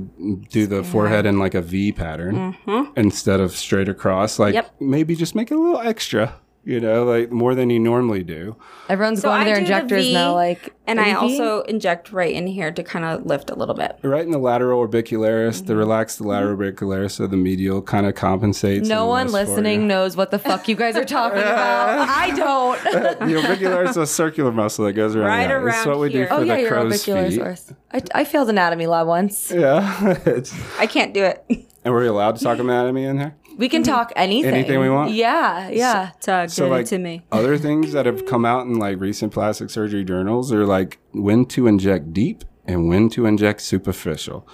do 0.50 0.66
the 0.66 0.82
forehead 0.82 1.24
in 1.24 1.38
like 1.38 1.54
a 1.54 1.62
V 1.62 1.92
pattern 1.92 2.56
mm-hmm. 2.66 2.92
instead 2.98 3.38
of 3.38 3.52
straight 3.52 3.88
across. 3.88 4.40
Like 4.40 4.54
Yep. 4.54 4.74
maybe 4.80 5.14
just 5.14 5.36
make 5.36 5.52
it 5.52 5.54
a 5.54 5.60
little 5.60 5.80
extra. 5.80 6.34
You 6.64 6.78
know, 6.78 7.02
like 7.04 7.32
more 7.32 7.56
than 7.56 7.70
you 7.70 7.80
normally 7.80 8.22
do. 8.22 8.54
Everyone's 8.88 9.20
So 9.20 9.28
going 9.30 9.40
to 9.40 9.44
their 9.46 9.54
do 9.56 9.66
the 9.66 9.72
injectors 9.74 10.04
V, 10.06 10.14
now. 10.14 10.34
Like, 10.34 10.72
and 10.86 11.00
I 11.00 11.12
"Are 11.12 11.24
you 11.24 11.28
V?" 11.36 11.40
also 11.40 11.62
inject 11.62 12.12
right 12.12 12.32
in 12.32 12.46
here 12.46 12.70
to 12.70 12.82
kind 12.84 13.04
of 13.04 13.26
lift 13.26 13.50
a 13.50 13.56
little 13.56 13.74
bit. 13.74 13.98
Right 14.04 14.24
in 14.24 14.30
the 14.30 14.38
lateral 14.38 14.86
orbicularis, 14.86 15.56
Mm-hmm. 15.56 15.66
the 15.66 15.74
relaxed 15.74 16.20
lateral 16.20 16.56
orbicularis, 16.56 17.12
so 17.12 17.26
the 17.26 17.36
medial 17.36 17.82
kind 17.82 18.06
of 18.06 18.14
compensates. 18.14 18.88
No 18.88 19.06
one 19.06 19.32
listening 19.32 19.88
knows 19.88 20.16
what 20.16 20.30
the 20.30 20.38
fuck 20.38 20.68
you 20.68 20.76
guys 20.76 20.96
are 20.96 21.04
talking 21.04 21.40
about. 21.40 22.08
I 22.08 22.30
don't. 22.30 22.80
the 22.84 23.40
orbicularis 23.40 23.90
is 23.90 23.96
a 23.96 24.06
circular 24.06 24.52
muscle 24.52 24.84
that 24.84 24.92
goes 24.92 25.16
around. 25.16 25.26
Right 25.26 25.48
the 25.48 25.54
eye. 25.54 25.56
It's 25.68 25.84
around 25.84 25.88
what 25.88 25.98
we 25.98 26.10
do 26.10 26.18
here. 26.18 26.26
for 26.28 26.34
oh 26.34 26.40
yeah, 26.42 26.54
the 26.54 26.60
your 26.62 26.70
crow's 26.70 27.04
feet. 27.04 27.74
I, 27.92 28.02
I 28.14 28.24
failed 28.24 28.48
anatomy 28.50 28.86
lab 28.86 29.08
once. 29.08 29.50
Yeah, 29.50 30.14
I 30.78 30.86
can't 30.86 31.12
do 31.12 31.24
it. 31.24 31.44
and 31.84 31.92
we're 31.92 32.06
allowed 32.06 32.36
to 32.36 32.44
talk 32.44 32.60
anatomy 32.60 33.02
in 33.04 33.18
here. 33.18 33.34
We 33.58 33.68
can 33.68 33.82
talk 33.82 34.12
anything. 34.16 34.54
Anything 34.54 34.80
we 34.80 34.90
want? 34.90 35.12
Yeah, 35.12 35.68
yeah. 35.68 36.10
Tug, 36.20 36.50
So 36.50 36.68
like 36.68 36.86
to 36.86 36.98
me. 36.98 37.22
other 37.32 37.58
things 37.58 37.92
that 37.92 38.06
have 38.06 38.24
come 38.26 38.44
out 38.44 38.66
in 38.66 38.74
like 38.78 38.98
recent 39.00 39.32
plastic 39.32 39.70
surgery 39.70 40.04
journals 40.04 40.52
are 40.52 40.64
like 40.66 40.98
when 41.12 41.44
to 41.46 41.66
inject 41.66 42.12
deep 42.12 42.44
and 42.66 42.88
when 42.88 43.08
to 43.10 43.26
inject 43.26 43.60
superficial. 43.62 44.46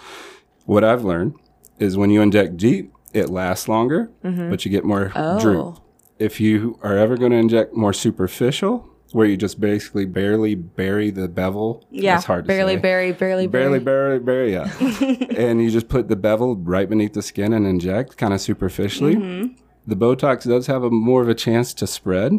What 0.64 0.82
I've 0.84 1.04
learned 1.04 1.34
is 1.78 1.96
when 1.96 2.10
you 2.10 2.20
inject 2.22 2.56
deep, 2.56 2.92
it 3.12 3.28
lasts 3.30 3.68
longer, 3.68 4.10
Mm-hmm. 4.24 4.50
but 4.50 4.64
you 4.64 4.70
get 4.70 4.84
more 4.84 5.12
Oh. 5.14 5.38
droop. 5.40 5.78
If 6.18 6.40
you 6.40 6.78
are 6.82 6.96
ever 6.96 7.16
going 7.16 7.30
to 7.30 7.38
inject 7.38 7.74
more 7.74 7.92
superficial, 7.92 8.87
where 9.12 9.26
you 9.26 9.36
just 9.36 9.58
basically 9.60 10.04
barely 10.04 10.54
bury 10.54 11.10
the 11.10 11.28
bevel, 11.28 11.84
Yeah, 11.90 12.16
it's 12.16 12.24
hard 12.26 12.44
to 12.44 12.48
Barely, 12.48 12.74
say. 12.74 12.80
barely, 12.80 13.12
bury, 13.12 13.46
barely, 13.46 13.78
Barely, 13.78 13.78
barely. 13.78 14.18
barely, 14.18 14.50
barely, 14.50 15.18
yeah. 15.32 15.36
and 15.38 15.62
you 15.62 15.70
just 15.70 15.88
put 15.88 16.08
the 16.08 16.16
bevel 16.16 16.56
right 16.56 16.88
beneath 16.88 17.14
the 17.14 17.22
skin 17.22 17.52
and 17.52 17.66
inject 17.66 18.16
kind 18.18 18.34
of 18.34 18.40
superficially. 18.40 19.16
Mm-hmm. 19.16 19.54
The 19.86 19.96
Botox 19.96 20.44
does 20.46 20.66
have 20.66 20.82
a 20.84 20.90
more 20.90 21.22
of 21.22 21.28
a 21.30 21.34
chance 21.34 21.72
to 21.74 21.86
spread 21.86 22.32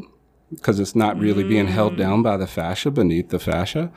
because 0.53 0.79
it's 0.79 0.95
not 0.95 1.17
really 1.17 1.43
being 1.43 1.67
held 1.67 1.93
Mm. 1.93 1.97
down 1.97 2.21
by 2.23 2.37
the 2.37 2.47
fascia 2.47 2.91
beneath 2.91 3.29
the 3.29 3.39
fascia, 3.39 3.91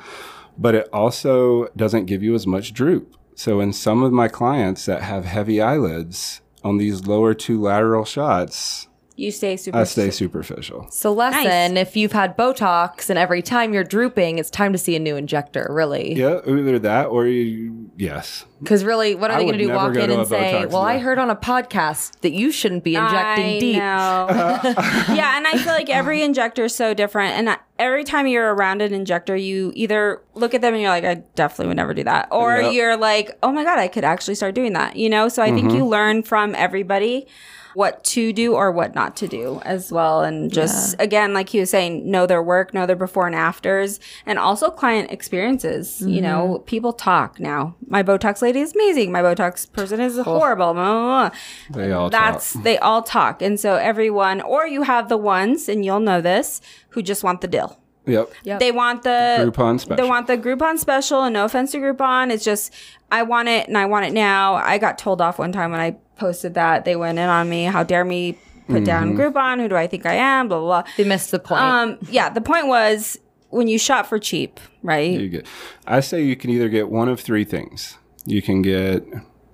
but 0.56 0.74
it 0.74 0.88
also 0.92 1.66
doesn't 1.76 2.06
give 2.06 2.22
you 2.22 2.34
as 2.34 2.46
much 2.46 2.72
droop. 2.72 3.14
So 3.34 3.60
in 3.60 3.72
some 3.72 4.02
of 4.02 4.12
my 4.12 4.28
clients 4.28 4.84
that 4.86 5.02
have 5.02 5.24
heavy 5.24 5.60
eyelids 5.60 6.40
on 6.64 6.76
these 6.78 7.06
lower 7.06 7.32
two 7.34 7.60
lateral 7.60 8.04
shots, 8.04 8.88
You 9.16 9.30
stay 9.30 9.56
super. 9.56 9.78
I 9.78 9.84
stay 9.84 10.10
superficial. 10.10 10.86
So 10.90 11.12
lesson: 11.12 11.76
if 11.76 11.96
you've 11.96 12.12
had 12.12 12.36
Botox 12.36 13.10
and 13.10 13.18
every 13.18 13.42
time 13.42 13.74
you're 13.74 13.84
drooping, 13.84 14.38
it's 14.38 14.50
time 14.50 14.72
to 14.72 14.78
see 14.78 14.96
a 14.96 14.98
new 14.98 15.16
injector. 15.16 15.66
Really, 15.70 16.14
Yeah, 16.14 16.40
either 16.46 16.78
that 16.78 17.06
or 17.06 17.26
you, 17.26 17.90
yes. 17.96 18.44
because 18.60 18.84
really, 18.84 19.14
what 19.14 19.30
are 19.30 19.34
I 19.34 19.36
they 19.38 19.42
going 19.44 19.52
would 19.54 19.58
to 19.58 19.64
do? 19.64 19.68
never 19.68 19.76
Walk 19.84 19.94
go 19.94 20.00
in 20.00 20.08
to 20.08 20.14
a 20.14 20.18
and 20.20 20.28
say, 20.28 20.52
Botox 20.54 20.70
"Well, 20.70 20.82
I 20.82 20.94
lab." 20.94 21.02
heard 21.02 21.18
on 21.18 21.30
a 21.30 21.36
podcast 21.36 22.20
that 22.20 22.32
you 22.32 22.50
shouldn't 22.50 22.84
be 22.84 22.96
injecting 22.96 23.44
I 23.56 23.58
deep." 23.60 23.76
know. 23.76 24.28
yeah, 25.14 25.36
and 25.36 25.46
I 25.46 25.58
feel 25.58 25.72
like 25.72 25.90
every 25.90 26.22
injector 26.22 26.64
is 26.64 26.74
so 26.74 26.94
different. 26.94 27.34
And 27.34 27.50
I- 27.50 27.58
every 27.78 28.04
time 28.04 28.26
you're 28.26 28.54
around 28.54 28.80
an 28.80 28.94
injector, 28.94 29.36
you 29.36 29.72
either 29.74 30.22
look 30.34 30.54
at 30.54 30.60
them 30.62 30.72
and 30.74 30.80
you're 30.82 30.90
like, 30.90 31.04
I 31.04 31.14
definitely 31.34 31.66
would 31.68 31.76
never 31.76 31.92
do 31.94 32.04
that. 32.04 32.28
Or 32.30 32.60
Yep. 32.60 32.72
you're 32.74 32.96
like, 32.96 33.36
oh 33.42 33.50
my 33.52 33.64
God, 33.64 33.78
I 33.78 33.88
could 33.88 34.04
actually 34.04 34.36
start 34.36 34.54
doing 34.54 34.72
that. 34.74 34.96
You 34.96 35.10
know? 35.10 35.28
So 35.28 35.42
I 35.42 35.50
think 35.52 35.66
Mm-hmm. 35.68 35.76
you 35.78 35.86
learn 35.86 36.22
from 36.22 36.54
everybody 36.54 37.26
what 37.74 38.02
to 38.04 38.32
do 38.32 38.54
or 38.54 38.70
what 38.72 38.94
not 38.94 39.16
to 39.16 39.28
do 39.28 39.60
as 39.64 39.92
well. 39.92 40.22
And 40.22 40.52
just, 40.52 40.96
again, 40.98 41.34
like 41.34 41.48
he 41.48 41.60
was 41.60 41.70
saying, 41.70 42.10
know 42.10 42.26
their 42.26 42.42
work, 42.42 42.72
know 42.74 42.86
their 42.86 42.96
before 42.96 43.26
and 43.26 43.34
afters, 43.34 44.00
and 44.26 44.38
also 44.38 44.70
client 44.70 45.10
experiences. 45.10 46.00
You 46.00 46.20
know, 46.20 46.54
mm-hmm. 46.54 46.64
people 46.64 46.92
talk 46.92 47.40
now. 47.40 47.74
My 47.86 48.02
Botox 48.02 48.42
lady 48.42 48.60
is 48.60 48.74
amazing. 48.74 49.12
My 49.12 49.22
Botox 49.22 49.70
person 49.70 50.00
is 50.00 50.18
oh. 50.18 50.22
horrible. 50.22 50.72
Blah, 50.72 50.72
blah, 50.72 51.28
blah. 51.30 51.38
They 51.82 51.92
all 51.92 52.10
That's 52.10 52.52
talk. 52.52 52.62
they 52.62 52.78
all 52.78 53.02
talk, 53.02 53.42
and 53.42 53.58
so 53.58 53.76
everyone, 53.76 54.40
or 54.40 54.66
you 54.66 54.82
have 54.82 55.08
the 55.08 55.16
ones, 55.16 55.68
and 55.68 55.84
you'll 55.84 56.00
know 56.00 56.20
this, 56.20 56.60
who 56.90 57.02
just 57.02 57.24
want 57.24 57.40
the 57.40 57.48
deal. 57.48 57.81
Yep. 58.06 58.32
Yep. 58.44 58.60
They 58.60 58.72
want 58.72 59.02
the 59.04 59.08
Groupon 59.40 59.78
special. 59.80 59.96
They 60.02 60.08
want 60.08 60.26
the 60.26 60.36
Groupon 60.38 60.78
special, 60.78 61.22
and 61.22 61.32
no 61.34 61.44
offense 61.44 61.72
to 61.72 61.78
Groupon, 61.78 62.30
it's 62.32 62.44
just 62.44 62.72
I 63.10 63.22
want 63.22 63.48
it 63.48 63.68
and 63.68 63.78
I 63.78 63.86
want 63.86 64.06
it 64.06 64.12
now. 64.12 64.54
I 64.54 64.78
got 64.78 64.98
told 64.98 65.20
off 65.20 65.38
one 65.38 65.52
time 65.52 65.70
when 65.70 65.80
I 65.80 65.92
posted 66.16 66.54
that 66.54 66.84
they 66.84 66.96
went 66.96 67.18
in 67.18 67.28
on 67.28 67.48
me. 67.48 67.64
How 67.64 67.82
dare 67.82 68.04
me 68.04 68.32
put 68.32 68.40
Mm-hmm. 68.76 68.84
down 68.84 69.16
Groupon? 69.16 69.60
Who 69.60 69.68
do 69.68 69.76
I 69.76 69.86
think 69.86 70.06
I 70.06 70.14
am? 70.14 70.48
Blah 70.48 70.58
blah 70.60 70.82
blah. 70.82 70.92
They 70.96 71.04
missed 71.04 71.30
the 71.30 71.38
point. 71.38 71.60
Um, 71.62 71.98
yeah, 72.10 72.28
the 72.30 72.40
point 72.40 72.66
was 72.68 73.18
when 73.50 73.68
you 73.68 73.78
shop 73.78 74.06
for 74.06 74.18
cheap, 74.18 74.58
right? 74.82 75.10
You 75.12 75.28
get, 75.28 75.46
I 75.86 76.00
say 76.00 76.22
you 76.22 76.36
can 76.36 76.50
either 76.50 76.68
get 76.68 76.88
one 76.88 77.08
of 77.08 77.20
three 77.20 77.44
things. 77.44 77.98
You 78.24 78.40
can 78.40 78.62
get 78.62 79.04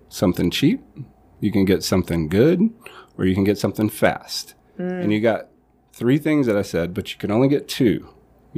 something 0.08 0.50
cheap, 0.50 0.80
you 1.40 1.50
can 1.50 1.64
get 1.64 1.82
something 1.82 2.28
good, 2.28 2.70
or 3.18 3.24
you 3.24 3.34
can 3.34 3.44
get 3.44 3.58
something 3.58 3.88
fast. 3.90 4.54
And 4.78 5.12
you 5.12 5.20
got 5.20 5.48
three 5.92 6.18
things 6.18 6.46
that 6.46 6.56
I 6.56 6.62
said, 6.62 6.94
but 6.94 7.10
you 7.12 7.18
can 7.18 7.30
only 7.32 7.48
get 7.48 7.66
two. 7.66 8.08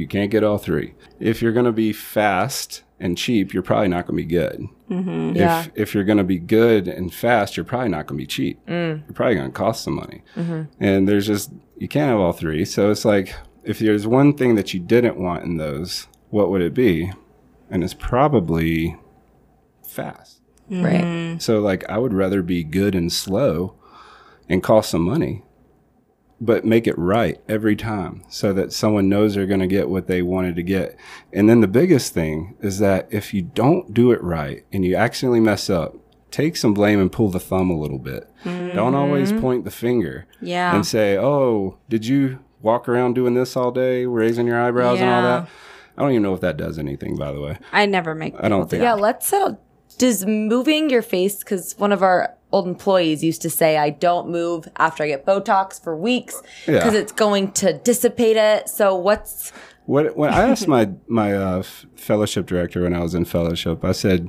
You 0.01 0.09
can't 0.09 0.31
get 0.31 0.43
all 0.43 0.59
three. 0.59 0.95
If 1.19 1.43
you're 1.43 1.53
going 1.53 1.67
to 1.67 1.73
be 1.73 1.93
fast 1.93 2.83
and 2.99 3.17
cheap, 3.17 3.53
you're 3.53 3.63
probably 3.63 3.89
not 3.89 4.07
going 4.07 4.17
to 4.19 4.25
be 4.27 4.29
good. 4.29 4.67
Mm-hmm. 4.91 5.37
Yeah. 5.37 5.63
If 5.63 5.71
if 5.75 5.95
you're 5.95 6.05
going 6.05 6.19
to 6.19 6.25
be 6.25 6.39
good 6.39 6.89
and 6.89 7.13
fast, 7.13 7.57
you're 7.57 7.65
probably 7.65 7.89
not 7.91 8.07
going 8.07 8.19
to 8.19 8.23
be 8.23 8.27
cheap. 8.27 8.65
Mm. 8.67 9.03
You're 9.07 9.15
probably 9.15 9.37
going 9.37 9.51
to 9.51 9.57
cost 9.57 9.85
some 9.85 9.95
money. 9.95 10.23
Mm-hmm. 10.37 10.63
And 10.83 11.09
there's 11.09 11.27
just 11.27 11.53
you 11.79 11.89
can't 11.89 12.11
have 12.11 12.21
all 12.21 12.33
three. 12.33 12.65
So 12.65 12.91
it's 12.91 13.05
like 13.05 13.35
if 13.65 13.79
there's 13.79 14.07
one 14.07 14.35
thing 14.37 14.55
that 14.55 14.75
you 14.75 14.81
didn't 14.81 15.17
want 15.17 15.45
in 15.45 15.57
those, 15.57 16.09
what 16.31 16.51
would 16.51 16.63
it 16.63 16.75
be? 16.75 17.13
And 17.71 17.85
it's 17.85 17.95
probably 17.95 18.97
fast. 19.87 20.41
right. 20.69 21.41
So 21.41 21.61
like 21.61 21.89
I 21.89 21.99
would 21.99 22.15
rather 22.15 22.43
be 22.43 22.65
good 22.65 22.95
and 22.95 23.13
slow 23.13 23.75
and 24.49 24.63
cost 24.63 24.91
some 24.91 25.03
money, 25.03 25.43
but 26.41 26.65
make 26.65 26.87
it 26.87 26.97
right 26.99 27.41
every 27.49 27.77
time 27.77 28.23
so 28.29 28.53
that 28.53 28.73
someone 28.73 29.09
knows 29.09 29.35
they're 29.35 29.47
going 29.47 29.61
to 29.61 29.67
get 29.67 29.91
what 29.91 30.07
they 30.07 30.23
wanted 30.23 30.57
to 30.57 30.63
get. 30.63 30.97
And 31.33 31.49
then 31.49 31.61
the 31.61 31.69
biggest 31.69 32.15
thing 32.15 32.57
is 32.61 32.79
that 32.79 33.07
if 33.11 33.35
you 33.35 33.43
don't 33.43 33.93
do 33.93 34.11
it 34.11 34.23
right 34.23 34.65
and 34.73 34.85
you 34.85 34.97
accidentally 34.97 35.41
mess 35.41 35.69
up, 35.69 35.97
take 36.31 36.57
some 36.57 36.73
blame 36.73 36.99
and 37.01 37.13
pull 37.13 37.29
the 37.29 37.41
thumb 37.41 37.71
a 37.71 37.79
little 37.79 37.99
bit. 37.99 38.31
Don't 38.45 38.95
always 38.95 39.33
mm-hmm. 39.33 39.41
point 39.41 39.65
the 39.65 39.71
finger 39.71 40.27
Yeah. 40.41 40.75
and 40.75 40.87
say, 40.87 41.19
"Oh, 41.19 41.79
did 41.89 42.07
you 42.07 42.39
walk 42.63 42.89
around 42.89 43.15
doing 43.15 43.35
this 43.35 43.57
all 43.57 43.71
day, 43.71 44.07
raising 44.07 44.47
your 44.47 44.61
eyebrows 44.61 45.01
and 45.01 45.11
all 45.11 45.23
that?" 45.23 45.49
I 45.99 46.03
don't 46.03 46.13
even 46.13 46.23
know 46.23 46.35
if 46.35 46.41
that 46.41 46.57
does 46.57 46.79
anything, 46.79 47.17
by 47.17 47.33
the 47.33 47.41
way. 47.41 47.59
I 47.73 47.85
never 47.85 48.15
make. 48.15 48.35
I 48.39 48.49
don't 48.49 48.71
think- 48.71 48.83
Yeah, 48.83 48.95
let's 48.95 49.27
settle. 49.27 49.61
Does 49.99 50.25
moving 50.25 50.89
your 50.89 51.03
face, 51.03 51.41
because 51.41 51.75
one 51.77 51.93
of 51.93 52.03
our 52.03 52.35
old 52.53 52.67
employees 52.67 53.23
used 53.23 53.43
to 53.43 53.51
say, 53.51 53.77
I 53.77 53.91
don't 53.91 54.29
move 54.29 54.69
after 54.77 55.03
I 55.05 55.09
get 55.09 55.25
Botox 55.27 55.83
for 55.83 55.97
weeks 55.97 56.41
Yeah. 56.67 56.75
because 56.75 56.95
it's 56.95 57.13
going 57.13 57.53
to 57.53 57.73
dissipate 57.79 58.37
it. 58.37 58.69
So 58.69 58.95
what's, 58.95 59.51
What 59.87 60.17
when 60.17 60.33
I 60.33 60.49
asked 60.49 60.69
my 60.69 60.91
my 61.09 61.35
uh, 61.35 61.63
fellowship 61.97 62.47
director 62.47 62.83
when 62.83 62.95
I 62.95 63.01
was 63.01 63.15
in 63.15 63.25
fellowship, 63.25 63.85
I 63.85 63.93
said, 63.93 64.29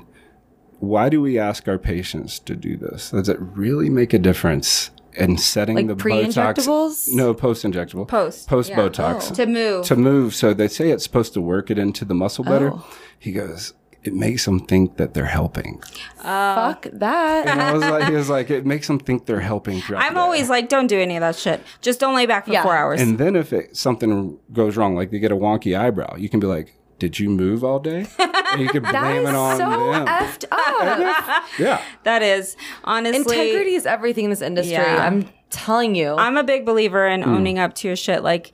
"Why 0.80 1.10
do 1.10 1.22
we 1.22 1.38
ask 1.40 1.68
our 1.68 1.78
patients 1.78 2.40
to 2.40 2.56
do 2.56 2.78
this? 2.78 3.12
Does 3.12 3.30
it 3.30 3.38
really 3.40 3.90
make 3.90 4.14
a 4.14 4.20
difference 4.20 4.92
in 5.14 5.38
setting 5.38 5.76
Like 5.76 5.88
the? 5.88 5.96
Botox? 5.96 7.14
No, 7.14 7.34
post 7.34 7.64
injectable. 7.66 8.08
Post, 8.08 8.48
post 8.48 8.70
yeah. 8.70 8.78
Botox 8.78 9.34
to 9.36 9.46
move. 9.46 9.86
to 9.86 9.96
move. 9.96 10.34
So 10.34 10.54
they 10.54 10.68
say 10.68 10.90
it's 10.90 11.04
supposed 11.04 11.34
to 11.34 11.42
work 11.42 11.70
it 11.70 11.78
into 11.78 12.06
the 12.06 12.16
muscle 12.16 12.44
better. 12.46 12.72
Oh. 12.74 12.98
He 13.20 13.32
goes, 13.32 13.74
it 14.04 14.14
makes 14.14 14.46
them 14.46 14.60
think 14.60 14.98
that 14.98 15.14
they're 15.14 15.26
helping. 15.26 15.82
fuck 16.18 16.88
that? 16.94 17.48
And 17.48 17.62
I 17.62 17.72
was 17.74 17.82
like, 17.84 18.06
he 18.10 18.16
was 18.16 18.30
like, 18.30 18.50
it 18.50 18.66
makes 18.66 18.88
them 18.88 19.00
think 19.00 19.26
they're 19.26 19.40
helping. 19.42 19.82
I'm 19.96 20.16
the 20.16 20.20
always 20.20 20.50
like, 20.50 20.70
don't 20.70 20.88
do 20.88 21.00
any 21.00 21.16
of 21.18 21.22
that 21.22 21.36
shit. 21.36 21.62
Just 21.82 22.00
don't 22.00 22.16
lay 22.16 22.26
back 22.26 22.46
for 22.46 22.52
Yeah. 22.52 22.64
four 22.64 22.76
hours. 22.76 23.02
And 23.02 23.18
then 23.18 23.36
if 23.36 23.54
it, 23.54 23.76
something 23.78 24.40
goes 24.54 24.76
wrong, 24.78 24.96
like 24.96 25.12
they 25.12 25.20
get 25.20 25.32
a 25.32 25.36
wonky 25.36 25.78
eyebrow, 25.80 26.16
you 26.16 26.30
can 26.30 26.40
be 26.40 26.48
like, 26.48 26.76
"Did 27.00 27.20
you 27.20 27.30
move 27.30 27.64
all 27.64 27.80
day?" 27.80 28.06
And 28.20 28.62
you 28.62 28.70
can 28.70 28.84
blame 28.92 29.26
it 29.28 29.36
on 29.36 29.58
so 29.58 29.70
them. 29.70 30.06
effed 30.08 30.46
up. 30.52 31.44
yeah, 31.60 31.82
that 32.04 32.22
is 32.24 32.56
honestly 32.84 33.20
Integrity 33.20 33.76
is 33.76 33.86
everything 33.86 34.26
in 34.26 34.30
this 34.30 34.42
industry. 34.42 34.74
Yeah. 34.74 35.06
I'm 35.06 35.30
telling 35.50 35.96
you. 35.96 36.16
I'm 36.18 36.38
a 36.38 36.44
big 36.44 36.66
believer 36.66 37.08
in 37.08 37.22
Hmm. 37.24 37.34
owning 37.36 37.60
up 37.60 37.74
to 37.76 37.88
your 37.88 37.96
shit. 37.98 38.24
Like, 38.24 38.52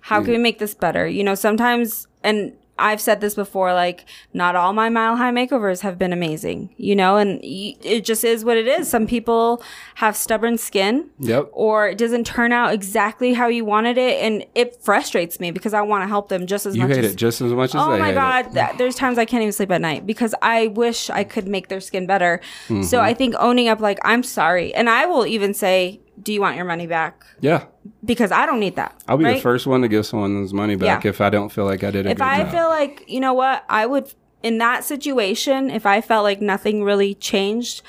how 0.00 0.22
can 0.22 0.32
we 0.32 0.38
make 0.38 0.58
this 0.58 0.74
better? 0.74 1.06
You 1.06 1.24
know, 1.24 1.34
sometimes, 1.34 2.06
and 2.22 2.52
I've 2.78 3.00
said 3.00 3.20
this 3.20 3.34
before, 3.34 3.72
like, 3.72 4.04
not 4.34 4.54
all 4.54 4.72
my 4.72 4.88
mile 4.88 5.16
high 5.16 5.32
makeovers 5.32 5.80
have 5.80 5.98
been 5.98 6.12
amazing, 6.12 6.70
you 6.76 6.94
know, 6.94 7.16
and 7.16 7.40
y- 7.42 7.74
it 7.82 8.04
just 8.04 8.22
is 8.22 8.44
what 8.44 8.56
it 8.56 8.66
is. 8.66 8.88
Some 8.88 9.06
people 9.06 9.62
have 9.96 10.16
stubborn 10.16 10.58
skin. 10.58 11.08
Yep. 11.18 11.48
Or 11.52 11.88
it 11.88 11.96
doesn't 11.98 12.26
turn 12.26 12.52
out 12.52 12.74
exactly 12.74 13.32
how 13.32 13.46
you 13.48 13.64
wanted 13.64 13.96
it. 13.96 14.22
And 14.22 14.44
it 14.54 14.76
frustrates 14.82 15.40
me 15.40 15.50
because 15.50 15.72
I 15.72 15.80
want 15.82 16.02
to 16.02 16.08
help 16.08 16.28
them 16.28 16.46
just 16.46 16.66
as 16.66 16.76
you 16.76 16.82
much 16.82 16.90
You 16.90 16.96
hate 16.96 17.04
as 17.06 17.12
it 17.12 17.16
just 17.16 17.40
as 17.40 17.52
much 17.52 17.70
as 17.70 17.80
I 17.80 17.86
do. 17.86 17.92
Oh 17.94 17.98
my 17.98 18.12
god, 18.12 18.52
th- 18.52 18.76
there's 18.78 18.94
times 18.94 19.16
I 19.18 19.24
can't 19.24 19.42
even 19.42 19.52
sleep 19.52 19.70
at 19.70 19.80
night 19.80 20.06
because 20.06 20.34
I 20.42 20.66
wish 20.68 21.08
I 21.10 21.24
could 21.24 21.48
make 21.48 21.68
their 21.68 21.80
skin 21.80 22.06
better. 22.06 22.40
Mm-hmm. 22.68 22.82
So 22.82 23.00
I 23.00 23.14
think 23.14 23.34
owning 23.38 23.68
up 23.68 23.80
like 23.80 23.98
I'm 24.04 24.22
sorry 24.22 24.74
and 24.74 24.90
I 24.90 25.06
will 25.06 25.26
even 25.26 25.54
say, 25.54 26.00
"Do 26.22 26.32
you 26.32 26.40
want 26.40 26.56
your 26.56 26.64
money 26.64 26.86
back?" 26.86 27.24
Yeah, 27.40 27.64
Because 28.04 28.32
I 28.32 28.46
don't 28.46 28.60
need 28.60 28.76
that. 28.76 28.94
I'll 29.08 29.16
be 29.18 29.24
the 29.24 29.40
first 29.40 29.66
one 29.66 29.82
to 29.82 29.88
give 29.88 30.06
someone 30.06 30.40
his 30.42 30.52
money 30.52 30.76
back 30.76 31.04
Yeah. 31.04 31.10
if 31.10 31.20
I 31.20 31.30
don't 31.30 31.50
feel 31.50 31.64
like 31.64 31.82
I 31.84 31.90
did 31.90 32.06
a 32.06 32.10
If 32.10 32.20
I 32.22 32.42
job. 32.42 32.50
feel 32.52 32.68
like, 32.68 33.04
you 33.06 33.20
know 33.20 33.34
what, 33.34 33.64
I 33.68 33.86
would 33.86 34.12
in 34.42 34.58
that 34.58 34.84
situation, 34.84 35.70
if 35.70 35.86
I 35.86 36.00
felt 36.00 36.22
like 36.22 36.40
nothing 36.40 36.84
really 36.84 37.14
changed, 37.14 37.82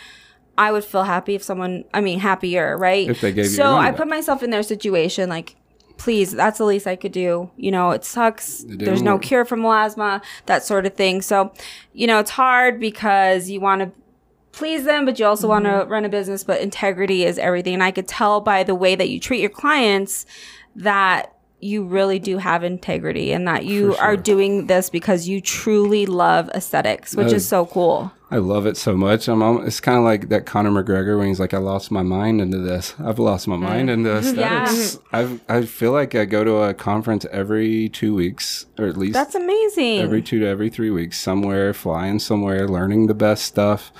I 0.58 0.72
would 0.72 0.84
feel 0.84 1.04
happy 1.04 1.36
if 1.36 1.44
someone, 1.44 1.84
I 1.94 2.02
mean, 2.02 2.20
happier, 2.20 2.76
right? 2.78 3.08
If 3.08 3.22
they 3.22 3.32
gave 3.32 3.46
you 3.46 3.52
so 3.52 3.76
I 3.76 3.90
back. 3.92 3.98
put 3.98 4.08
myself 4.08 4.42
in 4.42 4.50
their 4.50 4.63
situation, 4.63 5.30
like 5.30 5.56
please, 5.98 6.32
that's 6.32 6.60
the 6.60 6.63
least 6.66 6.86
I 6.88 6.96
could 6.96 7.12
do. 7.12 7.50
You 7.58 7.72
know, 7.72 7.90
it 7.92 8.06
sucks. 8.06 8.63
There's 8.68 9.02
no 9.02 9.13
work. 9.16 9.24
cure 9.24 9.46
for 9.46 9.58
melasma, 9.58 10.22
that 10.46 10.63
sort 10.63 10.86
of 10.86 10.94
thing. 10.94 11.22
So, 11.24 11.52
you 11.94 12.06
know, 12.08 12.20
it's 12.20 12.30
hard 12.32 12.80
because 12.80 13.50
you 13.50 13.60
want 13.60 13.82
to 13.82 13.92
please 14.58 14.84
them, 14.86 15.06
but 15.06 15.20
you 15.20 15.26
also 15.26 15.48
want 15.48 15.65
to 15.65 15.86
run 15.88 16.04
a 16.06 16.10
business, 16.10 16.43
but 16.43 16.60
integrity 16.62 17.24
is 17.26 17.38
everything. 17.38 17.74
And 17.76 17.84
I 17.84 17.91
could 17.91 18.08
tell 18.08 18.41
by 18.41 18.63
the 18.63 18.76
way 18.76 18.96
that 18.96 19.10
you 19.10 19.20
treat 19.20 19.39
your 19.41 19.50
clients 19.50 20.26
that 20.76 21.34
you 21.60 21.84
really 21.84 22.20
do 22.20 22.38
have 22.38 22.63
integrity 22.63 23.32
and 23.32 23.48
that 23.48 23.65
you 23.65 23.93
For 23.93 24.02
are 24.02 24.15
doing 24.17 24.67
this 24.67 24.89
because 24.91 25.28
you 25.28 25.41
truly 25.41 26.06
love 26.06 26.50
aesthetics, 26.50 27.15
which 27.15 27.32
Uh, 27.32 27.36
is 27.38 27.48
so 27.48 27.65
cool. 27.65 28.12
I 28.30 28.38
love 28.38 28.65
it 28.67 28.76
so 28.78 28.96
much. 28.96 29.28
I'm. 29.30 29.41
It's 29.65 29.80
kind 29.80 29.98
of 29.98 30.04
like 30.04 30.28
that 30.30 30.46
Conor 30.46 30.70
McGregor 30.70 31.17
when 31.17 31.30
he's 31.30 31.39
like, 31.39 31.54
"I 31.54 31.60
lost 31.60 31.91
my 31.91 32.04
mind 32.04 32.41
into 32.41 32.58
this. 32.58 32.93
I've 33.04 33.20
lost 33.20 33.48
my 33.48 33.56
mind 33.56 33.89
into 33.89 34.12
aesthetics." 34.17 35.00
I've. 35.13 35.39
I 35.48 35.62
feel 35.62 35.93
like 35.93 36.13
I 36.13 36.26
go 36.26 36.43
to 36.43 36.58
a 36.58 36.74
conference 36.74 37.26
every 37.32 37.88
two 37.89 38.13
weeks, 38.13 38.65
or 38.78 38.86
at 38.86 38.98
least 38.98 39.13
That's 39.13 39.34
amazing. 39.34 40.02
every 40.02 40.22
two 40.22 40.39
to 40.41 40.46
every 40.46 40.70
three 40.70 40.91
weeks, 40.91 41.17
somewhere, 41.20 41.74
flying 41.74 42.20
somewhere, 42.20 42.67
learning 42.67 43.08
the 43.08 43.13
best 43.15 43.46
stuff. 43.46 43.93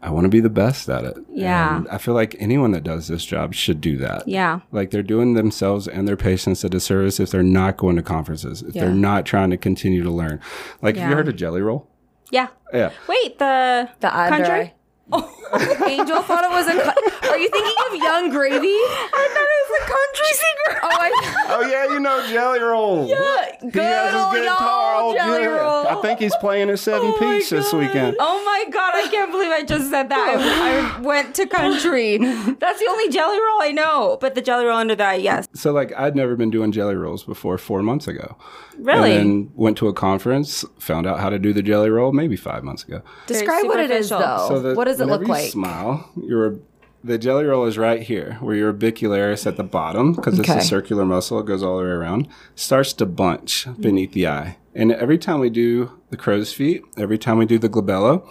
I 0.00 0.10
want 0.10 0.24
to 0.24 0.28
be 0.28 0.40
the 0.40 0.48
best 0.50 0.88
at 0.88 1.02
it. 1.04 1.16
Yeah. 1.28 1.76
And 1.78 1.88
I 1.88 1.98
feel 1.98 2.14
like 2.14 2.36
anyone 2.38 2.70
that 2.70 2.84
does 2.84 3.08
this 3.08 3.24
job 3.24 3.52
should 3.54 3.80
do 3.80 3.96
that. 3.98 4.28
yeah. 4.28 4.60
Like 4.70 4.90
they're 4.90 5.02
doing 5.02 5.34
themselves 5.34 5.88
and 5.88 6.06
their 6.06 6.16
patients 6.16 6.62
a 6.62 6.68
disservice 6.68 7.18
if 7.18 7.30
they're 7.30 7.42
not 7.42 7.76
going 7.76 7.96
to 7.96 8.02
conferences, 8.02 8.62
if 8.62 8.74
Yeah. 8.76 8.84
they're 8.84 8.94
not 8.94 9.26
trying 9.26 9.50
to 9.50 9.56
continue 9.56 10.02
to 10.04 10.10
learn. 10.10 10.40
Like, 10.82 10.96
have 10.96 11.10
you 11.10 11.16
heard 11.16 11.28
of 11.28 11.34
Jelly 11.36 11.62
Roll? 11.62 11.88
Yeah. 12.30 12.48
Yeah. 12.72 12.90
Wait, 13.08 13.38
the 13.38 13.88
The 14.00 14.16
under 14.16 14.36
country? 14.44 14.60
eye. 14.60 14.74
Oh, 15.10 15.84
Angel 15.88 16.20
thought 16.22 16.44
it 16.44 16.50
was 16.50 16.66
a. 16.68 16.72
Co- 16.74 17.30
Are 17.30 17.38
you 17.38 17.48
thinking 17.48 17.74
of 17.88 17.94
Yung 17.96 18.28
Gravy? 18.30 18.56
I 18.68 19.28
thought 19.32 19.48
it 19.56 19.57
was 19.68 19.80
a 19.82 19.86
country 19.86 20.34
singer. 20.34 20.80
Oh, 20.82 20.88
I. 21.00 21.34
Oh 21.50 21.62
yeah, 21.62 21.86
you 21.86 21.98
know 21.98 22.26
Jelly 22.28 22.60
Roll. 22.60 23.08
Yeah, 23.08 23.16
He 23.62 23.70
has 23.78 24.12
his 24.12 24.22
old 24.22 24.34
guitar 24.34 24.44
y'all 24.44 25.04
all 25.06 25.14
jelly 25.14 25.44
good. 25.44 25.56
roll. 25.56 25.86
I 25.86 25.94
think 26.02 26.20
he's 26.20 26.36
playing 26.36 26.68
his 26.68 26.82
Seven 26.82 27.08
Oh 27.08 27.18
my 27.18 27.36
Peaks 27.38 27.48
this 27.48 27.72
weekend. 27.72 28.16
Oh 28.20 28.44
my 28.44 28.70
god, 28.70 28.92
I 28.94 29.08
can't 29.08 29.30
believe 29.32 29.50
I 29.50 29.62
just 29.62 29.88
said 29.88 30.10
that. 30.10 30.36
I, 30.38 30.98
I 30.98 31.00
went 31.00 31.34
to 31.36 31.46
country. 31.46 32.18
That's 32.18 32.78
the 32.80 32.86
only 32.90 33.08
jelly 33.08 33.38
roll 33.38 33.62
I 33.62 33.72
know. 33.72 34.18
But 34.20 34.34
the 34.34 34.42
jelly 34.42 34.66
roll 34.66 34.76
under 34.76 34.94
that, 34.96 35.22
yes. 35.22 35.48
So 35.54 35.72
like 35.72 35.90
I'd 35.96 36.14
never 36.14 36.36
been 36.36 36.50
doing 36.50 36.70
jelly 36.70 36.94
rolls 36.96 37.24
before 37.24 37.56
four 37.56 37.82
months 37.82 38.06
ago. 38.06 38.36
Really? 38.76 39.16
And 39.16 39.20
then 39.48 39.52
went 39.54 39.78
to 39.78 39.88
a 39.88 39.94
conference, 39.94 40.66
found 40.78 41.06
out 41.06 41.18
how 41.18 41.30
to 41.30 41.38
do 41.38 41.54
the 41.54 41.62
jelly 41.62 41.88
roll 41.88 42.12
maybe 42.12 42.36
five 42.36 42.62
months 42.62 42.84
ago. 42.84 43.00
Describe 43.26 43.64
what 43.64 43.80
it 43.80 43.90
is, 43.90 44.08
superficial. 44.08 44.48
though. 44.50 44.60
the- 44.60 44.74
what 44.74 44.84
does 44.84 45.00
it 45.00 45.04
whenever 45.04 45.20
look 45.24 45.28
you 45.28 45.34
like? 45.34 45.50
Smile. 45.50 46.10
Your 46.22 46.58
the 47.04 47.18
jelly 47.18 47.44
roll 47.44 47.64
is 47.66 47.78
right 47.78 48.02
here, 48.02 48.38
where 48.40 48.56
your 48.56 48.72
orbicularis 48.72 49.46
at 49.46 49.56
the 49.56 49.62
bottom, 49.64 50.14
because 50.14 50.38
it's 50.38 50.48
a 50.48 50.60
circular 50.60 51.04
muscle, 51.04 51.38
it 51.38 51.46
goes 51.46 51.62
all 51.62 51.78
the 51.78 51.84
way 51.84 51.88
around, 51.90 52.28
starts 52.54 52.92
to 52.94 53.06
bunch 53.06 53.66
beneath 53.80 54.12
the 54.12 54.26
eye. 54.26 54.58
And 54.74 54.92
every 54.92 55.18
time 55.18 55.40
we 55.40 55.50
do 55.50 55.92
the 56.10 56.16
crow's 56.16 56.52
feet, 56.52 56.82
every 56.96 57.18
time 57.18 57.38
we 57.38 57.46
do 57.46 57.58
the 57.58 57.68
glabella, 57.68 58.22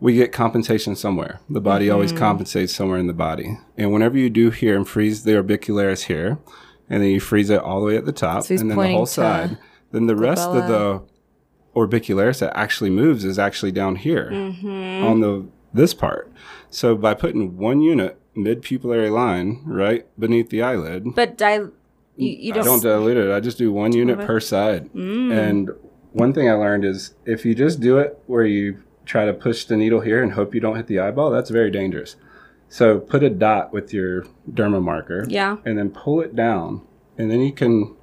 we 0.00 0.14
get 0.14 0.32
compensation 0.32 0.96
somewhere. 0.96 1.40
The 1.48 1.60
body 1.60 1.86
Mm-hmm. 1.86 1.94
always 1.94 2.12
compensates 2.12 2.74
somewhere 2.74 2.98
in 2.98 3.06
the 3.06 3.12
body. 3.12 3.58
And 3.78 3.92
whenever 3.92 4.18
you 4.18 4.28
do 4.30 4.50
here 4.50 4.76
and 4.76 4.86
freeze 4.88 5.24
the 5.24 5.32
orbicularis 5.32 6.04
here, 6.04 6.38
and 6.90 7.02
then 7.02 7.10
you 7.10 7.20
freeze 7.20 7.50
it 7.50 7.60
all 7.60 7.80
the 7.80 7.86
way 7.86 7.96
at 7.96 8.04
the 8.04 8.12
top, 8.12 8.44
So 8.44 8.54
and 8.54 8.70
then 8.70 8.76
the 8.76 8.88
whole 8.92 9.06
side, 9.06 9.58
then 9.92 10.06
the 10.06 10.16
rest 10.16 10.48
of 10.48 10.68
the 10.68 11.02
orbicularis 11.74 12.40
that 12.40 12.56
actually 12.56 12.90
moves 12.90 13.24
is 13.24 13.38
actually 13.38 13.72
down 13.72 13.96
here 13.96 14.28
Mm-hmm. 14.30 15.04
on 15.06 15.20
the 15.20 15.46
this 15.74 15.94
part. 15.94 16.30
So 16.70 16.96
by 16.96 17.14
putting 17.14 17.56
one 17.56 17.80
unit 17.80 18.18
mid 18.34 18.62
pupillary 18.62 19.10
line 19.12 19.62
right 19.66 20.06
beneath 20.18 20.50
the 20.50 20.62
eyelid, 20.62 21.14
But 21.14 21.36
dil- 21.36 21.72
you, 22.16 22.28
you 22.28 22.52
I 22.52 22.56
don't. 22.56 22.64
don't 22.64 22.82
dilute 22.82 23.16
it. 23.16 23.30
I 23.32 23.40
just 23.40 23.58
do 23.58 23.72
one 23.72 23.92
unit 23.92 24.20
per 24.20 24.40
side. 24.40 24.92
Mm. 24.92 25.32
And 25.32 25.70
one 26.12 26.32
thing 26.32 26.48
I 26.48 26.52
learned 26.54 26.84
is 26.84 27.14
if 27.24 27.44
you 27.46 27.54
just 27.54 27.80
do 27.80 27.98
it 27.98 28.18
where 28.26 28.44
you 28.44 28.82
try 29.06 29.24
to 29.24 29.32
push 29.32 29.64
the 29.64 29.76
needle 29.76 30.00
here 30.00 30.22
and 30.22 30.32
hope 30.32 30.54
you 30.54 30.60
don't 30.60 30.76
hit 30.76 30.86
the 30.86 30.98
eyeball, 30.98 31.30
that's 31.30 31.50
very 31.50 31.70
dangerous. 31.70 32.16
So 32.68 32.98
put 33.00 33.22
a 33.22 33.30
dot 33.30 33.72
with 33.72 33.92
your 33.92 34.24
derma 34.50 34.82
marker. 34.82 35.24
Yeah. 35.28 35.56
And 35.64 35.76
then 35.78 35.90
pull 35.90 36.20
it 36.20 36.34
down. 36.36 36.82
And 37.18 37.30
then 37.30 37.40
you 37.40 37.52
can 37.52 37.96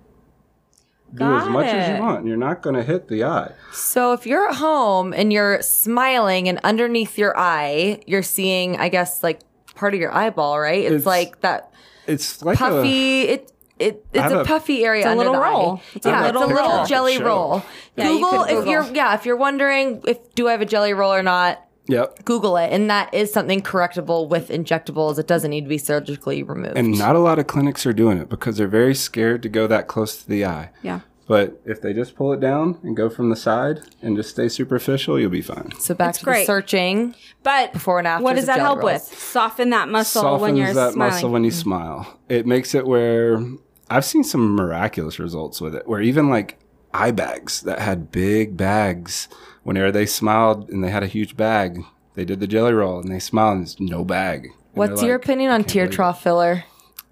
do 1.13 1.24
as 1.26 1.43
Got 1.43 1.52
much 1.52 1.65
as 1.67 1.95
you 1.98 2.02
want. 2.04 2.26
You're 2.26 2.38
not 2.38 2.62
going 2.62 2.76
to 2.76 2.84
hit 2.84 3.08
the 3.08 3.24
eye. 3.24 3.52
So 3.72 4.13
if 4.13 4.26
you're 4.26 4.48
at 4.50 4.56
home 4.56 5.13
and 5.13 5.32
you're 5.34 5.62
smiling 5.62 6.48
and 6.50 6.60
underneath 6.63 7.17
your 7.17 7.38
eye, 7.38 8.02
you're 8.08 8.24
seeing, 8.24 8.78
I 8.78 8.89
guess, 8.89 9.24
like 9.24 9.39
part 9.76 9.93
of 9.93 10.00
your 10.00 10.13
eyeball, 10.13 10.60
right? 10.60 10.84
It's, 10.84 10.93
It's 10.95 11.06
like 11.06 11.41
that 11.41 11.72
It's 12.08 12.41
like 12.43 12.58
a, 12.58 12.60
puffy. 12.60 13.22
it 13.24 13.52
it 13.80 14.06
it's 14.13 14.34
a, 14.34 14.39
a- 14.41 14.45
puffy 14.45 14.84
area. 14.84 15.00
It's 15.02 15.08
a 15.08 15.12
under 15.12 15.24
little 15.24 15.34
the 15.34 15.39
eye. 15.39 15.50
roll. 15.52 15.82
It's 15.95 16.06
a 16.06 16.10
yeah, 16.10 16.26
little 16.26 16.41
it's 16.43 16.52
a 16.52 16.54
little 16.56 16.86
jelly 16.86 17.17
roll. 17.17 17.63
Yeah, 17.95 18.10
you 18.12 18.19
Google 18.19 18.30
could 18.43 18.50
if 18.50 18.56
Google. 18.58 18.72
you're 18.72 18.84
yeah 18.93 19.13
if 19.15 19.26
you're 19.26 19.38
wondering 19.38 20.02
if 20.06 20.36
do 20.36 20.48
I 20.48 20.52
have 20.52 20.62
a 20.62 20.65
jelly 20.65 20.93
roll 20.93 21.13
or 21.13 21.24
not. 21.24 21.65
Yep. 21.89 22.23
Google 22.23 22.56
it, 22.58 22.71
and 22.71 22.89
that 22.89 23.13
is 23.13 23.34
something 23.34 23.62
correctable 23.62 24.30
with 24.30 24.49
injectables. 24.49 25.17
It 25.19 25.28
doesn't 25.28 25.49
need 25.49 25.63
to 25.63 25.69
be 25.69 25.78
surgically 25.80 26.43
removed. 26.43 26.78
And 26.78 26.97
not 26.97 27.15
a 27.15 27.19
lot 27.19 27.39
of 27.39 27.47
clinics 27.47 27.86
are 27.86 27.93
doing 27.93 28.17
it 28.19 28.30
because 28.30 28.58
they're 28.58 28.67
very 28.67 28.95
scared 28.95 29.41
to 29.43 29.49
go 29.49 29.67
that 29.67 29.88
close 29.88 30.21
to 30.21 30.28
the 30.30 30.45
eye. 30.45 30.69
Yeah. 30.84 31.02
But 31.28 31.62
if 31.65 31.80
they 31.82 31.93
just 31.93 32.15
pull 32.15 32.34
it 32.34 32.39
down 32.39 32.80
and 32.84 32.95
go 32.97 33.08
from 33.10 33.30
the 33.30 33.36
side 33.36 33.82
and 34.02 34.15
just 34.17 34.30
stay 34.32 34.49
superficial, 34.49 35.19
you'll 35.19 35.30
be 35.30 35.41
fine. 35.43 35.71
so 35.80 35.93
back 35.93 36.10
It's 36.10 36.19
to 36.19 36.25
great. 36.25 36.39
the 36.41 36.45
searching. 36.45 37.13
But 37.43 37.73
Before 37.73 37.99
and 37.99 38.08
after. 38.08 38.23
what 38.23 38.36
does 38.36 38.47
that 38.47 38.60
help 38.60 38.80
rolls. 38.80 38.93
with? 39.10 39.19
Soften 39.19 39.69
that 39.71 39.89
muscle 39.89 40.21
Softens 40.23 40.41
when 40.41 40.56
you're 40.58 40.73
that 40.73 40.93
smiling. 40.93 41.13
muscle 41.13 41.30
when 41.30 41.43
you 41.43 41.52
smile. 41.52 42.19
It 42.30 42.47
makes 42.47 42.73
it 42.73 42.88
where 42.88 43.43
I've 43.91 44.06
seen 44.06 44.23
some 44.23 44.56
miraculous 44.56 45.19
results 45.19 45.62
with 45.62 45.75
it, 45.75 45.88
where 45.88 46.02
even 46.02 46.30
like 46.30 46.58
eye 46.95 47.12
bags 47.12 47.62
that 47.62 47.78
had 47.80 48.12
big 48.12 48.58
bags, 48.58 49.28
whenever 49.63 49.91
they 49.91 50.06
smiled 50.06 50.69
and 50.69 50.84
they 50.84 50.89
had 50.89 51.04
a 51.04 51.08
huge 51.08 51.36
bag, 51.38 51.84
they 52.15 52.26
did 52.26 52.39
the 52.39 52.48
jelly 52.48 52.74
roll 52.74 53.00
and 53.00 53.12
they 53.12 53.19
smiled 53.19 53.58
and 53.58 53.63
it's 53.65 53.80
no 53.80 54.04
bag. 54.04 54.45
And 54.45 54.54
What's 54.74 55.02
your 55.02 55.15
like, 55.17 55.26
opinion 55.26 55.52
on 55.52 55.63
tear 55.63 55.88
trough 55.88 56.22
filler? 56.24 56.63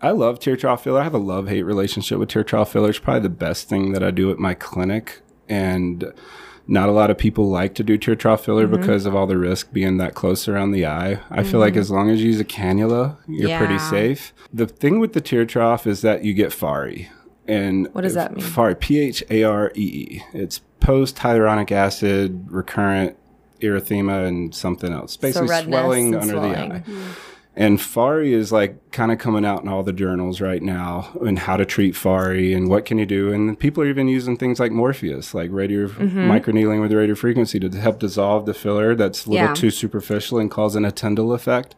I 0.02 0.12
love 0.12 0.40
tear 0.40 0.56
trough 0.56 0.84
filler. 0.84 1.00
I 1.02 1.04
have 1.04 1.14
a 1.14 1.18
love 1.20 1.48
hate 1.48 1.64
relationship 1.64 2.20
with 2.20 2.30
tear 2.30 2.44
trough 2.44 2.72
filler. 2.72 2.90
It's 2.90 3.00
probably 3.00 3.22
the 3.22 3.30
best 3.30 3.68
thing 3.68 3.94
that 3.94 4.04
I 4.04 4.12
do 4.12 4.30
at 4.32 4.38
my 4.38 4.54
clinic. 4.54 5.22
And 5.50 6.14
not 6.68 6.90
a 6.90 6.92
lot 6.92 7.10
of 7.10 7.18
people 7.18 7.50
like 7.50 7.74
to 7.76 7.84
do 7.84 7.98
tear 7.98 8.16
trough 8.16 8.44
filler 8.46 8.68
Mm-hmm. 8.68 8.82
because 8.82 9.06
of 9.06 9.16
all 9.16 9.26
the 9.26 9.38
risk 9.38 9.72
being 9.74 9.98
that 9.98 10.14
close 10.14 10.48
around 10.48 10.72
the 10.72 10.86
eye. 10.86 11.20
I 11.32 11.44
feel 11.44 11.60
like 11.60 11.76
as 11.78 11.90
long 11.90 12.10
as 12.10 12.22
you 12.22 12.28
use 12.28 12.40
a 12.40 12.46
cannula, 12.46 13.18
you're 13.28 13.58
pretty 13.58 13.80
safe. 13.80 14.34
The 14.54 14.68
thing 14.68 15.00
with 15.00 15.14
the 15.14 15.22
tear 15.22 15.46
trough 15.46 15.88
is 15.88 16.02
that 16.02 16.24
you 16.26 16.34
get 16.34 16.52
PHAREE. 16.52 17.08
And 17.48 17.88
What 17.94 18.02
does 18.02 18.14
that 18.16 18.36
mean? 18.36 18.46
PHAREE, 18.46 18.76
P 18.80 19.00
H 19.00 19.24
A 19.30 19.44
R 19.44 19.72
E 19.74 19.82
E. 19.82 20.24
It's 20.34 20.60
post 20.88 21.18
hyaluronic 21.18 21.70
acid, 21.72 22.46
recurrent 22.50 23.18
erythema, 23.62 24.26
and 24.26 24.56
something 24.56 24.94
else. 24.94 25.18
Basically, 25.18 25.50
redness 25.50 25.70
swelling 25.80 26.16
under 26.16 26.34
swelling. 26.34 26.70
the 26.70 26.76
eye. 26.76 26.84
And 27.58 27.80
PHAREE 27.80 28.32
is 28.34 28.52
like 28.52 28.92
kind 28.92 29.12
of 29.12 29.18
coming 29.18 29.44
out 29.44 29.64
in 29.64 29.68
all 29.68 29.82
the 29.84 29.92
journals 29.92 30.40
right 30.40 30.62
now 30.62 31.10
and 31.26 31.40
how 31.40 31.58
to 31.58 31.66
treat 31.66 31.96
PHAREE 31.96 32.56
and 32.56 32.70
what 32.70 32.86
can 32.86 33.00
you 33.00 33.06
do. 33.06 33.34
And 33.34 33.60
people 33.60 33.82
are 33.84 33.88
even 33.88 34.08
using 34.08 34.38
things 34.38 34.60
like 34.60 34.72
Morpheus, 34.72 35.34
like 35.34 35.50
radio 35.52 35.88
Mm-hmm. 35.88 36.20
microneedling 36.32 36.82
with 36.82 36.94
radio 36.94 37.16
frequency 37.16 37.60
to 37.60 37.70
help 37.80 38.00
dissolve 38.00 38.46
the 38.46 38.54
filler 38.54 38.94
that's 38.96 39.26
a 39.26 39.30
little 39.32 39.48
Yeah. 39.48 39.54
too 39.56 39.72
superficial 39.72 40.38
and 40.40 40.50
causing 40.52 40.86
a 40.86 40.92
Tyndall 40.92 41.34
effect 41.34 41.74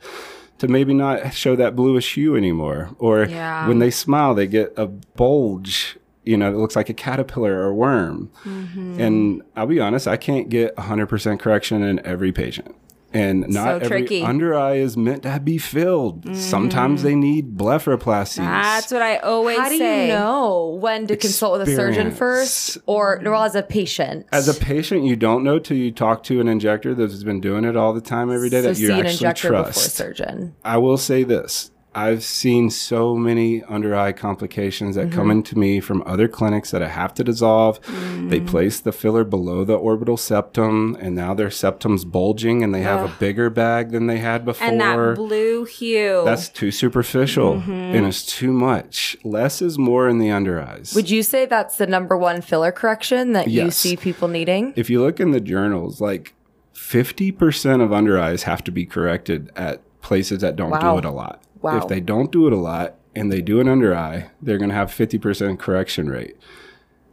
to 0.59 0.67
maybe 0.67 0.93
not 0.93 1.33
show 1.33 1.55
that 1.55 1.75
bluish 1.77 2.13
hue 2.15 2.35
anymore. 2.35 2.89
Or 2.99 3.23
Yeah. 3.23 3.65
when 3.67 3.79
they 3.79 3.89
smile, 3.89 4.35
they 4.35 4.47
get 4.47 4.73
a 4.77 4.85
bulge. 4.87 5.95
You 6.29 6.37
know, 6.37 6.51
it 6.51 6.57
looks 6.57 6.75
like 6.75 6.89
a 6.89 6.93
caterpillar 6.93 7.53
or 7.59 7.65
a 7.65 7.73
worm. 7.73 8.29
Mm-hmm. 8.43 9.01
And 9.01 9.41
I'll 9.55 9.65
be 9.65 9.79
honest, 9.79 10.07
I 10.07 10.15
can't 10.17 10.47
get 10.47 10.75
100% 10.75 11.39
correction 11.39 11.81
in 11.81 12.05
every 12.05 12.31
patient. 12.31 12.75
And 13.11 13.49
not 13.49 13.81
So 13.81 13.85
every 13.85 13.87
tricky. 13.87 14.21
under 14.21 14.55
eye 14.55 14.75
is 14.75 14.95
meant 14.95 15.23
to 15.23 15.39
be 15.39 15.57
filled. 15.57 16.35
Sometimes 16.37 17.01
they 17.01 17.15
need 17.15 17.57
blepharoplasties. 17.57 18.37
That's 18.37 18.91
what 18.91 19.01
I 19.01 19.17
always 19.17 19.57
How 19.57 19.69
do 19.69 19.75
you 19.75 20.07
know 20.09 20.77
when 20.79 21.07
to 21.07 21.17
consult 21.17 21.57
with 21.57 21.67
a 21.67 21.75
surgeon 21.75 22.11
first, 22.11 22.77
or 22.85 23.19
well, 23.25 23.43
as 23.43 23.55
a 23.55 23.63
patient? 23.63 24.27
As 24.31 24.47
a 24.47 24.53
patient, 24.53 25.05
you 25.05 25.15
don't 25.15 25.43
know 25.43 25.57
till 25.57 25.77
you 25.77 25.91
talk 25.91 26.21
to 26.25 26.39
an 26.39 26.47
injector 26.47 26.93
that's 26.93 27.23
been 27.23 27.41
doing 27.41 27.65
it 27.65 27.75
all 27.75 27.93
the 27.93 28.01
time 28.01 28.31
every 28.31 28.51
day 28.51 28.61
so 28.61 28.67
that 28.67 28.79
you 28.79 28.87
see 28.87 28.93
an 28.93 28.99
actually 28.99 29.11
injector 29.13 29.49
before 29.49 29.63
trust. 29.63 29.95
surgeon. 29.95 30.55
I 30.63 30.77
will 30.77 30.97
say 30.97 31.23
this. 31.23 31.71
I've 31.99 32.23
seen 32.23 32.69
so 32.69 33.15
many 33.15 33.63
under 33.63 33.95
eye 33.95 34.11
complications 34.13 34.95
that 34.95 35.07
Mm-hmm. 35.07 35.15
come 35.19 35.31
into 35.31 35.57
me 35.57 35.79
from 35.79 36.01
other 36.05 36.27
clinics 36.27 36.71
that 36.71 36.81
I 36.83 36.87
have 36.87 37.13
to 37.15 37.23
dissolve. 37.23 37.81
Mm. 37.81 38.29
They 38.29 38.39
place 38.39 38.79
the 38.79 38.91
filler 38.91 39.23
below 39.23 39.63
the 39.65 39.75
orbital 39.75 40.17
septum, 40.17 40.95
and 40.99 41.15
now 41.15 41.33
their 41.33 41.49
septum's 41.51 42.05
bulging, 42.05 42.63
and 42.63 42.73
they 42.75 42.81
have 42.83 43.03
a 43.09 43.13
bigger 43.19 43.49
bag 43.49 43.91
than 43.91 44.07
they 44.07 44.19
had 44.19 44.45
before. 44.45 44.67
And 44.67 44.79
that 44.81 45.15
blue 45.15 45.65
hue. 45.65 46.21
That's 46.25 46.47
too 46.49 46.71
superficial 46.71 47.55
Mm-hmm. 47.55 47.71
and 47.95 48.05
it's 48.05 48.25
too 48.25 48.51
much. 48.53 49.17
Less 49.23 49.61
is 49.61 49.77
more 49.77 50.07
in 50.07 50.19
the 50.19 50.29
under 50.31 50.61
eyes. 50.61 50.93
Would 50.95 51.09
you 51.09 51.23
say 51.23 51.45
that's 51.45 51.77
the 51.77 51.87
number 51.87 52.15
one 52.17 52.41
filler 52.41 52.71
correction 52.71 53.33
that 53.33 53.47
you 53.49 53.71
see 53.71 53.95
people 53.97 54.27
needing? 54.27 54.73
if 54.75 54.89
you 54.89 55.01
look 55.01 55.19
in 55.19 55.31
the 55.31 55.41
journals, 55.41 55.99
like 55.99 56.33
50% 56.73 57.81
of 57.83 57.91
under 57.91 58.19
eyes 58.19 58.43
have 58.43 58.63
to 58.65 58.71
be 58.71 58.85
corrected 58.85 59.51
at 59.55 59.81
places 60.01 60.39
that 60.41 60.55
don't 60.55 60.69
Wow. 60.71 60.93
do 60.93 60.99
it 60.99 61.05
a 61.05 61.11
lot. 61.11 61.41
Wow. 61.61 61.77
If 61.77 61.87
they 61.87 61.99
don't 61.99 62.31
do 62.31 62.47
it 62.47 62.53
a 62.53 62.57
lot, 62.57 62.95
and 63.15 63.31
they 63.31 63.41
do 63.41 63.59
an 63.59 63.67
under 63.67 63.95
eye, 63.95 64.29
they're 64.41 64.57
going 64.57 64.69
to 64.69 64.75
have 64.75 64.89
50% 64.91 65.59
correction 65.59 66.09
rate. 66.09 66.37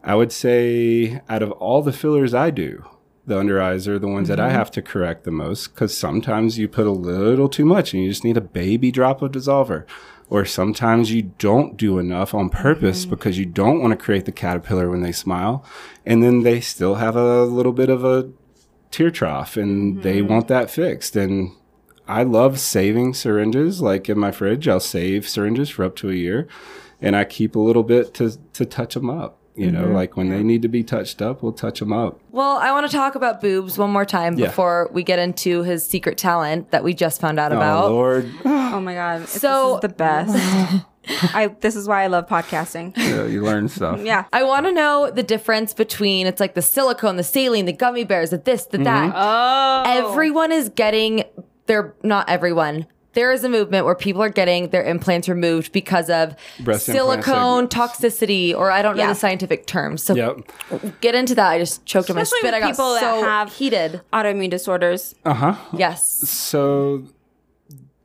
I 0.04 0.14
would 0.14 0.30
say 0.30 1.20
out 1.28 1.42
of 1.42 1.50
all 1.52 1.82
the 1.82 1.92
fillers 1.92 2.34
I 2.34 2.50
do, 2.50 2.84
the 3.26 3.38
under 3.38 3.60
eyes 3.60 3.88
are 3.88 3.98
the 3.98 4.06
ones 4.06 4.28
that 4.28 4.38
I 4.38 4.48
mm-hmm. 4.48 4.56
have 4.56 4.70
to 4.72 4.82
correct 4.82 5.24
the 5.24 5.32
most 5.32 5.74
because 5.74 5.96
sometimes 5.96 6.58
you 6.58 6.68
put 6.68 6.86
a 6.86 6.92
little 6.92 7.48
too 7.48 7.64
much 7.64 7.92
and 7.92 8.02
you 8.02 8.08
just 8.08 8.22
need 8.22 8.36
a 8.36 8.42
baby 8.42 8.92
drop 8.92 9.20
of 9.20 9.32
dissolver. 9.32 9.84
Or 10.28 10.44
sometimes 10.44 11.12
you 11.12 11.22
don't 11.38 11.76
do 11.76 11.98
enough 11.98 12.34
on 12.34 12.50
purpose 12.50 13.02
mm-hmm. 13.02 13.10
because 13.10 13.38
you 13.38 13.46
don't 13.46 13.80
want 13.80 13.92
to 13.92 14.04
create 14.04 14.26
the 14.26 14.32
caterpillar 14.32 14.88
when 14.88 15.02
they 15.02 15.12
smile. 15.12 15.64
And 16.04 16.22
then 16.22 16.42
they 16.42 16.60
still 16.60 16.96
have 16.96 17.16
a 17.16 17.44
little 17.44 17.72
bit 17.72 17.90
of 17.90 18.04
a 18.04 18.30
tear 18.92 19.10
trough 19.10 19.56
and 19.56 20.02
they 20.02 20.18
mm-hmm. 20.18 20.32
want 20.32 20.48
that 20.48 20.70
fixed. 20.70 21.16
And 21.16 21.52
I 22.08 22.22
love 22.22 22.58
saving 22.60 23.14
syringes. 23.14 23.80
Like 23.82 24.08
in 24.08 24.18
my 24.18 24.30
fridge, 24.32 24.68
I'll 24.68 24.80
save 24.80 25.28
syringes 25.28 25.68
for 25.70 25.84
up 25.84 25.96
to 25.96 26.10
a 26.10 26.14
year 26.14 26.46
and 27.00 27.16
I 27.16 27.24
keep 27.24 27.56
a 27.56 27.58
little 27.60 27.82
bit 27.82 28.14
to, 28.14 28.38
to 28.54 28.64
touch 28.64 28.94
them 28.94 29.10
up. 29.10 29.38
You 29.54 29.70
know, 29.72 29.84
mm-hmm. 29.84 29.94
like 29.94 30.16
when 30.18 30.28
they 30.28 30.42
need 30.42 30.60
to 30.62 30.68
be 30.68 30.84
touched 30.84 31.22
up, 31.22 31.42
we'll 31.42 31.52
touch 31.52 31.80
them 31.80 31.90
up. 31.90 32.20
Well, 32.30 32.58
I 32.58 32.72
want 32.72 32.90
to 32.90 32.94
talk 32.94 33.14
about 33.14 33.40
boobs 33.40 33.78
one 33.78 33.90
more 33.90 34.04
time 34.04 34.38
Yeah. 34.38 34.48
before 34.48 34.90
we 34.92 35.02
get 35.02 35.18
into 35.18 35.62
his 35.62 35.86
secret 35.86 36.18
talent 36.18 36.72
that 36.72 36.84
we 36.84 36.92
just 36.92 37.22
found 37.22 37.40
out 37.40 37.52
Oh, 37.52 37.56
about. 37.56 37.90
Lord. 37.90 38.30
Oh 38.44 38.80
my 38.80 38.92
god. 38.92 39.26
So- 39.28 39.38
So 39.38 39.64
this 39.66 39.74
is 39.76 39.80
the 39.80 39.88
best. 39.96 40.84
I 41.34 41.46
this 41.60 41.74
is 41.74 41.88
why 41.88 42.02
I 42.02 42.08
love 42.08 42.26
podcasting. 42.26 42.94
Yeah, 42.98 43.24
you 43.26 43.42
learn 43.42 43.68
stuff. 43.68 44.00
Yeah. 44.02 44.24
I 44.32 44.42
want 44.42 44.66
to 44.66 44.72
know 44.72 45.10
the 45.10 45.22
difference 45.22 45.72
between 45.72 46.26
it's 46.26 46.40
like 46.40 46.54
the 46.54 46.60
silicone, 46.62 47.16
the 47.16 47.22
saline, 47.22 47.64
the 47.64 47.72
gummy 47.72 48.04
bears, 48.04 48.30
the 48.30 48.38
this, 48.38 48.66
the 48.66 48.78
that. 48.78 49.14
Mm-hmm. 49.14 49.16
Oh. 49.16 50.10
Everyone 50.10 50.52
is 50.52 50.68
getting 50.68 51.24
their 51.66 51.94
not 52.02 52.28
everyone. 52.28 52.86
There 53.14 53.32
is 53.32 53.44
a 53.44 53.48
movement 53.48 53.86
where 53.86 53.94
people 53.94 54.22
are 54.22 54.28
getting 54.28 54.68
their 54.68 54.84
implants 54.84 55.26
removed 55.26 55.72
because 55.72 56.10
of 56.10 56.36
Breast 56.60 56.84
silicone 56.84 57.66
toxicity, 57.66 58.54
or 58.54 58.70
I 58.70 58.82
don't 58.82 58.94
know 58.96 59.04
Yeah. 59.04 59.08
the 59.08 59.14
scientific 59.14 59.66
terms. 59.66 60.02
So 60.02 60.14
Yep. 60.14 61.00
get 61.00 61.14
into 61.14 61.34
that. 61.34 61.48
I 61.48 61.58
just 61.58 61.86
choked 61.86 62.10
on 62.10 62.16
my 62.16 62.22
Especially 62.22 62.48
spit. 62.50 62.54
I 62.54 62.58
with 62.58 62.76
got 62.76 62.82
people 62.82 62.92
that 62.94 63.24
have- 63.24 63.52
heated. 63.54 64.02
Autoimmune 64.12 64.50
disorders. 64.50 65.14
Uh 65.24 65.32
huh. 65.32 65.54
Yes. 65.72 66.28
So 66.28 67.04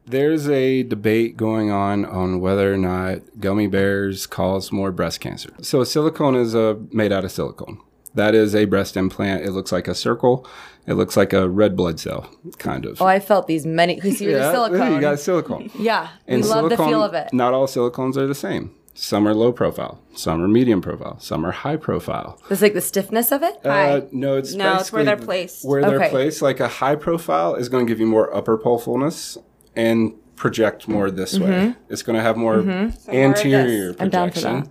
there's 0.08 0.48
a 0.50 0.84
debate 0.84 1.36
going 1.36 1.72
on 1.72 2.06
on 2.06 2.40
whether 2.40 2.74
or 2.74 2.78
not 2.78 3.20
gummy 3.40 3.68
bears 3.68 4.26
cause 4.28 4.72
more 4.72 4.92
breast 4.92 5.20
cancer. 5.20 5.50
So 5.62 5.82
a 5.82 5.86
silicone 5.86 6.36
is 6.36 6.56
a 6.56 6.78
made 6.92 7.12
out 7.12 7.26
of 7.26 7.32
silicone. 7.32 7.80
That 8.14 8.36
is 8.36 8.54
a 8.56 8.66
breast 8.66 8.98
implant. 8.98 9.46
It 9.46 9.52
looks 9.52 9.72
like 9.72 9.88
a 9.88 9.96
circle. 9.96 10.46
It 10.86 10.94
looks 10.96 11.16
like 11.16 11.32
a 11.32 11.48
red 11.48 11.76
blood 11.78 12.00
cell, 12.00 12.30
kind 12.58 12.86
of. 12.86 13.02
Oh, 13.02 13.06
I 13.06 13.20
felt 13.20 13.48
these 13.48 13.66
many 13.66 13.96
because 13.96 14.20
you're 14.22 14.34
the 14.34 14.52
silicone. 14.52 14.94
You 14.96 15.00
got 15.02 15.20
silicone. 15.20 15.70
yeah, 15.78 16.10
And 16.28 16.42
we 16.42 16.48
love 16.50 16.64
the 16.70 16.76
silicone- 16.76 16.90
feel 16.90 17.04
of 17.04 17.14
it. 17.14 17.32
Not 17.34 17.54
all 17.54 17.68
silicones 17.68 18.18
are 18.18 18.28
the 18.28 18.36
same. 18.36 18.72
Some 18.94 19.26
are 19.28 19.34
low 19.34 19.54
profile. 19.54 20.00
Some 20.16 20.44
are 20.44 20.48
medium 20.50 20.82
profile. 20.82 21.18
Some 21.20 21.46
are 21.46 21.52
high 21.52 21.78
profile. 21.78 22.38
It's 22.50 22.62
like 22.62 22.74
the 22.74 22.82
stiffness 22.82 23.32
of 23.32 23.42
it. 23.44 23.66
Uh, 23.66 24.02
no, 24.12 24.36
it's 24.36 24.54
No, 24.54 24.76
it's 24.78 24.92
where 24.92 25.06
they're 25.06 25.16
placed. 25.16 25.64
Where 25.64 25.82
they're 25.82 26.10
placed, 26.10 26.42
like 26.42 26.60
a 26.60 26.68
high 26.68 26.96
profile 26.98 27.56
is 27.56 27.70
going 27.70 27.86
to 27.86 27.90
give 27.92 28.00
you 28.02 28.06
more 28.08 28.36
upper 28.36 28.58
pole 28.58 28.78
fullness 28.80 29.38
and 29.78 30.14
project 30.36 30.88
more 30.90 31.10
this 31.10 31.40
way. 31.40 31.76
It's 31.90 32.02
going 32.04 32.18
to 32.18 32.22
have 32.24 32.36
more 32.36 32.60
anterior 33.08 33.96
I'm 34.00 34.10
down 34.10 34.30
for 34.30 34.34
projection. 34.34 34.64
that. 34.64 34.70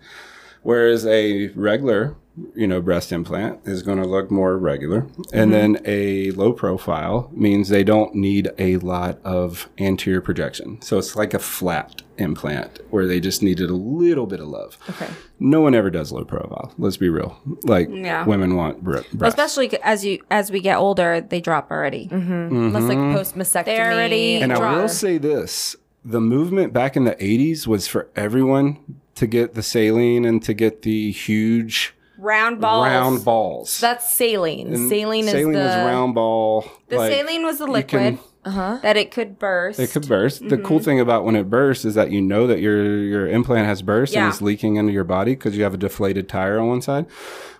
Whereas 0.63 1.07
a 1.07 1.49
regular, 1.55 2.17
you 2.55 2.67
know, 2.67 2.81
breast 2.81 3.13
implant 3.13 3.61
is 3.65 3.83
going 3.83 3.99
to 3.99 4.07
look 4.07 4.31
more 4.31 4.57
regular. 4.57 5.01
And 5.33 5.51
mm-hmm. 5.51 5.51
then 5.51 5.81
a 5.85 6.31
low 6.33 6.53
profile 6.53 7.31
means 7.33 7.69
they 7.69 7.85
don't 7.85 8.15
need 8.15 8.51
a 8.59 8.77
lot 8.79 9.19
of 9.25 9.69
anterior 9.79 10.21
projection. 10.21 10.81
So 10.81 10.99
it's 10.99 11.17
like 11.17 11.35
a 11.35 11.39
flat 11.39 12.03
implant 12.19 12.81
where 12.91 13.07
they 13.07 13.19
just 13.21 13.43
needed 13.43 13.69
a 13.71 13.75
little 13.75 14.27
bit 14.27 14.41
of 14.41 14.49
love. 14.49 14.79
Okay. 14.89 15.09
No 15.39 15.61
one 15.61 15.75
ever 15.75 15.91
does 15.91 16.13
low 16.13 16.25
profile. 16.25 16.73
Let's 16.79 16.97
be 16.97 17.09
real. 17.09 17.39
Like 17.63 17.89
Yeah. 17.91 18.25
women 18.25 18.57
want 18.57 18.83
bre- 18.83 19.01
breasts. 19.13 19.39
Especially 19.39 19.77
as 19.83 20.05
you 20.05 20.21
as 20.31 20.51
we 20.51 20.61
get 20.61 20.77
older, 20.77 21.21
they 21.21 21.41
drop 21.41 21.71
already. 21.71 22.07
Mm-hmm. 22.07 22.33
Mm-hmm. 22.33 22.57
Unless 22.57 22.83
like 22.85 22.99
post 23.17 23.37
mastectomy. 23.37 23.65
They're 23.65 23.93
already- 23.93 24.43
And 24.43 24.53
I 24.53 24.77
will 24.77 24.89
say 24.89 25.19
this 25.19 25.77
the 26.05 26.21
movement 26.21 26.73
back 26.73 26.97
in 26.97 27.05
the 27.05 27.17
80s 27.17 27.67
was 27.67 27.87
for 27.87 28.09
everyone 28.17 28.79
to 29.17 29.27
get 29.27 29.55
the 29.55 29.63
saline 29.63 30.25
and 30.25 30.43
to 30.43 30.55
get 30.55 30.83
the 30.83 31.11
huge 31.11 31.95
Round 32.21 32.61
balls. 32.61 32.87
round 32.87 33.25
balls. 33.25 33.81
That's 33.81 34.13
saline. 34.13 34.69
And 34.75 34.89
saline 34.91 35.25
is 35.25 35.31
saline 35.33 35.53
the 35.53 35.59
was 35.59 35.77
round 35.77 36.15
ball. 36.15 36.65
The 36.89 36.97
like, 36.99 37.13
saline 37.13 37.43
was 37.45 37.59
the 37.59 37.67
liquid 37.67 38.19
can- 38.45 38.81
that 38.83 38.97
it 38.97 39.11
could 39.11 39.39
burst. 39.39 39.79
It 39.81 39.91
could 39.91 40.07
burst. 40.09 40.41
The 40.49 40.57
Mm-hmm. 40.57 40.65
cool 40.67 40.79
thing 40.81 41.01
about 41.01 41.25
when 41.25 41.37
it 41.37 41.49
bursts 41.51 41.85
is 41.85 41.95
that 41.95 42.11
you 42.11 42.21
know 42.21 42.47
that 42.47 42.61
your 42.61 42.99
your 42.99 43.27
implant 43.29 43.67
has 43.67 43.83
burst 43.83 44.13
Yeah. 44.15 44.25
and 44.25 44.29
it's 44.33 44.41
leaking 44.43 44.77
into 44.77 44.93
your 44.93 45.05
body 45.05 45.33
because 45.35 45.57
you 45.57 45.63
have 45.65 45.75
a 45.75 45.79
deflated 45.79 46.29
tire 46.29 46.59
on 46.61 46.69
one 46.69 46.83
side. 46.83 47.07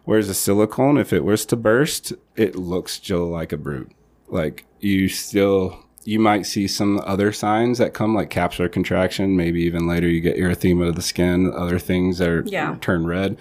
Whereas 0.05 0.29
a 0.29 0.35
silicone, 0.35 0.97
if 0.99 1.13
it 1.13 1.25
was 1.25 1.45
to 1.47 1.57
burst, 1.57 2.13
it 2.37 2.57
looks 2.57 2.93
still 2.95 3.27
like 3.27 3.53
a 3.53 3.57
brute. 3.59 3.91
Like 4.29 4.65
you 4.81 5.09
still 5.09 5.85
you 6.05 6.19
might 6.19 6.47
see 6.47 6.67
some 6.67 6.99
other 7.05 7.31
signs 7.31 7.77
that 7.77 7.93
come 7.93 8.15
like 8.15 8.31
capsular 8.31 8.73
contraction. 8.73 9.37
Maybe 9.37 9.61
even 9.63 9.87
later 9.87 10.09
you 10.09 10.21
get 10.23 10.37
erythema 10.39 10.89
of 10.89 10.97
the 10.97 11.03
skin, 11.03 11.53
other 11.55 11.79
things 11.79 12.19
that 12.19 12.29
are, 12.29 12.43
Yeah. 12.47 12.77
turn 12.81 13.07
red. 13.07 13.37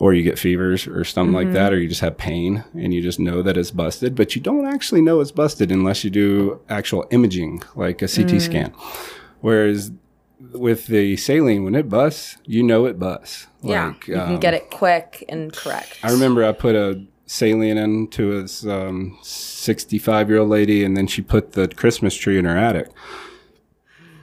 Or 0.00 0.14
you 0.14 0.22
get 0.22 0.38
fevers 0.38 0.86
or 0.88 1.04
something 1.04 1.34
like 1.34 1.52
that, 1.52 1.72
or 1.72 1.78
you 1.78 1.86
just 1.86 2.00
have 2.00 2.16
pain 2.16 2.64
and 2.72 2.92
you 2.92 3.02
just 3.02 3.20
know 3.20 3.42
that 3.42 3.56
it's 3.56 3.70
busted, 3.70 4.14
but 4.16 4.34
you 4.34 4.40
don't 4.40 4.64
actually 4.64 5.02
know 5.02 5.20
it's 5.20 5.30
busted 5.30 5.70
unless 5.70 6.02
you 6.02 6.10
do 6.10 6.58
actual 6.68 7.06
imaging, 7.10 7.62
like 7.76 8.00
a 8.00 8.08
CT 8.08 8.40
scan. 8.40 8.72
Whereas 9.40 9.92
with 10.52 10.86
the 10.86 11.16
saline, 11.18 11.64
when 11.64 11.74
it 11.74 11.88
busts, 11.88 12.38
you 12.46 12.62
know 12.62 12.86
it 12.86 12.98
busts. 12.98 13.46
Yeah. 13.62 13.88
Like, 13.88 14.08
you 14.08 14.14
can 14.14 14.34
um, 14.34 14.40
get 14.40 14.54
it 14.54 14.70
quick 14.70 15.22
and 15.28 15.52
correct. 15.52 15.98
I 16.02 16.10
remember 16.10 16.44
I 16.44 16.52
put 16.52 16.74
a 16.74 17.04
saline 17.26 17.76
into 17.76 18.40
this 18.40 18.66
um, 18.66 19.18
65 19.22 20.28
year 20.30 20.38
old 20.38 20.48
lady, 20.48 20.82
and 20.82 20.96
then 20.96 21.06
she 21.06 21.22
put 21.22 21.52
the 21.52 21.68
Christmas 21.68 22.14
tree 22.14 22.38
in 22.38 22.46
her 22.46 22.56
attic. 22.56 22.88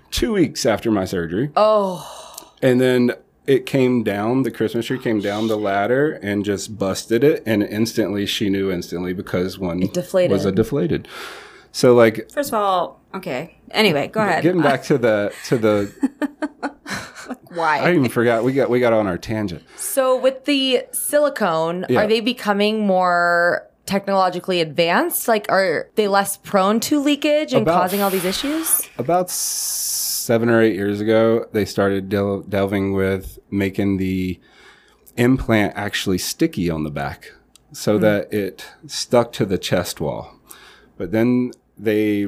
Two 0.10 0.34
weeks 0.34 0.66
after 0.66 0.90
my 0.90 1.06
surgery. 1.06 1.52
Oh, 1.56 2.54
And 2.62 2.82
then 2.82 3.12
it 3.48 3.66
came 3.66 4.04
down, 4.04 4.44
the 4.44 4.52
Christmas 4.52 4.86
tree 4.86 5.00
came 5.00 5.20
down 5.22 5.48
the 5.48 5.58
ladder 5.58 6.20
and 6.22 6.44
just 6.46 6.78
busted 6.78 7.24
it. 7.24 7.42
And 7.46 7.64
instantly, 7.64 8.26
she 8.26 8.50
knew 8.50 8.70
instantly 8.70 9.14
because 9.14 9.58
one 9.58 9.80
was 9.80 10.46
a 10.46 10.52
deflated. 10.52 11.08
So, 11.72 11.96
like, 11.96 12.30
First 12.32 12.50
of 12.50 12.56
all, 12.56 13.02
okay. 13.16 13.58
Anyway, 13.72 14.08
go 14.08 14.20
ahead. 14.22 14.44
getting 14.44 14.62
back 14.62 14.84
to 14.84 14.98
the, 14.98 15.34
to 15.46 15.58
the, 15.58 16.72
Why? 17.54 17.80
I 17.80 17.92
even 17.94 18.10
forgot, 18.10 18.44
we 18.44 18.54
got, 18.54 18.70
we 18.70 18.80
got 18.80 18.94
on 18.94 19.08
our 19.08 19.18
tangent. 19.18 19.64
so 19.78 20.18
with 20.20 20.46
the 20.46 20.84
silicone, 20.92 21.86
Yeah. 21.90 22.02
are 22.04 22.08
they 22.08 22.20
becoming 22.20 22.86
more 22.86 23.68
technologically 23.86 24.60
advanced? 24.62 25.28
Like, 25.28 25.46
are 25.50 25.90
they 25.96 26.08
less 26.08 26.38
prone 26.38 26.80
to 26.82 27.02
leakage 27.02 27.54
and 27.54 27.62
About- 27.64 27.82
causing 27.82 28.02
all 28.02 28.10
these 28.10 28.26
issues? 28.26 28.88
About 28.98 29.30
seven 30.28 30.50
or 30.50 30.62
eight 30.62 30.76
years 30.76 31.00
ago, 31.00 31.48
they 31.54 31.64
started 31.64 32.10
del- 32.10 32.42
delving 32.42 32.94
with 32.94 33.40
making 33.50 33.96
the 33.96 34.40
implant 35.16 35.74
actually 35.76 36.18
sticky 36.18 36.70
on 36.70 36.84
the 36.84 36.92
back 36.92 37.32
so 37.72 37.96
hmm. 37.96 38.02
that 38.02 38.32
it 38.32 38.68
stuck 38.86 39.32
to 39.32 39.46
the 39.46 39.58
chest 39.58 40.02
wall. 40.02 40.36
But 40.98 41.12
then 41.12 41.52
they, 41.78 42.28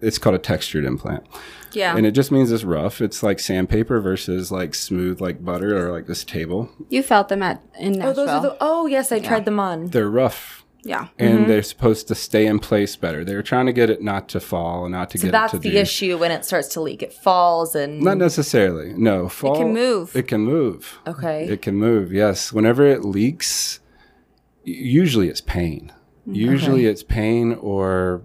it's 0.00 0.16
called 0.18 0.36
a 0.36 0.38
textured 0.38 0.84
implant. 0.84 1.26
yeah. 1.72 1.96
And 1.96 2.06
it 2.06 2.12
just 2.12 2.30
means 2.30 2.52
it's 2.52 2.62
rough. 2.62 3.00
It's 3.00 3.22
like 3.22 3.40
sandpaper 3.40 4.00
versus 4.00 4.52
like 4.52 4.74
smooth 4.74 5.20
like 5.20 5.44
butter 5.44 5.76
or 5.76 5.90
like 5.90 6.06
this 6.06 6.22
table. 6.24 6.70
you 6.88 7.02
felt 7.02 7.28
them 7.28 7.42
at 7.42 7.60
in 7.80 7.94
Oh, 7.94 7.98
Nashville. 7.98 8.14
those 8.14 8.28
are 8.28 8.42
the. 8.42 8.56
Oh, 8.60 8.86
yes, 8.86 9.10
I 9.10 9.18
tried 9.18 9.44
them 9.44 9.58
on. 9.58 9.88
They're 9.88 10.08
rough 10.08 10.63
yeah. 10.84 11.08
and 11.18 11.38
mm-hmm. 11.38 11.48
they're 11.48 11.62
supposed 11.62 12.08
to 12.08 12.14
stay 12.14 12.46
in 12.46 12.58
place 12.58 12.96
better. 12.96 13.24
They're 13.24 13.42
trying 13.42 13.66
to 13.66 13.72
get 13.72 13.90
it 13.90 14.02
not 14.02 14.28
to 14.30 14.40
fall 14.40 14.84
and 14.84 14.92
not 14.92 15.10
to 15.10 15.18
So 15.18 15.26
get 15.26 15.32
that's 15.32 15.54
it 15.54 15.62
to 15.62 15.68
the 15.70 15.78
issue 15.78 16.18
when 16.18 16.30
it 16.30 16.44
starts 16.44 16.68
to 16.68 16.80
leak. 16.80 17.02
It 17.02 17.12
falls 17.12 17.74
and 17.74 18.00
Not 18.00 18.18
necessarily. 18.18 18.92
No, 18.94 19.28
fall. 19.28 19.56
can 19.56 19.72
move. 19.72 20.14
It 20.14 20.28
can 20.28 20.42
move. 20.42 20.98
Okay. 21.06 21.46
It 21.46 21.62
can 21.62 21.76
move. 21.76 22.12
Yes. 22.12 22.52
Whenever 22.52 22.86
it 22.86 23.04
leaks, 23.04 23.80
usually 24.64 25.28
it's 25.28 25.40
pain. 25.40 25.92
Mm, 26.28 26.36
usually 26.36 26.86
it's 26.86 27.02
pain 27.02 27.54
or 27.54 28.24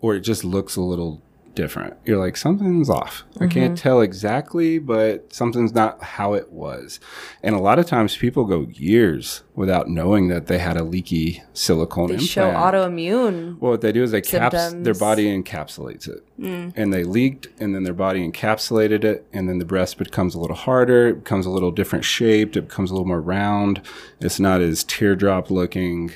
or 0.00 0.14
it 0.14 0.20
just 0.20 0.44
looks 0.44 0.76
a 0.76 0.82
little 0.82 1.22
different. 1.56 1.96
You're 2.04 2.18
like 2.18 2.36
something's 2.36 2.88
off. 2.88 3.24
I 3.40 3.48
can't 3.48 3.74
mm-hmm. 3.74 3.74
tell 3.74 4.00
exactly, 4.00 4.78
but 4.78 5.32
something's 5.32 5.74
not 5.74 6.00
how 6.02 6.34
it 6.34 6.52
was. 6.52 7.00
And 7.42 7.56
a 7.56 7.58
lot 7.58 7.80
of 7.80 7.86
times 7.86 8.16
people 8.16 8.44
go 8.44 8.68
years 8.70 9.42
without 9.56 9.88
knowing 9.88 10.28
that 10.28 10.46
they 10.46 10.58
had 10.58 10.76
a 10.76 10.84
leaky 10.84 11.42
silicone 11.52 12.08
they 12.08 12.14
implant. 12.14 12.30
show 12.30 12.50
autoimmune. 12.50 13.58
Well, 13.58 13.72
what 13.72 13.80
they 13.80 13.90
do 13.90 14.04
is 14.04 14.12
they 14.12 14.20
caps 14.20 14.72
their 14.74 14.94
body 14.94 15.26
encapsulates 15.26 16.08
it, 16.08 16.24
mm. 16.38 16.72
and 16.76 16.92
they 16.92 17.02
leaked, 17.02 17.48
and 17.58 17.74
then 17.74 17.82
their 17.82 17.94
body 17.94 18.30
encapsulated 18.30 19.02
it, 19.02 19.26
and 19.32 19.48
then 19.48 19.58
the 19.58 19.64
breast 19.64 19.98
becomes 19.98 20.36
a 20.36 20.38
little 20.38 20.56
harder, 20.56 21.08
it 21.08 21.24
becomes 21.24 21.46
a 21.46 21.50
little 21.50 21.72
different 21.72 22.04
shaped, 22.04 22.56
it 22.56 22.68
becomes 22.68 22.90
a 22.90 22.94
little 22.94 23.08
more 23.08 23.20
round. 23.20 23.80
It's 24.20 24.38
not 24.38 24.60
as 24.60 24.84
teardrop 24.84 25.50
looking. 25.50 26.12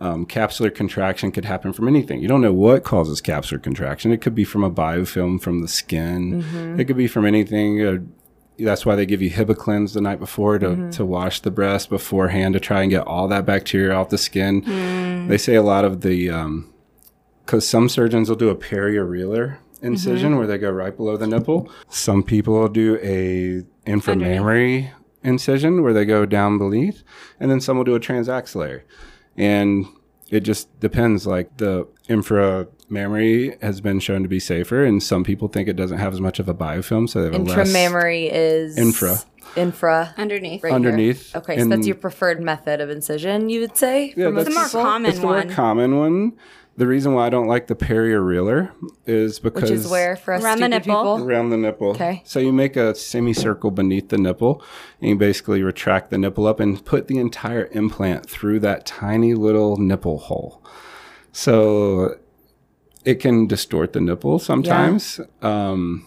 Um, 0.00 0.26
capsular 0.26 0.72
contraction 0.72 1.32
could 1.32 1.44
happen 1.44 1.72
from 1.72 1.88
anything. 1.88 2.22
You 2.22 2.28
don't 2.28 2.40
know 2.40 2.52
what 2.52 2.84
causes 2.84 3.20
capsular 3.20 3.60
contraction. 3.60 4.12
It 4.12 4.20
could 4.20 4.34
be 4.34 4.44
from 4.44 4.62
a 4.62 4.70
biofilm 4.70 5.40
from 5.42 5.60
the 5.60 5.66
skin. 5.66 6.42
Mm-hmm. 6.42 6.78
It 6.78 6.84
could 6.84 6.96
be 6.96 7.08
from 7.08 7.26
anything. 7.26 7.84
Uh, 7.84 7.98
that's 8.60 8.86
why 8.86 8.94
they 8.94 9.06
give 9.06 9.22
you 9.22 9.30
Hibiclens 9.30 9.94
the 9.94 10.00
night 10.00 10.20
before 10.20 10.58
to, 10.58 10.68
mm-hmm. 10.68 10.90
to 10.90 11.04
wash 11.04 11.40
the 11.40 11.50
breast 11.50 11.90
beforehand 11.90 12.54
to 12.54 12.60
try 12.60 12.82
and 12.82 12.90
get 12.90 13.06
all 13.06 13.26
that 13.28 13.44
bacteria 13.44 13.92
off 13.92 14.08
the 14.08 14.18
skin. 14.18 14.62
Mm. 14.62 15.28
They 15.28 15.38
say 15.38 15.54
a 15.54 15.62
lot 15.62 15.84
of 15.84 16.02
the, 16.02 16.30
um, 16.30 16.72
because 17.44 17.66
some 17.66 17.88
surgeons 17.88 18.28
will 18.28 18.36
do 18.36 18.50
a 18.50 18.56
periareolar 18.56 19.58
incision 19.80 20.30
mm-hmm. 20.30 20.38
where 20.38 20.46
they 20.46 20.58
go 20.58 20.70
right 20.70 20.96
below 20.96 21.16
the 21.16 21.26
nipple. 21.26 21.70
Some 21.88 22.22
people 22.22 22.54
will 22.54 22.68
do 22.68 22.98
a 23.02 23.62
inframammary 23.88 24.90
incision 25.22 25.82
where 25.82 25.92
they 25.92 26.04
go 26.04 26.26
down 26.26 26.58
beneath, 26.58 27.02
and 27.40 27.50
then 27.50 27.60
some 27.60 27.76
will 27.76 27.84
do 27.84 27.94
a 27.94 28.00
transaxillary. 28.00 28.82
And 29.38 29.86
it 30.30 30.40
just 30.40 30.78
depends. 30.80 31.26
Like 31.26 31.56
the 31.58 31.86
inframammary 32.08 33.60
has 33.62 33.80
been 33.80 34.00
shown 34.00 34.22
to 34.22 34.28
be 34.28 34.40
safer, 34.40 34.84
and 34.84 35.02
some 35.02 35.24
people 35.24 35.48
think 35.48 35.68
it 35.68 35.76
doesn't 35.76 35.98
have 35.98 36.12
as 36.12 36.20
much 36.20 36.38
of 36.38 36.48
a 36.48 36.54
biofilm, 36.54 37.08
so 37.08 37.20
they 37.20 37.26
have 37.26 37.34
a 37.34 37.44
less 37.44 37.68
Intramammary 37.70 38.28
is 38.32 38.76
Infra. 38.78 39.16
Infra. 39.56 40.14
underneath. 40.18 40.62
right 40.62 40.70
here. 40.70 40.74
underneath. 40.76 41.34
Okay, 41.34 41.56
so 41.56 41.62
And- 41.62 41.72
that's 41.72 41.86
your 41.86 41.96
preferred 41.96 42.42
method 42.42 42.80
of 42.80 42.90
incision, 42.90 43.48
you 43.48 43.60
would 43.60 43.76
say? 43.76 44.12
Yeah, 44.16 44.30
that's 44.30 44.48
the 44.48 44.54
more 44.54 44.68
common 44.68 45.10
It's 45.10 45.20
the 45.20 45.26
more 45.26 45.42
common 45.44 45.98
one. 45.98 46.32
The 46.78 46.86
reason 46.86 47.12
why 47.12 47.26
I 47.26 47.28
don't 47.28 47.48
like 47.48 47.66
the 47.66 47.74
periareolar 47.74 48.70
is 49.04 49.40
because 49.40 49.62
Which 49.62 49.72
is 49.72 49.88
where 49.88 50.14
for 50.14 50.34
us 50.34 50.44
Around 50.44 50.60
the 50.60 50.68
nipple. 50.68 50.84
people? 51.16 51.24
around 51.28 51.50
the 51.50 51.56
nipple. 51.56 51.90
Okay. 51.90 52.22
So 52.24 52.38
you 52.38 52.52
make 52.52 52.76
a 52.76 52.94
semicircle 52.94 53.72
beneath 53.72 54.10
the 54.10 54.16
nipple, 54.16 54.62
and 55.00 55.10
you 55.10 55.16
basically 55.16 55.60
retract 55.64 56.10
the 56.10 56.18
nipple 56.18 56.46
up 56.46 56.60
and 56.60 56.84
put 56.84 57.08
the 57.08 57.18
entire 57.18 57.66
implant 57.72 58.30
through 58.30 58.60
that 58.60 58.86
tiny 58.86 59.34
little 59.34 59.76
nipple 59.76 60.18
hole. 60.18 60.64
So 61.32 62.14
it 63.04 63.16
can 63.16 63.48
distort 63.48 63.92
the 63.92 64.00
nipple 64.00 64.38
sometimes. 64.38 65.20
Um, 65.42 66.06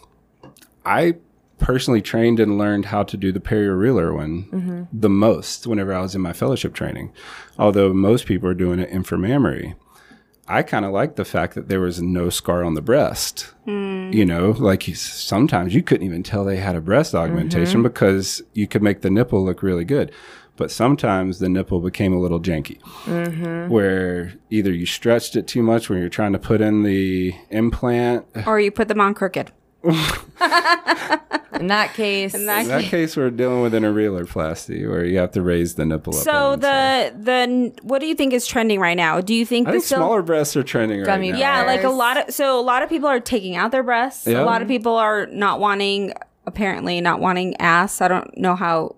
I 0.85 1.15
personally 1.57 2.01
trained 2.01 2.39
and 2.39 2.57
learned 2.57 2.85
how 2.85 3.03
to 3.03 3.17
do 3.17 3.33
the 3.33 3.39
periareolar 3.41 4.15
one 4.15 4.87
the 4.93 5.09
most 5.09 5.67
whenever 5.67 5.93
I 5.93 5.99
was 5.99 6.15
in 6.15 6.21
my 6.21 6.31
fellowship 6.33 6.73
training. 6.73 7.11
Although 7.59 7.93
most 7.93 8.25
people 8.25 8.47
are 8.47 8.53
doing 8.53 8.79
it 8.79 8.89
in 8.89 9.03
inframammary. 9.03 9.75
I 10.51 10.63
kind 10.63 10.83
of 10.83 10.91
like 10.91 11.15
the 11.15 11.25
fact 11.25 11.55
that 11.55 11.69
there 11.69 11.79
was 11.79 12.01
no 12.01 12.29
scar 12.29 12.63
on 12.63 12.73
the 12.73 12.81
breast. 12.81 13.53
Hmm. 13.65 14.11
You 14.11 14.25
know, 14.25 14.51
like 14.51 14.87
you- 14.87 14.95
sometimes 14.95 15.73
you 15.73 15.81
couldn't 15.81 16.05
even 16.05 16.23
tell 16.23 16.43
they 16.43 16.57
had 16.57 16.75
a 16.75 16.81
breast 16.81 17.15
augmentation 17.15 17.77
mm-hmm. 17.79 17.87
because 17.87 18.41
you 18.53 18.67
could 18.67 18.83
make 18.83 19.01
the 19.01 19.09
nipple 19.09 19.43
look 19.43 19.63
really 19.63 19.85
good. 19.85 20.11
But 20.57 20.69
sometimes 20.69 21.39
the 21.39 21.49
nipple 21.49 21.79
became 21.79 22.13
a 22.13 22.19
little 22.19 22.39
janky, 22.39 22.79
mm-hmm. 23.05 23.71
where 23.71 24.33
either 24.49 24.71
you 24.71 24.85
stretched 24.85 25.35
it 25.35 25.47
too 25.47 25.63
much 25.63 25.89
when 25.89 25.99
you're 25.99 26.09
trying 26.09 26.33
to 26.33 26.39
put 26.39 26.61
in 26.61 26.83
the 26.83 27.33
implant. 27.49 28.25
Or 28.45 28.59
you 28.59 28.69
put 28.69 28.89
them 28.89 28.99
on 28.99 29.13
crooked. 29.13 29.51
In 31.59 31.67
that 31.67 31.93
case, 31.93 32.33
In 32.33 32.45
that 32.47 32.61
In 32.63 32.67
that 32.69 32.83
case, 32.85 33.15
we're 33.17 33.29
dealing 33.29 33.61
with 33.61 33.73
an 33.73 33.83
plasty 33.83 34.89
where 34.89 35.03
you 35.05 35.17
have 35.19 35.31
to 35.31 35.41
raise 35.41 35.75
the 35.75 35.85
nipple 35.85 36.15
up. 36.15 36.23
So 36.23 36.31
on 36.31 36.49
one 36.51 36.61
side. 36.61 37.23
the 37.23 37.23
the 37.23 37.73
what 37.83 37.99
do 37.99 38.07
you 38.07 38.15
think 38.15 38.33
is 38.33 38.47
trending 38.47 38.79
right 38.79 38.97
now? 38.97 39.21
Do 39.21 39.33
you 39.33 39.45
think 39.45 39.67
I 39.67 39.71
the 39.71 39.77
think 39.77 39.85
sil- 39.89 39.99
smaller 39.99 40.21
breasts 40.21 40.55
are 40.55 40.63
trending 40.63 40.99
right 40.99 41.05
Gummy 41.05 41.31
now. 41.31 41.37
Yeah, 41.37 41.63
like 41.63 41.81
a 41.81 41.83
Bears. 41.83 41.95
lot 41.95 42.17
of 42.29 42.33
so 42.33 42.59
a 42.59 42.61
lot 42.61 42.81
of 42.83 42.89
people 42.89 43.07
are 43.09 43.19
taking 43.19 43.55
out 43.55 43.71
their 43.71 43.83
breasts. 43.83 44.25
Yeah. 44.27 44.43
A 44.43 44.45
lot 44.45 44.61
of 44.61 44.67
people 44.67 44.95
are 44.95 45.25
not 45.27 45.59
wanting 45.59 46.13
apparently 46.47 46.99
not 47.01 47.19
wanting 47.19 47.55
ass. 47.57 48.01
I 48.01 48.07
don't 48.07 48.35
know 48.37 48.55
how 48.55 48.95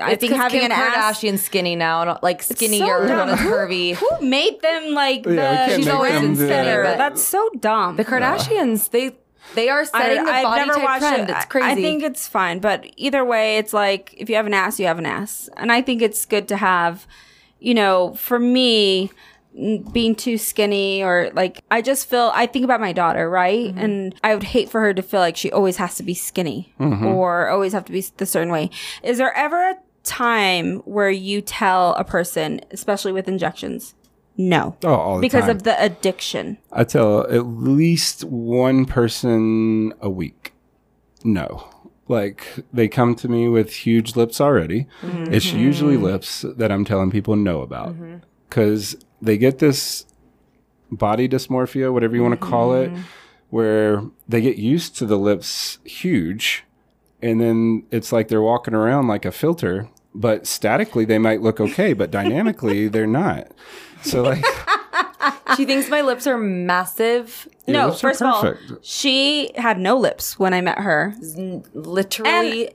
I 0.00 0.14
think 0.14 0.32
having 0.34 0.60
Kim 0.60 0.72
an 0.72 0.78
ass 0.78 1.20
Kardashian's 1.20 1.42
skinny 1.42 1.74
now, 1.76 2.04
not- 2.04 2.22
like 2.22 2.42
skinny 2.42 2.78
so 2.78 2.86
or 2.88 3.06
dumb. 3.06 3.28
one 3.28 3.38
is 3.38 3.40
curvy. 3.40 3.94
who 3.96 4.24
made 4.26 4.60
them 4.62 4.94
like 4.94 5.26
we 5.26 5.32
the 5.34 5.40
can't 5.42 5.72
She's 5.76 5.86
make 5.86 5.94
always 5.94 6.12
them 6.12 6.22
been 6.22 6.34
do 6.34 6.46
skinny, 6.46 6.64
that. 6.68 6.98
That's 6.98 7.22
so 7.22 7.48
dumb. 7.60 7.96
The 7.96 8.04
Kardashians, 8.04 8.90
they 8.90 9.16
they 9.54 9.68
are 9.68 9.84
setting 9.84 10.24
the 10.24 10.30
body 10.30 10.70
type 10.70 10.98
trend. 11.00 11.30
It's 11.30 11.44
crazy. 11.46 11.66
I 11.66 11.74
think 11.74 12.02
it's 12.02 12.28
fine, 12.28 12.58
but 12.58 12.86
either 12.96 13.24
way, 13.24 13.58
it's 13.58 13.72
like 13.72 14.14
if 14.16 14.28
you 14.28 14.36
have 14.36 14.46
an 14.46 14.54
ass, 14.54 14.78
you 14.80 14.86
have 14.86 14.98
an 14.98 15.06
ass, 15.06 15.48
and 15.56 15.70
I 15.72 15.82
think 15.82 16.02
it's 16.02 16.24
good 16.26 16.48
to 16.48 16.56
have. 16.56 17.06
You 17.64 17.74
know, 17.74 18.14
for 18.14 18.40
me, 18.40 19.12
being 19.54 20.14
too 20.14 20.38
skinny 20.38 21.02
or 21.02 21.30
like 21.34 21.62
I 21.70 21.82
just 21.82 22.08
feel 22.08 22.32
I 22.34 22.46
think 22.46 22.64
about 22.64 22.80
my 22.80 22.92
daughter, 22.92 23.28
right? 23.28 23.68
Mm-hmm. 23.68 23.78
And 23.78 24.14
I 24.24 24.34
would 24.34 24.44
hate 24.44 24.70
for 24.70 24.80
her 24.80 24.94
to 24.94 25.02
feel 25.02 25.20
like 25.20 25.36
she 25.36 25.52
always 25.52 25.76
has 25.76 25.96
to 25.96 26.02
be 26.02 26.14
skinny 26.14 26.72
or 26.78 27.48
always 27.48 27.72
have 27.72 27.84
to 27.84 27.92
be 27.92 28.00
the 28.16 28.26
certain 28.26 28.50
way. 28.50 28.70
Is 29.02 29.18
there 29.18 29.32
ever 29.36 29.70
a 29.70 29.76
time 30.04 30.78
where 30.78 31.10
you 31.10 31.40
tell 31.42 31.94
a 31.94 32.04
person, 32.04 32.60
especially 32.70 33.12
with 33.12 33.28
injections, 33.28 33.94
no, 34.36 34.76
Oh, 34.82 35.20
because 35.20 35.42
time. 35.42 35.56
of 35.56 35.62
the 35.62 35.82
addiction? 35.82 36.58
I 36.72 36.84
tell 36.84 37.20
at 37.30 37.46
least 37.46 38.24
one 38.24 38.86
person 38.86 39.92
a 40.00 40.10
week. 40.10 40.52
No. 41.24 41.68
Like 42.08 42.46
they 42.72 42.88
come 42.88 43.14
to 43.16 43.28
me 43.28 43.48
with 43.48 43.72
huge 43.72 44.16
lips 44.16 44.40
already. 44.40 44.86
Mm-hmm. 45.02 45.32
It's 45.32 45.52
usually 45.52 45.96
lips 45.96 46.44
that 46.56 46.72
I'm 46.72 46.84
telling 46.84 47.10
people 47.10 47.36
no 47.36 47.62
about 47.62 47.90
mm-hmm. 47.90 48.16
because 48.48 48.96
they 49.20 49.38
get 49.38 49.58
this 49.58 50.06
body 50.90 51.28
dysmorphia, 51.28 51.92
whatever 51.92 52.16
you 52.16 52.22
want 52.22 52.38
to 52.38 52.46
call 52.46 52.74
it, 52.74 52.90
mm-hmm. 52.90 53.02
where 53.50 54.02
they 54.28 54.40
get 54.40 54.56
used 54.56 54.96
to 54.98 55.06
the 55.06 55.16
lips 55.16 55.78
huge 55.84 56.64
and 57.22 57.40
then 57.40 57.84
it's 57.90 58.12
like 58.12 58.28
they're 58.28 58.42
walking 58.42 58.74
around 58.74 59.06
like 59.06 59.24
a 59.24 59.32
filter, 59.32 59.88
but 60.12 60.46
statically 60.46 61.04
they 61.04 61.18
might 61.18 61.40
look 61.40 61.60
okay, 61.60 61.92
but 61.92 62.10
dynamically 62.10 62.88
they're 62.88 63.06
not. 63.06 63.52
So 64.02 64.22
like 64.22 64.44
she 65.56 65.64
thinks 65.64 65.88
my 65.88 66.00
lips 66.02 66.26
are 66.26 66.38
massive. 66.38 67.48
Your 67.66 67.76
no, 67.76 67.86
lips 67.88 67.98
are 68.02 68.08
first 68.08 68.22
of 68.22 68.26
all, 68.28 68.54
she 68.82 69.50
had 69.56 69.78
no 69.78 69.96
lips 69.96 70.38
when 70.38 70.52
I 70.54 70.60
met 70.60 70.78
her. 70.78 71.14
Literally, 71.74 72.70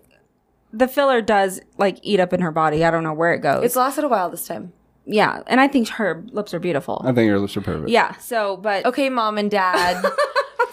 The 0.72 0.88
filler 0.88 1.22
does 1.22 1.60
like 1.78 1.98
eat 2.02 2.20
up 2.20 2.34
in 2.34 2.42
her 2.42 2.52
body. 2.52 2.84
I 2.86 2.92
don't 2.92 3.04
know 3.04 3.14
where 3.14 3.34
it 3.34 3.40
goes. 3.40 3.64
it's 3.64 3.76
lasted 3.76 4.04
a 4.04 4.08
while 4.08 4.30
this 4.30 4.46
time. 4.48 4.74
yeah, 5.06 5.42
and 5.48 5.60
I 5.60 5.68
think 5.68 5.90
her 5.90 6.24
lips 6.32 6.54
are 6.54 6.60
beautiful. 6.60 7.02
I 7.06 7.12
think 7.14 7.28
your 7.28 7.40
lips 7.40 7.56
are 7.58 7.62
perfect. 7.62 7.90
yeah. 7.90 8.16
So, 8.18 8.58
but 8.58 8.86
Okay, 8.86 9.10
mom 9.10 9.38
and 9.38 9.50
dad. 9.52 10.04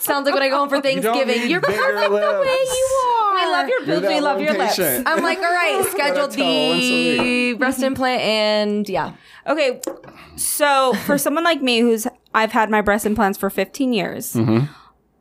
Sounds 0.00 0.24
like 0.26 0.34
when 0.34 0.42
I 0.42 0.48
go 0.48 0.58
home 0.58 0.68
for 0.68 0.80
Thanksgiving. 0.80 1.40
need 1.42 1.50
You're 1.50 1.60
bigger 1.60 1.76
perfect 1.76 2.10
the 2.10 2.14
way 2.14 2.20
you 2.20 3.00
are. 3.06 3.34
we 3.34 3.52
love 3.52 3.68
your 3.68 3.86
boobs. 3.86 4.06
We 4.06 4.20
love 4.20 4.36
one 4.36 4.44
your 4.44 4.54
lips. 4.58 4.76
patient. 4.76 5.08
I'm 5.08 5.22
like, 5.22 5.38
all 5.38 5.44
right, 5.44 5.84
scheduled 5.90 6.30
tell 6.32 6.74
the 6.74 7.54
breast 7.54 7.82
implant, 7.82 8.20
and 8.22 8.88
yeah, 8.88 9.12
Okay, 9.46 9.80
so 10.36 10.94
for 11.04 11.18
someone 11.18 11.44
like 11.44 11.62
me 11.62 11.80
who's 11.80 12.06
I've 12.34 12.52
had 12.52 12.70
my 12.70 12.80
breast 12.80 13.06
implants 13.06 13.38
for 13.38 13.50
15 13.50 13.92
years, 13.92 14.32
Mm-hmm. 14.34 14.66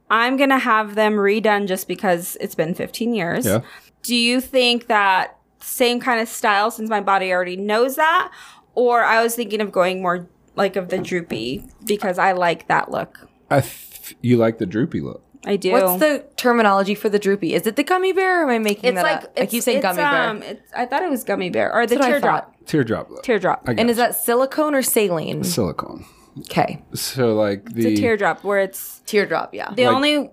I'm 0.09 0.37
gonna 0.37 0.59
have 0.59 0.95
them 0.95 1.13
redone 1.13 1.67
just 1.67 1.87
because 1.87 2.37
it's 2.39 2.55
been 2.55 2.73
15 2.75 3.13
years. 3.15 3.45
Yeah. 3.45 3.61
Do 4.03 4.15
you 4.15 4.41
think 4.41 4.87
that 4.87 5.37
same 5.59 5.99
kind 5.99 6.19
of 6.21 6.27
style 6.27 6.69
since 6.71 6.89
my 6.89 7.01
body 7.01 7.31
already 7.31 7.55
knows 7.57 7.95
that, 7.95 8.31
or 8.75 9.03
I 9.03 9.23
was 9.23 9.35
thinking 9.35 9.59
of 9.61 9.71
going 9.71 10.01
more 10.01 10.27
like 10.55 10.75
of 10.75 10.89
the 10.89 10.99
droopy 10.99 11.63
because 11.85 12.19
I 12.19 12.33
like 12.33 12.67
that 12.67 12.91
look. 12.91 13.27
I 13.57 13.61
th- 13.61 14.15
you 14.21 14.37
like 14.37 14.57
the 14.57 14.65
droopy 14.65 15.01
look. 15.01 15.23
I 15.45 15.57
do. 15.57 15.71
what's 15.73 15.99
the 15.99 16.25
terminology 16.37 16.95
for 16.95 17.09
the 17.09 17.19
droopy? 17.19 17.53
Is 17.53 17.67
it 17.67 17.75
the 17.75 17.83
gummy 17.83 18.13
bear? 18.13 18.41
Or 18.41 18.43
am 18.43 18.49
I 18.49 18.59
making 18.59 18.91
It's 18.91 18.95
that 18.95 19.03
like 19.03 19.23
up? 19.25 19.33
I 19.37 19.45
keep 19.45 19.61
saying 19.63 19.81
gummy 19.81 19.97
bear. 19.97 20.29
um, 20.29 20.41
It's, 20.41 20.61
I 20.73 20.85
thought 20.85 21.03
it 21.03 21.09
was 21.09 21.23
gummy 21.25 21.49
bear 21.49 21.73
or 21.73 21.85
the 21.85 21.95
That's 21.95 22.05
what 22.07 22.11
teardrop. 22.11 22.65
Teardrop 22.65 23.09
look. 23.09 23.23
Teardrop. 23.23 23.63
I 23.65 23.73
got 23.73 23.79
And 23.81 23.89
is 23.89 23.97
that 23.97 24.15
silicone 24.15 24.73
or 24.73 24.81
saline? 24.81 25.43
silicone? 25.43 26.05
Okay, 26.39 26.81
So 26.93 27.35
like 27.35 27.73
the 27.73 27.89
It's 27.91 27.99
a 27.99 28.01
teardrop 28.01 28.43
where 28.45 28.59
it's 28.59 29.01
teardrop. 29.05 29.53
Yeah. 29.53 29.73
the 29.75 29.85
Like- 29.87 29.95
only 29.95 30.31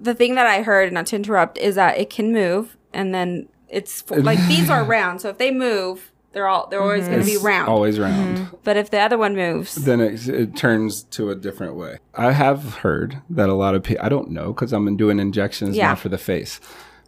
the 0.00 0.14
thing 0.14 0.36
that 0.36 0.46
I 0.46 0.62
heard, 0.62 0.92
not 0.92 1.06
to 1.06 1.16
interrupt, 1.16 1.58
is 1.58 1.74
that 1.74 1.98
it 1.98 2.08
can 2.08 2.32
move 2.32 2.76
and 2.94 3.12
then 3.12 3.48
it's 3.68 4.08
like 4.10 4.38
these 4.46 4.70
are 4.70 4.84
round. 4.84 5.20
So 5.20 5.28
if 5.30 5.38
they 5.38 5.50
move, 5.50 6.12
they're 6.38 6.46
all 6.46 6.68
they're 6.68 6.80
always 6.80 7.08
going 7.08 7.18
to 7.18 7.26
be 7.26 7.32
it's 7.32 7.42
round. 7.42 7.68
always 7.68 7.98
round. 7.98 8.38
Mm-hmm. 8.38 8.56
But 8.62 8.76
if 8.76 8.90
the 8.90 9.00
other 9.00 9.18
one 9.18 9.34
moves, 9.34 9.74
Then 9.74 10.00
it, 10.00 10.28
it 10.28 10.54
turns 10.54 11.02
to 11.02 11.30
a 11.30 11.34
different 11.34 11.74
way. 11.74 11.98
I 12.14 12.30
have 12.30 12.74
heard 12.76 13.20
that 13.28 13.48
a 13.48 13.54
lot 13.54 13.74
of 13.74 13.82
people. 13.82 14.04
I 14.06 14.08
don't 14.08 14.30
know 14.30 14.52
because 14.52 14.72
I'm 14.72 14.96
doing 14.96 15.18
injections 15.18 15.76
Yeah. 15.76 15.88
now 15.88 15.94
for 15.96 16.08
the 16.08 16.16
face, 16.18 16.60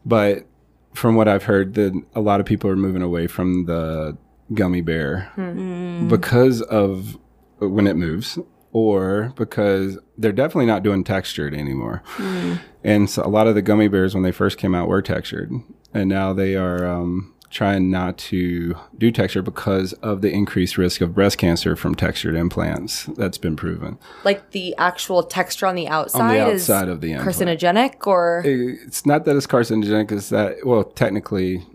but 0.05 0.47
from 0.95 1.15
what 1.15 1.29
I've 1.29 1.45
heard, 1.45 1.75
that 1.75 1.93
a 2.17 2.21
lot 2.21 2.41
of 2.41 2.47
people 2.47 2.69
are 2.69 2.75
moving 2.77 3.03
away 3.03 3.29
from 3.29 3.67
the 3.67 4.19
gummy 4.53 4.81
bear 4.81 5.31
mm-hmm. 5.37 6.09
because 6.09 6.61
of 6.63 7.17
when 7.61 7.87
it 7.87 7.95
moves, 7.95 8.37
or 8.73 9.33
because 9.37 9.97
they're 10.19 10.33
definitely 10.33 10.67
not 10.67 10.83
doing 10.83 11.05
textured 11.05 11.55
anymore. 11.55 12.03
Mm-hmm. 12.17 12.55
And 12.83 13.09
so 13.09 13.25
a 13.25 13.29
lot 13.29 13.47
of 13.47 13.55
the 13.55 13.63
gummy 13.63 13.87
bears, 13.87 14.13
when 14.13 14.25
they 14.25 14.33
first 14.33 14.59
came 14.59 14.75
out, 14.75 14.89
were 14.89 15.03
textured, 15.03 15.53
and 15.95 16.09
now 16.09 16.33
they 16.33 16.57
are 16.57 16.85
um, 16.85 17.33
trying 17.51 17.91
not 17.91 18.17
to 18.17 18.77
do 18.97 19.11
texture 19.11 19.43
because 19.43 19.93
of 19.95 20.21
the 20.23 20.31
increased 20.31 20.79
risk 20.79 21.01
of 21.01 21.13
breast 21.15 21.37
cancer 21.37 21.75
from 21.75 21.95
textured 21.97 22.37
implants. 22.37 23.05
That's 23.17 23.39
been 23.39 23.57
proven. 23.57 23.99
like 24.25 24.53
the 24.53 24.75
actual 24.79 25.25
texture 25.25 25.67
on 25.67 25.75
the 25.75 25.89
outside, 25.89 26.39
outside 26.39 26.85
is 26.85 26.89
of 26.93 27.01
the 27.01 27.13
implant. 27.13 27.37
carcinogenic, 27.37 28.07
or 28.07 28.43
It's 28.45 29.05
not 29.05 29.25
that 29.25 29.35
it's 29.37 29.49
carcinogenic. 29.49 30.13
It's 30.13 30.29
that 30.29 30.65
well, 30.65 30.85
technically, 30.85 31.67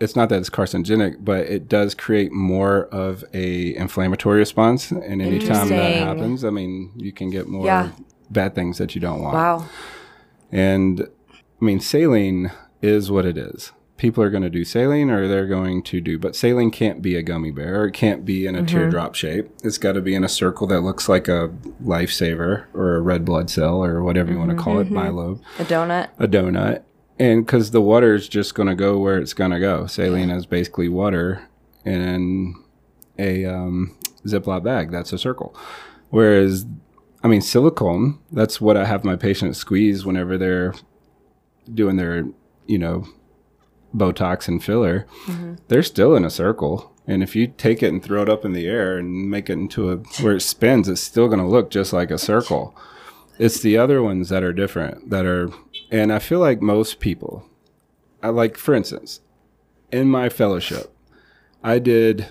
it's 0.00 0.16
not 0.16 0.30
that 0.30 0.38
it's 0.40 0.50
carcinogenic, 0.50 1.24
but 1.24 1.46
it 1.46 1.68
does 1.68 1.94
create 1.94 2.32
more 2.32 2.86
of 2.86 3.22
a 3.32 3.74
inflammatory 3.76 4.38
response. 4.38 4.90
And 4.90 5.22
anytime 5.22 5.68
that 5.68 5.92
happens, 5.94 6.44
I 6.44 6.50
mean, 6.50 6.90
you 6.96 7.12
can 7.12 7.30
get 7.30 7.46
more 7.46 7.66
Yeah. 7.66 7.90
bad 8.30 8.54
things 8.56 8.78
that 8.78 8.94
you 8.96 9.00
don't 9.00 9.22
want. 9.22 9.34
wow. 9.34 9.66
And 10.50 11.02
I 11.60 11.64
mean, 11.64 11.78
saline 11.80 12.50
is 12.82 13.10
what 13.10 13.24
it 13.24 13.36
is. 13.38 13.72
People 14.00 14.24
are 14.24 14.30
going 14.30 14.42
to 14.42 14.48
do 14.48 14.64
saline 14.64 15.10
or 15.10 15.28
they're 15.28 15.46
going 15.46 15.82
to 15.82 16.00
do, 16.00 16.18
but 16.18 16.34
saline 16.34 16.70
can't 16.70 17.02
be 17.02 17.16
a 17.16 17.22
gummy 17.22 17.50
bear. 17.50 17.82
Or 17.82 17.86
it 17.88 17.92
can't 17.92 18.24
be 18.24 18.46
in 18.46 18.54
a 18.54 18.60
mm-hmm. 18.60 18.66
teardrop 18.66 19.14
shape. 19.14 19.50
It's 19.62 19.76
got 19.76 19.92
to 19.92 20.00
be 20.00 20.14
in 20.14 20.24
a 20.24 20.28
circle 20.28 20.66
that 20.68 20.80
looks 20.80 21.06
like 21.06 21.28
a 21.28 21.48
lifesaver 21.84 22.64
or 22.72 22.96
a 22.96 23.00
red 23.02 23.26
blood 23.26 23.50
cell 23.50 23.84
or 23.84 24.02
whatever 24.02 24.32
you 24.32 24.38
want 24.38 24.52
to 24.52 24.56
mm-hmm. 24.56 24.64
call 24.64 24.78
it, 24.80 24.86
mm-hmm. 24.86 24.96
myelobe 24.96 25.42
A 25.58 25.64
donut. 25.66 26.08
a 26.18 26.26
donut. 26.26 26.82
And 27.18 27.44
because 27.44 27.72
the 27.72 27.82
water 27.82 28.14
is 28.14 28.26
just 28.26 28.54
going 28.54 28.68
to 28.70 28.74
go 28.74 28.96
where 28.96 29.18
it's 29.18 29.34
going 29.34 29.50
to 29.50 29.60
go. 29.60 29.86
Saline 29.86 30.30
is 30.30 30.46
basically 30.46 30.88
water 30.88 31.46
in 31.84 32.54
a 33.18 33.44
um, 33.44 33.98
ziploc 34.24 34.64
bag. 34.64 34.90
That's 34.90 35.12
a 35.12 35.18
circle. 35.18 35.54
Whereas 36.08 36.64
i 37.22 37.28
mean 37.28 37.42
silicone 37.42 38.18
that's 38.32 38.60
what 38.60 38.76
i 38.76 38.84
have 38.84 39.04
my 39.04 39.16
patients 39.16 39.58
squeeze 39.58 40.06
whenever 40.06 40.38
they're 40.38 40.72
doing 41.72 41.96
their 41.96 42.24
you 42.66 42.78
know 42.78 43.06
botox 43.94 44.48
and 44.48 44.62
filler 44.62 45.06
mm-hmm. 45.26 45.54
they're 45.68 45.82
still 45.82 46.14
in 46.14 46.24
a 46.24 46.30
circle. 46.30 46.92
And 47.06 47.24
if 47.24 47.34
you 47.34 47.48
take 47.48 47.82
it 47.82 47.88
and 47.88 48.02
throw 48.02 48.22
it 48.22 48.28
up 48.28 48.44
in 48.44 48.52
the 48.52 48.68
air 48.68 48.98
and 48.98 49.28
make 49.28 49.50
it 49.50 49.54
into 49.54 49.90
a 49.90 49.96
where 50.22 50.36
it 50.36 50.42
spins 50.42 50.88
it's 50.88 51.00
still 51.00 51.26
going 51.26 51.40
to 51.40 51.46
look 51.46 51.70
just 51.70 51.92
like 51.92 52.10
a 52.10 52.18
circle. 52.18 52.76
It's 53.38 53.60
the 53.60 53.76
other 53.76 54.02
ones 54.02 54.28
that 54.28 54.44
are 54.44 54.52
different 54.52 55.10
that 55.10 55.26
are 55.26 55.50
and 55.90 56.12
i 56.12 56.18
feel 56.18 56.40
like 56.40 56.62
most 56.62 57.00
people 57.00 57.46
I 58.22 58.28
like 58.28 58.56
for 58.56 58.74
instance 58.74 59.20
in 59.90 60.08
my 60.08 60.28
fellowship 60.28 60.94
i 61.64 61.78
did 61.78 62.28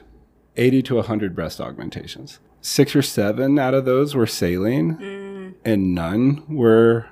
80 0.59 0.81
to 0.83 0.95
100 0.95 1.33
breast 1.33 1.61
augmentations. 1.61 2.39
Six 2.61 2.95
or 2.95 3.01
seven 3.01 3.57
out 3.57 3.73
of 3.73 3.85
those 3.85 4.13
were 4.13 4.27
saline 4.27 4.97
mm. 4.97 5.53
and 5.63 5.95
none 5.95 6.43
were 6.53 7.07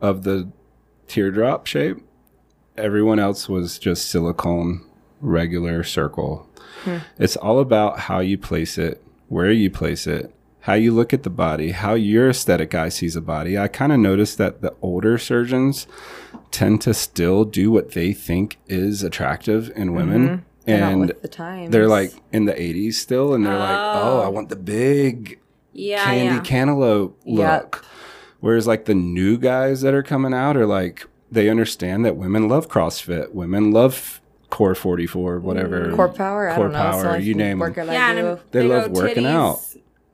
of 0.00 0.22
the 0.22 0.50
teardrop 1.08 1.66
shape 1.66 1.98
everyone 2.76 3.18
else 3.18 3.48
was 3.48 3.78
just 3.78 4.10
silicone 4.10 4.84
regular 5.20 5.82
circle. 5.82 6.48
It's 7.18 7.36
all 7.36 7.60
about 7.60 8.00
how 8.00 8.20
you 8.20 8.36
place 8.36 8.76
it 8.76 9.02
where 9.28 9.50
you 9.50 9.70
place 9.70 10.06
it 10.06 10.34
how 10.60 10.74
you 10.74 10.92
look 10.92 11.14
at 11.14 11.22
the 11.22 11.30
body 11.30 11.70
how 11.70 11.94
your 11.94 12.28
aesthetic 12.28 12.74
eye 12.74 12.90
sees 12.90 13.16
a 13.16 13.20
body. 13.22 13.58
I 13.58 13.68
kind 13.68 13.90
of 13.90 13.98
noticed 13.98 14.36
that 14.38 14.60
the 14.60 14.74
older 14.82 15.16
surgeons 15.16 15.86
tend 16.50 16.82
to 16.82 16.92
still 16.92 17.44
do 17.44 17.70
what 17.70 17.92
they 17.92 18.12
think 18.12 18.58
is 18.66 19.02
attractive 19.02 19.72
in 19.74 19.94
women. 19.94 20.22
Mm-hmm. 20.28 20.34
Not 20.66 20.92
and 20.92 21.08
the 21.10 21.68
they're 21.70 21.88
like 21.88 22.12
in 22.32 22.44
the 22.46 22.52
80s 22.54 22.94
still 22.94 23.34
and 23.34 23.44
they're 23.46 23.58
like 23.58 23.78
oh. 23.78 24.18
oh. 24.18 24.20
I 24.20 24.28
want 24.28 24.48
the 24.50 24.56
big 24.56 25.38
Yeah, 25.72 26.04
candy 26.04 26.36
yeah. 26.36 26.40
cantaloupe 26.40 27.18
look. 27.24 27.84
Whereas 28.40 28.66
like 28.66 28.84
the 28.84 28.94
new 28.94 29.38
guys 29.38 29.80
that 29.80 29.94
are 29.94 30.02
coming 30.02 30.34
out 30.34 30.56
are 30.56 30.66
like 30.66 31.06
they 31.30 31.48
understand 31.48 32.04
that 32.04 32.16
women 32.16 32.48
love 32.48 32.68
CrossFit, 32.68 33.32
women 33.32 33.70
love 33.72 34.20
Core 34.50 34.74
44, 34.74 35.40
whatever. 35.40 35.86
Mm. 35.86 35.96
core 35.96 36.08
power. 36.08 36.48
I 36.48 36.54
Core 36.54 36.64
don't 36.64 36.72
know. 36.74 36.78
power, 36.78 37.02
so 37.02 37.10
I 37.10 37.16
you 37.16 37.34
name 37.34 37.58
work 37.58 37.74
them. 37.74 37.88
it 37.88 37.92
yeah, 37.94 38.06
I 38.06 38.14
do. 38.14 38.40
They 38.52 38.62
love 38.62 38.90
working 38.92 39.26
out. 39.26 39.58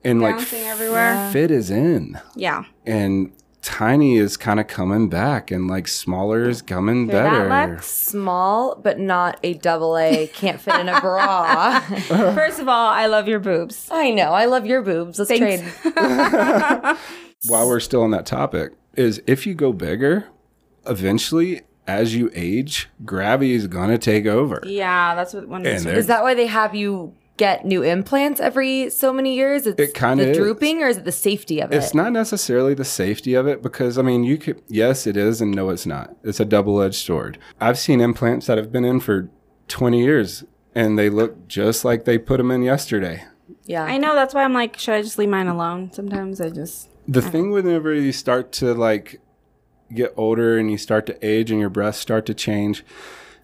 And 0.03 0.19
like 0.19 0.37
bouncing 0.37 0.61
f- 0.61 0.67
everywhere. 0.67 1.29
fit 1.31 1.51
is 1.51 1.69
in. 1.69 2.19
Yeah. 2.35 2.63
And 2.87 3.31
tiny 3.61 4.17
is 4.17 4.37
kind 4.37 4.59
of 4.59 4.65
coming 4.65 5.09
back 5.09 5.51
and 5.51 5.67
like 5.67 5.87
smaller 5.87 6.49
is 6.49 6.63
coming 6.63 7.05
better. 7.05 7.47
That 7.47 7.69
Lex 7.69 7.85
small, 7.85 8.73
but 8.75 8.97
not 8.97 9.39
a 9.43 9.53
double 9.53 9.95
A. 9.95 10.25
Can't 10.33 10.59
fit 10.59 10.79
in 10.79 10.89
a 10.89 10.99
bra. 10.99 11.79
First 12.07 12.59
of 12.59 12.67
all, 12.67 12.87
I 12.89 13.05
love 13.05 13.27
your 13.27 13.39
boobs. 13.39 13.87
I 13.91 14.09
know. 14.09 14.31
I 14.31 14.45
love 14.45 14.65
your 14.65 14.81
boobs. 14.81 15.19
Let's 15.19 15.29
Thanks. 15.29 15.61
trade. 15.81 15.93
While 17.47 17.67
we're 17.67 17.79
still 17.79 18.01
on 18.01 18.09
that 18.11 18.25
topic, 18.25 18.73
is 18.95 19.21
if 19.27 19.45
you 19.45 19.53
go 19.53 19.71
bigger, 19.71 20.25
eventually 20.87 21.61
as 21.87 22.15
you 22.15 22.29
age, 22.33 22.89
gravity 23.05 23.53
is 23.53 23.67
gonna 23.67 23.97
take 23.97 24.25
over. 24.25 24.61
Yeah, 24.65 25.15
that's 25.15 25.33
what 25.33 25.47
one 25.47 25.65
And 25.65 25.83
they're- 25.83 25.95
Is 25.95 26.07
that 26.07 26.21
why 26.23 26.33
they 26.33 26.47
have 26.47 26.75
you 26.75 27.13
get 27.37 27.65
new 27.65 27.81
implants 27.81 28.39
every 28.39 28.89
so 28.91 29.11
many 29.11 29.35
years? 29.35 29.65
It's 29.65 29.79
It 29.81 29.93
kinda 29.95 30.23
the 30.25 30.31
is. 30.31 30.37
drooping, 30.37 30.83
or 30.83 30.87
is 30.87 30.97
it 30.97 31.05
the 31.05 31.11
safety 31.11 31.59
of 31.59 31.71
It's 31.71 31.75
it? 31.75 31.87
It's 31.87 31.95
not 31.95 32.13
necessarily 32.13 32.73
the 32.75 32.85
safety 32.85 33.33
of 33.33 33.47
it 33.47 33.63
because 33.63 33.97
I 33.97 34.03
mean 34.03 34.23
you 34.23 34.37
could 34.37 34.61
yes 34.67 35.07
it 35.07 35.17
is 35.17 35.41
and 35.41 35.51
no 35.55 35.69
it's 35.71 35.85
not. 35.87 36.15
It's 36.23 36.39
a 36.39 36.45
double-edged 36.45 37.03
sword. 37.03 37.39
I've 37.59 37.79
seen 37.79 37.99
implants 37.99 38.45
that 38.45 38.57
have 38.59 38.71
been 38.71 38.85
in 38.85 38.99
for 38.99 39.29
20 39.67 40.03
years 40.03 40.43
and 40.75 40.97
they 40.99 41.09
look 41.09 41.47
just 41.47 41.83
like 41.83 42.05
they 42.05 42.17
put 42.17 42.37
them 42.37 42.51
in 42.51 42.61
yesterday. 42.61 43.23
yeah. 43.65 43.83
I 43.83 43.97
know 43.97 44.13
that's 44.15 44.33
why 44.33 44.43
I'm 44.43 44.53
like, 44.53 44.77
should 44.77 44.93
I 44.93 45.01
just 45.01 45.17
leave 45.17 45.29
mine 45.29 45.47
alone? 45.47 45.89
Sometimes 45.93 46.39
I 46.39 46.49
just 46.49 46.89
The 47.07 47.21
thing 47.21 47.49
whenever 47.51 47.93
you 47.93 48.11
start 48.11 48.51
to 48.53 48.73
like 48.73 49.19
get 49.93 50.13
older 50.17 50.57
and 50.57 50.69
you 50.71 50.77
start 50.77 51.05
to 51.07 51.25
age 51.25 51.51
and 51.51 51.59
your 51.59 51.69
breasts 51.69 52.01
start 52.01 52.25
to 52.27 52.33
change 52.33 52.83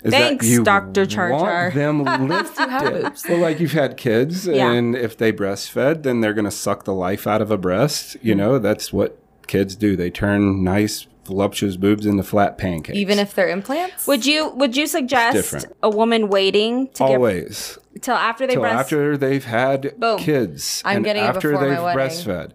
is 0.04 0.12
Thanks, 0.12 0.46
that 0.46 0.52
you 0.52 0.64
Dr. 0.64 1.06
Char 1.06 1.32
want 1.32 1.44
Char. 1.44 1.72
them 1.72 2.04
lifted. 2.28 3.14
Well, 3.30 3.40
like 3.40 3.60
you've 3.60 3.72
had 3.74 3.98
kids, 3.98 4.46
Yeah. 4.48 4.72
and 4.72 4.96
if 4.96 5.18
they 5.18 5.32
breastfed, 5.34 6.04
then 6.04 6.22
they're 6.22 6.34
going 6.36 6.46
to 6.46 6.52
suck 6.52 6.84
the 6.86 6.94
life 6.94 7.26
out 7.28 7.42
of 7.42 7.50
a 7.52 7.58
breast. 7.58 8.16
You 8.22 8.34
Mm-hmm. 8.34 8.38
know, 8.40 8.60
that's 8.60 8.94
what 8.94 9.18
kids 9.48 9.76
do. 9.76 9.96
They 9.96 10.10
turn 10.12 10.64
nice, 10.64 11.08
voluptuous 11.26 11.78
boobs 11.78 12.06
into 12.06 12.22
flat 12.24 12.58
pancakes. 12.60 12.96
Even 12.98 13.18
if 13.18 13.34
they're 13.34 13.50
implants? 13.50 14.06
would 14.08 14.26
you 14.26 14.50
would 14.52 14.78
you 14.78 14.86
suggest 14.88 15.66
a 15.82 15.90
woman 15.90 16.30
waiting 16.30 16.90
to 16.94 17.04
always 17.04 17.78
get 17.94 18.04
till 18.04 18.16
after 18.16 18.46
they 18.46 18.54
till 18.54 18.62
breast? 18.62 18.80
after 18.80 19.18
they've 19.18 19.44
had 19.46 20.00
Boom. 20.00 20.20
kids, 20.20 20.82
I'm 20.86 20.98
and 20.98 21.06
getting 21.06 21.24
it 21.24 21.28
after 21.28 21.52
before 21.52 21.68
they've 21.68 21.82
wedding. 21.82 22.00
breastfed. 22.00 22.52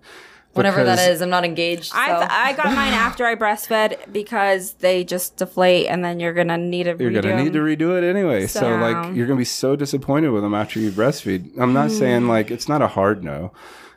Whenever 0.54 0.84
that 0.84 1.10
is. 1.10 1.22
I'm 1.22 1.30
not 1.30 1.44
engaged. 1.44 1.92
So. 1.92 1.98
I 1.98 2.50
I 2.50 2.52
got 2.52 2.66
mine 2.66 2.92
after 2.92 3.24
I 3.24 3.34
breastfed 3.34 4.12
because 4.12 4.74
they 4.74 5.02
just 5.02 5.36
deflate 5.36 5.86
and 5.86 6.04
then 6.04 6.20
you're 6.20 6.34
gonna 6.34 6.58
need 6.58 6.86
a 6.86 6.96
You're 6.98 7.10
gonna 7.10 7.42
need 7.42 7.54
to 7.54 7.60
redo 7.60 7.96
it 7.96 8.04
anyway. 8.04 8.46
So, 8.46 8.60
So- 8.60 8.76
like 8.76 9.16
you're 9.16 9.26
gonna 9.26 9.38
be 9.38 9.44
so 9.44 9.76
disappointed 9.76 10.30
with 10.30 10.42
them 10.42 10.54
after 10.54 10.78
you 10.78 10.90
breastfeed. 10.90 11.50
I'm 11.58 11.72
not 11.72 11.90
mm. 11.90 11.98
saying 11.98 12.28
like 12.28 12.50
it's 12.50 12.68
not 12.68 12.82
a 12.82 12.88
hard 12.88 13.24
no. 13.24 13.52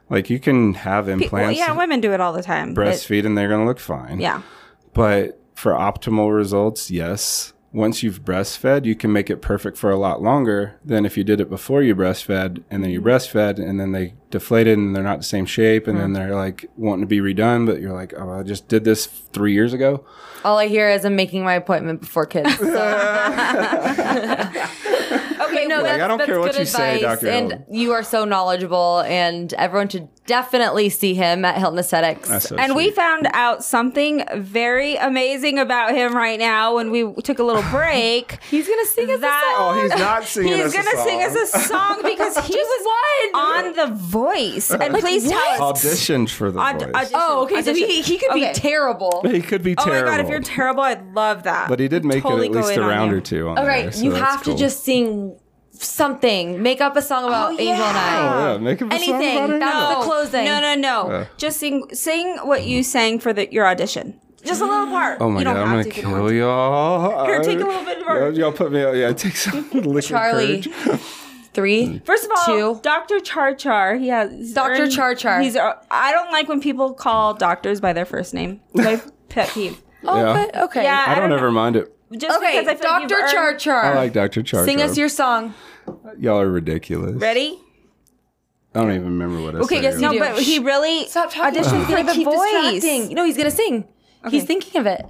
Like 0.09 0.29
you 0.29 0.39
can 0.39 0.75
have 0.75 1.07
Well, 1.07 1.21
implants, 1.21 1.59
yeah, 1.59 1.75
women 1.75 1.99
do 1.99 2.13
it 2.13 2.21
all 2.21 2.31
the 2.31 2.43
time. 2.43 2.69
It- 2.69 2.75
breastfeed, 2.75 3.25
and 3.25 3.37
they're 3.37 3.49
gonna 3.49 3.65
look 3.65 3.79
fine. 3.79 4.19
yeah. 4.19 4.41
But 4.93 5.41
for 5.55 5.73
optimal 5.73 6.33
results, 6.33 6.89
yes. 6.89 7.53
Once 7.75 8.01
you've 8.01 8.23
breastfed, 8.23 8.85
you 8.85 8.95
can 8.95 9.11
make 9.11 9.29
it 9.29 9.41
perfect 9.41 9.77
for 9.77 9.91
a 9.91 9.97
lot 9.97 10.21
longer 10.21 10.79
than 10.85 11.05
if 11.05 11.17
you 11.17 11.25
did 11.25 11.41
it 11.41 11.49
before 11.49 11.83
you 11.83 11.93
breastfed 11.93 12.63
and 12.71 12.81
then 12.81 12.89
you 12.89 13.01
mm-hmm. 13.01 13.09
breastfed 13.09 13.59
and 13.59 13.77
then 13.77 13.91
they 13.91 14.13
deflated 14.31 14.77
and 14.77 14.95
they're 14.95 15.03
not 15.03 15.17
the 15.17 15.25
same 15.25 15.45
shape 15.45 15.85
and 15.85 15.97
then 15.97 16.05
mm-hmm. 16.05 16.13
they're 16.13 16.35
like 16.35 16.69
wanting 16.77 17.01
to 17.01 17.07
be 17.07 17.19
redone, 17.19 17.65
but 17.65 17.81
you're 17.81 17.91
like, 17.91 18.13
oh, 18.17 18.31
I 18.31 18.43
just 18.43 18.69
did 18.69 18.85
this 18.85 19.05
three 19.05 19.51
years 19.51 19.73
ago. 19.73 20.05
All 20.45 20.57
I 20.57 20.67
hear 20.67 20.89
is 20.89 21.03
I'm 21.03 21.17
making 21.17 21.43
my 21.43 21.55
appointment 21.55 21.99
before 21.99 22.25
kids. 22.25 22.57
So. 22.57 22.65
okay, 25.79 25.83
no, 25.83 25.89
Like, 25.89 25.99
that's, 25.99 26.03
I 26.03 26.07
don't 26.07 26.17
that's 26.17 26.29
care 26.29 26.39
what 26.39 26.51
good 26.51 26.59
you 26.59 26.65
say, 26.65 27.01
Dr. 27.01 27.27
And 27.27 27.51
Ellen. 27.53 27.65
you 27.69 27.91
are 27.93 28.03
so 28.03 28.25
knowledgeable, 28.25 28.99
and 29.01 29.53
everyone 29.53 29.89
should 29.89 30.09
definitely 30.25 30.89
see 30.89 31.13
him 31.13 31.45
at 31.45 31.55
Hilton 31.57 31.77
Aesthetics. 31.77 32.47
So 32.47 32.55
And 32.55 32.75
we 32.75 32.89
found 32.89 33.27
out 33.33 33.63
something 33.63 34.23
very 34.35 34.95
amazing 34.95 35.59
about 35.59 35.93
him 35.93 36.15
right 36.15 36.39
now 36.39 36.75
when 36.77 36.89
we 36.89 37.13
took 37.21 37.37
a 37.37 37.43
little 37.43 37.61
break. 37.71 38.39
He's 38.49 38.67
gonna 38.67 38.85
sing 38.85 39.11
us 39.11 39.19
That- 39.21 39.53
a 39.53 39.57
song. 39.57 39.77
Oh, 39.77 39.81
he's 39.83 39.99
not 39.99 40.23
singing 40.25 40.53
He's 40.53 40.65
us 40.65 40.73
a 40.73 40.77
gonna 40.77 41.03
sing 41.03 41.21
us 41.21 41.35
a 41.35 41.59
song 41.59 41.99
because 42.03 42.37
he 42.47 42.55
was 42.55 42.85
one. 43.33 43.41
on 43.41 43.73
The 43.75 43.95
Voice. 43.95 44.71
And 44.71 44.95
please 44.95 45.29
tell 45.29 45.63
us. 45.71 45.83
auditioned 45.85 46.29
for 46.31 46.51
the 46.51 46.59
Aud- 46.59 46.81
voice. 46.81 46.93
audition- 46.95 47.11
Oh, 47.21 47.43
okay. 47.43 47.61
So 47.61 47.73
he, 47.75 48.01
he 48.01 48.17
could 48.17 48.31
Okay. 48.31 48.47
be 48.47 48.53
terrible. 48.53 49.21
he 49.25 49.41
could 49.41 49.61
be 49.61 49.75
terrible. 49.75 49.99
Oh 49.99 50.05
my 50.11 50.17
god, 50.17 50.25
if 50.25 50.29
you're 50.29 50.39
terrible, 50.39 50.81
I'd 50.83 51.13
love 51.13 51.43
that. 51.43 51.69
but 51.69 51.79
he 51.79 51.87
did 51.87 52.03
make 52.03 52.23
Totally 52.23 52.47
it 52.47 52.53
go 52.53 52.59
at 52.61 52.65
least 52.65 52.77
a 52.77 52.81
round 52.81 53.13
or 53.13 53.21
two 53.21 53.47
on 53.49 53.59
All 53.59 53.67
right, 53.67 53.83
there, 53.83 53.91
so 53.91 54.03
you 54.03 54.11
have 54.13 54.41
cool. 54.41 54.53
to 54.55 54.59
just 54.59 54.83
sing 54.83 55.37
something. 55.83 56.61
Make 56.61 56.81
up 56.81 56.95
a 56.95 57.01
song 57.01 57.25
about 57.25 57.51
Oh, 57.53 57.59
Angel 57.59 57.73
and 57.85 57.97
I. 57.97 58.17
Oh, 58.17 58.51
yeah, 58.53 58.57
make 58.57 58.79
him 58.81 58.91
a 58.91 58.97
song 58.99 59.09
about 59.09 59.21
Anything. 59.23 59.55
it. 59.55 59.59
That's 59.59 59.95
the 59.95 60.01
closing. 60.03 60.45
No, 60.45 60.61
no, 60.61 60.75
no. 60.75 61.11
Uh. 61.11 61.25
Just 61.37 61.59
sing 61.59 61.87
sing 61.93 62.37
what 62.43 62.63
you 62.65 62.83
sang 62.83 63.19
for 63.19 63.33
the 63.33 63.51
your 63.51 63.65
audition. 63.67 64.19
Just 64.43 64.61
a 64.61 64.65
little 64.65 64.87
part. 64.87 65.17
Oh 65.21 65.29
my 65.31 65.39
you 65.39 65.43
don't 65.45 65.55
god, 65.55 65.61
I'm 65.61 65.67
have 65.67 65.73
gonna 65.77 65.83
to 65.85 65.89
if 65.89 65.97
you 65.97 66.03
don't 66.03 66.11
want 66.11 66.21
kill 66.21 66.29
to. 66.29 66.35
y'all. 66.35 67.25
Here, 67.25 67.41
take 67.41 67.59
a 67.59 67.63
little 67.65 67.83
bit 67.83 68.05
more. 68.05 68.17
Y'all, 68.19 68.37
y'all 68.37 68.51
put 68.51 68.71
me. 68.71 68.79
Yeah, 68.79 69.11
take 69.13 69.35
some 69.35 69.69
liquid 69.73 70.03
Charlie. 70.03 70.61
courage. 70.61 71.01
Three. 71.55 71.99
First 72.05 72.25
of 72.25 72.31
all, 72.37 72.75
Two. 72.75 72.81
Dr. 72.83 73.19
Char 73.21 73.55
Char, 73.55 73.95
he 73.95 74.09
has 74.09 74.53
Dr. 74.53 74.73
earned- 74.83 74.91
Char 74.91 75.15
Char. 75.15 75.39
He's 75.39 75.55
uh, 75.55 75.75
I 75.89 76.11
don't 76.11 76.29
like 76.31 76.49
when 76.49 76.59
people 76.59 76.93
call 76.93 77.33
doctors 77.33 77.79
by 77.79 77.93
their 77.93 78.05
first 78.05 78.33
name. 78.33 78.59
My 78.73 79.01
pet 79.29 79.49
peeve. 79.53 79.81
Oh, 80.03 80.17
Yeah. 80.17 80.43
okay. 80.49 80.61
okay. 80.63 80.83
Yeah, 80.83 81.05
I 81.07 81.15
don't 81.15 81.31
ever 81.31 81.51
mind 81.51 81.77
it. 81.77 81.94
Just 82.11 82.37
Okay, 82.37 82.59
because 82.59 82.67
I 82.67 82.75
feel 82.75 82.91
like 82.91 83.07
Dr. 83.07 83.31
Char 83.31 83.55
Char. 83.57 83.83
I 83.83 83.95
like 83.95 84.13
Dr. 84.13 84.43
Char. 84.43 84.65
Sing 84.65 84.77
Char. 84.77 84.87
us 84.87 84.97
your 84.97 85.09
song. 85.09 85.53
Uh, 85.87 85.93
y'all 86.19 86.39
are 86.39 86.49
ridiculous. 86.51 87.15
Ready? 87.15 87.59
I 88.75 88.81
don't 88.81 88.91
even 88.91 89.05
remember 89.05 89.41
what 89.41 89.55
I 89.55 89.59
Okay, 89.59 89.75
said. 89.75 89.83
yes, 89.83 89.99
No, 89.99 90.17
but 90.17 90.39
he 90.39 90.59
really 90.59 91.07
Stop 91.07 91.31
talking. 91.33 91.61
auditioned 91.63 91.77
He's 91.77 91.85
for 91.87 91.91
gonna 92.03 92.13
the 92.13 92.23
voice. 92.23 92.51
distracting. 92.81 93.13
No, 93.15 93.25
he's 93.25 93.37
gonna 93.37 93.49
sing. 93.51 93.85
He's 94.29 94.43
thinking 94.43 94.79
of 94.81 94.85
it. 94.87 95.05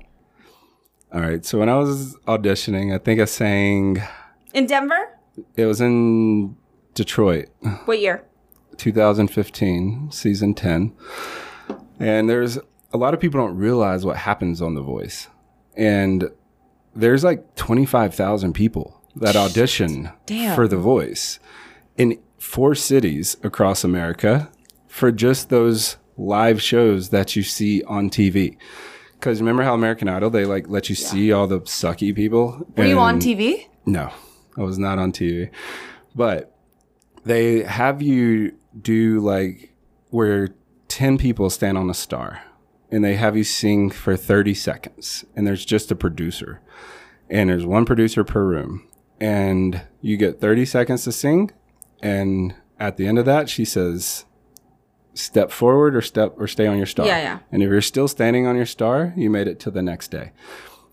All 1.14 1.22
right. 1.22 1.44
So 1.46 1.60
when 1.60 1.70
I 1.70 1.78
was 1.78 2.16
auditioning, 2.28 2.94
I 2.94 2.98
think 2.98 3.20
I 3.22 3.26
sang. 3.26 4.02
In 4.54 4.66
Denver? 4.68 5.18
It 5.56 5.66
was 5.66 5.82
in 5.82 6.56
Detroit, 6.94 7.48
What 7.86 8.00
year? 8.00 8.24
2015, 8.78 10.12
season 10.12 10.54
10. 10.54 10.94
And 12.00 12.30
there's 12.30 12.58
a 12.94 12.98
lot 12.98 13.14
of 13.14 13.20
people 13.20 13.40
don't 13.40 13.58
realize 13.58 14.06
what 14.06 14.18
happens 14.18 14.62
on 14.62 14.76
The 14.76 14.82
Voice. 14.82 15.28
And 15.76 16.30
there's 16.96 17.24
like 17.24 17.56
25,000 17.56 18.54
people 18.54 19.02
that 19.16 19.36
audition 19.36 20.12
Damn. 20.26 20.56
for 20.56 20.68
The 20.68 20.78
Voice 20.78 21.40
in 21.98 22.20
four 22.38 22.76
cities 22.76 23.38
across 23.44 23.84
America 23.84 24.50
for 24.88 25.12
just 25.12 25.50
those 25.50 25.98
live 26.18 26.62
shows 26.62 27.10
that 27.10 27.36
you 27.36 27.44
see 27.44 27.84
on 27.84 28.10
TV. 28.10 28.58
Because 29.14 29.40
remember 29.40 29.64
how 29.64 29.74
American 29.74 30.08
Idol, 30.08 30.30
they 30.30 30.46
like 30.46 30.68
let 30.70 30.90
you 30.90 30.96
see 30.96 31.32
all 31.32 31.48
the 31.48 31.62
sucky 31.62 32.16
people? 32.16 32.66
Were 32.78 32.86
you 32.86 33.00
on 33.00 33.20
TV? 33.20 33.68
no, 33.86 34.12
I 34.58 34.62
was 34.62 34.78
not 34.78 35.00
on 35.00 35.12
TV. 35.12 35.50
But 36.14 36.56
they 37.24 37.64
have 37.64 38.02
you 38.02 38.56
do 38.80 39.20
like 39.20 39.74
where 40.10 40.50
10 40.88 41.18
people 41.18 41.50
stand 41.50 41.78
on 41.78 41.90
a 41.90 41.94
star 41.94 42.42
and 42.92 43.04
they 43.04 43.16
have 43.16 43.36
you 43.36 43.44
sing 43.44 43.90
for 43.90 44.16
30 44.16 44.54
seconds 44.54 45.26
and 45.36 45.46
there's 45.46 45.66
just 45.66 45.92
a 45.92 45.96
producer 45.96 46.62
and 47.30 47.50
there's 47.50 47.66
one 47.66 47.86
producer 47.86 48.24
per 48.24 48.46
room 48.46 48.88
and 49.20 49.82
you 50.02 50.18
get 50.18 50.40
30 50.40 50.66
seconds 50.66 51.04
to 51.04 51.12
sing 51.12 51.52
and 52.02 52.56
at 52.80 52.98
the 52.98 53.08
end 53.08 53.18
of 53.18 53.26
that 53.26 53.50
she 53.50 53.66
says 53.66 54.26
step 55.14 55.52
forward 55.52 55.96
or 55.96 56.02
step 56.02 56.34
or 56.38 56.46
stay 56.46 56.68
on 56.68 56.78
your 56.78 56.86
star. 56.86 57.06
Yeah, 57.06 57.20
yeah. 57.20 57.40
and 57.52 57.64
if 57.64 57.70
you're 57.70 57.82
still 57.82 58.08
standing 58.08 58.46
on 58.46 58.56
your 58.56 58.66
star 58.66 59.14
you 59.16 59.30
made 59.30 59.48
it 59.48 59.60
to 59.62 59.72
the 59.72 59.82
next 59.82 60.10
day. 60.10 60.32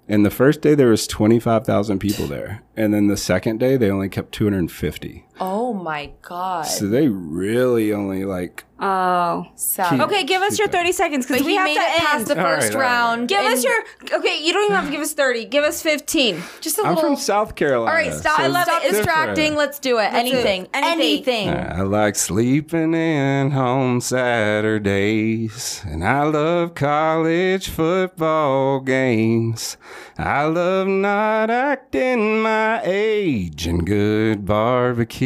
And 0.08 0.26
the 0.26 0.30
first 0.30 0.60
day 0.60 0.74
there 0.74 0.88
was 0.88 1.06
25,000 1.06 1.98
people 1.98 2.26
there 2.26 2.62
and 2.76 2.92
then 2.94 3.08
the 3.08 3.16
second 3.16 3.58
day 3.58 3.76
they 3.76 3.90
only 3.90 4.08
kept 4.08 4.32
250 4.32 5.26
Oh 5.40 5.72
my 5.72 6.12
god. 6.22 6.62
so 6.66 6.86
they 6.86 7.08
really 7.08 7.92
only 7.92 8.24
like 8.24 8.64
Oh. 8.84 9.46
Sad. 9.54 10.00
Okay, 10.00 10.24
give 10.24 10.42
us 10.42 10.58
your 10.58 10.66
30 10.66 10.90
seconds 10.90 11.24
because 11.24 11.46
we 11.46 11.54
have 11.54 11.66
made 11.66 11.76
to 11.76 11.80
it 11.80 11.98
past 11.98 12.14
end. 12.18 12.26
the 12.26 12.34
first 12.34 12.42
all 12.42 12.48
right, 12.50 12.74
all 12.74 12.80
right. 12.80 12.86
round. 12.88 13.28
give 13.28 13.44
us 13.44 13.62
your. 13.62 13.80
Okay, 14.12 14.42
you 14.44 14.52
don't 14.52 14.64
even 14.64 14.74
have 14.74 14.86
to 14.86 14.90
give 14.90 15.00
us 15.00 15.12
30. 15.14 15.44
Give 15.44 15.62
us 15.62 15.80
15. 15.80 16.42
just 16.60 16.78
a 16.78 16.82
I'm 16.82 16.96
little. 16.96 17.10
from 17.10 17.16
South 17.16 17.54
Carolina. 17.54 17.92
All 17.92 17.96
right, 17.96 18.12
stop. 18.12 18.38
so 18.38 18.42
I 18.42 18.48
love 18.48 18.64
stop 18.64 18.82
it. 18.82 18.86
It's 18.88 18.96
distracting. 18.96 19.54
Let's 19.54 19.78
do 19.78 19.98
it. 19.98 20.10
do 20.10 20.16
it. 20.16 20.18
Anything. 20.18 20.66
Anything. 20.74 21.48
Anything. 21.48 21.78
I 21.78 21.82
like 21.82 22.16
sleeping 22.16 22.92
in 22.92 23.52
on 23.52 24.00
Saturdays, 24.00 25.82
and 25.86 26.02
I 26.04 26.24
love 26.24 26.74
college 26.74 27.68
football 27.68 28.80
games. 28.80 29.76
I 30.18 30.44
love 30.46 30.88
not 30.88 31.50
acting 31.50 32.42
my 32.42 32.82
age 32.82 33.68
and 33.68 33.86
good 33.86 34.44
barbecue. 34.44 35.21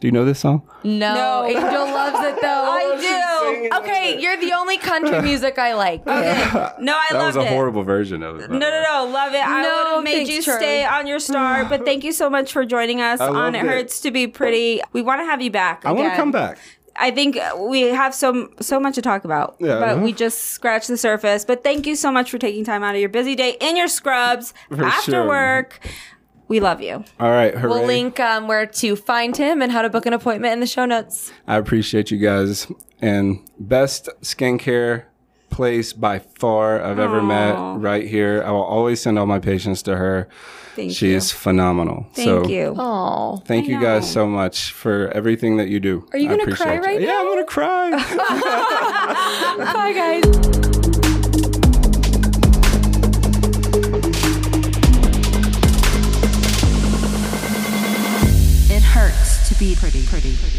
Do 0.00 0.06
you 0.08 0.12
know 0.12 0.24
this 0.24 0.38
song? 0.40 0.62
No, 0.84 1.14
No. 1.14 1.44
Angel 1.46 1.62
loves 1.86 2.18
it 2.26 2.40
though. 2.40 2.48
I 2.70 3.68
do. 3.70 3.76
Okay, 3.78 4.20
you're 4.20 4.36
the 4.36 4.52
only 4.52 4.78
country 4.78 5.20
music 5.22 5.58
I 5.58 5.74
like. 5.74 6.06
Okay. 6.06 6.70
No, 6.80 6.94
I 6.96 7.12
love 7.12 7.12
it. 7.12 7.12
That 7.12 7.18
loved 7.18 7.36
was 7.36 7.36
a 7.36 7.40
it. 7.48 7.48
horrible 7.48 7.82
version 7.82 8.22
of 8.22 8.38
it. 8.40 8.50
No, 8.50 8.58
no, 8.58 8.82
no. 8.82 9.08
Love 9.12 9.34
it. 9.34 9.44
I 9.46 9.62
No, 9.62 9.68
would 9.84 9.94
have 9.96 10.04
made 10.04 10.28
you 10.28 10.40
Charlie. 10.42 10.60
stay 10.60 10.84
on 10.84 11.06
your 11.06 11.18
star, 11.18 11.64
but 11.64 11.84
thank 11.84 12.04
you 12.04 12.12
so 12.12 12.30
much 12.30 12.52
for 12.52 12.64
joining 12.64 13.00
us 13.00 13.20
I 13.20 13.26
on 13.28 13.34
loved 13.34 13.56
It 13.56 13.64
it. 13.64 13.68
Hurts 13.68 14.00
to 14.02 14.10
Be 14.12 14.26
Pretty. 14.28 14.80
We 14.92 15.02
want 15.02 15.20
to 15.20 15.24
have 15.24 15.40
you 15.42 15.50
back. 15.50 15.84
I 15.84 15.92
want 15.92 16.10
to 16.10 16.16
come 16.16 16.30
back. 16.30 16.58
I 16.96 17.10
think 17.10 17.36
we 17.58 17.80
have 17.82 18.14
so 18.14 18.50
so 18.60 18.78
much 18.78 18.94
to 18.94 19.02
talk 19.02 19.24
about, 19.24 19.56
Yeah. 19.58 19.80
but 19.80 19.88
uh-huh. 19.88 20.00
we 20.04 20.12
just 20.12 20.38
scratched 20.52 20.86
the 20.86 20.96
surface. 20.96 21.44
But 21.44 21.64
thank 21.64 21.86
you 21.88 21.96
so 21.96 22.12
much 22.12 22.30
for 22.30 22.38
taking 22.38 22.64
time 22.64 22.84
out 22.84 22.94
of 22.94 23.00
your 23.00 23.08
busy 23.08 23.34
day 23.34 23.56
in 23.60 23.76
your 23.76 23.88
scrubs 23.88 24.54
For 24.68 24.84
after 24.84 25.10
sure. 25.10 25.26
work. 25.26 25.80
We 26.48 26.60
love 26.60 26.80
you. 26.82 27.04
All 27.18 27.30
right, 27.30 27.54
hooray. 27.54 27.70
We'll 27.72 27.86
link 27.86 28.20
um, 28.20 28.48
where 28.48 28.66
to 28.66 28.96
find 28.96 29.36
him 29.36 29.62
and 29.62 29.72
how 29.72 29.82
to 29.82 29.88
book 29.88 30.06
an 30.06 30.12
appointment 30.12 30.52
in 30.52 30.60
the 30.60 30.66
show 30.66 30.84
notes. 30.84 31.32
I 31.46 31.56
appreciate 31.56 32.10
you 32.10 32.18
guys. 32.18 32.66
And 33.00 33.40
best 33.58 34.08
skincare 34.22 35.04
place 35.50 35.92
by 35.92 36.18
far 36.18 36.82
I've 36.82 36.98
ever 36.98 37.22
met 37.22 37.54
right 37.78 38.06
here. 38.06 38.42
I 38.44 38.50
will 38.50 38.62
always 38.64 39.00
send 39.00 39.18
all 39.18 39.26
my 39.26 39.38
patients 39.38 39.82
to 39.82 39.96
her. 39.96 40.28
Thank 40.74 40.88
you. 40.88 40.94
she 40.94 41.10
you. 41.10 41.16
is 41.16 41.30
phenomenal. 41.30 42.06
Thank 42.14 42.26
so 42.26 42.46
you. 42.48 42.74
Oh. 42.76 43.40
thank 43.46 43.66
I 43.66 43.68
you 43.68 43.80
guys 43.80 44.10
so 44.10 44.26
much 44.26 44.72
for 44.72 45.08
everything 45.14 45.56
that 45.58 45.68
you 45.68 45.78
do. 45.78 46.04
Are 46.12 46.18
you 46.18 46.28
gonna 46.28 46.50
cry 46.52 46.74
you. 46.74 46.80
right 46.80 47.00
Yeah, 47.00 47.06
now? 47.12 47.12
Yeah, 47.12 47.20
I'm 47.20 47.28
gonna 47.28 47.44
cry. 47.44 47.90
Bye, 49.72 49.92
guys. 49.92 50.53
To 59.54 59.60
be 59.60 59.74
pretty, 59.76 60.04
pretty, 60.06 60.36
pretty. 60.36 60.53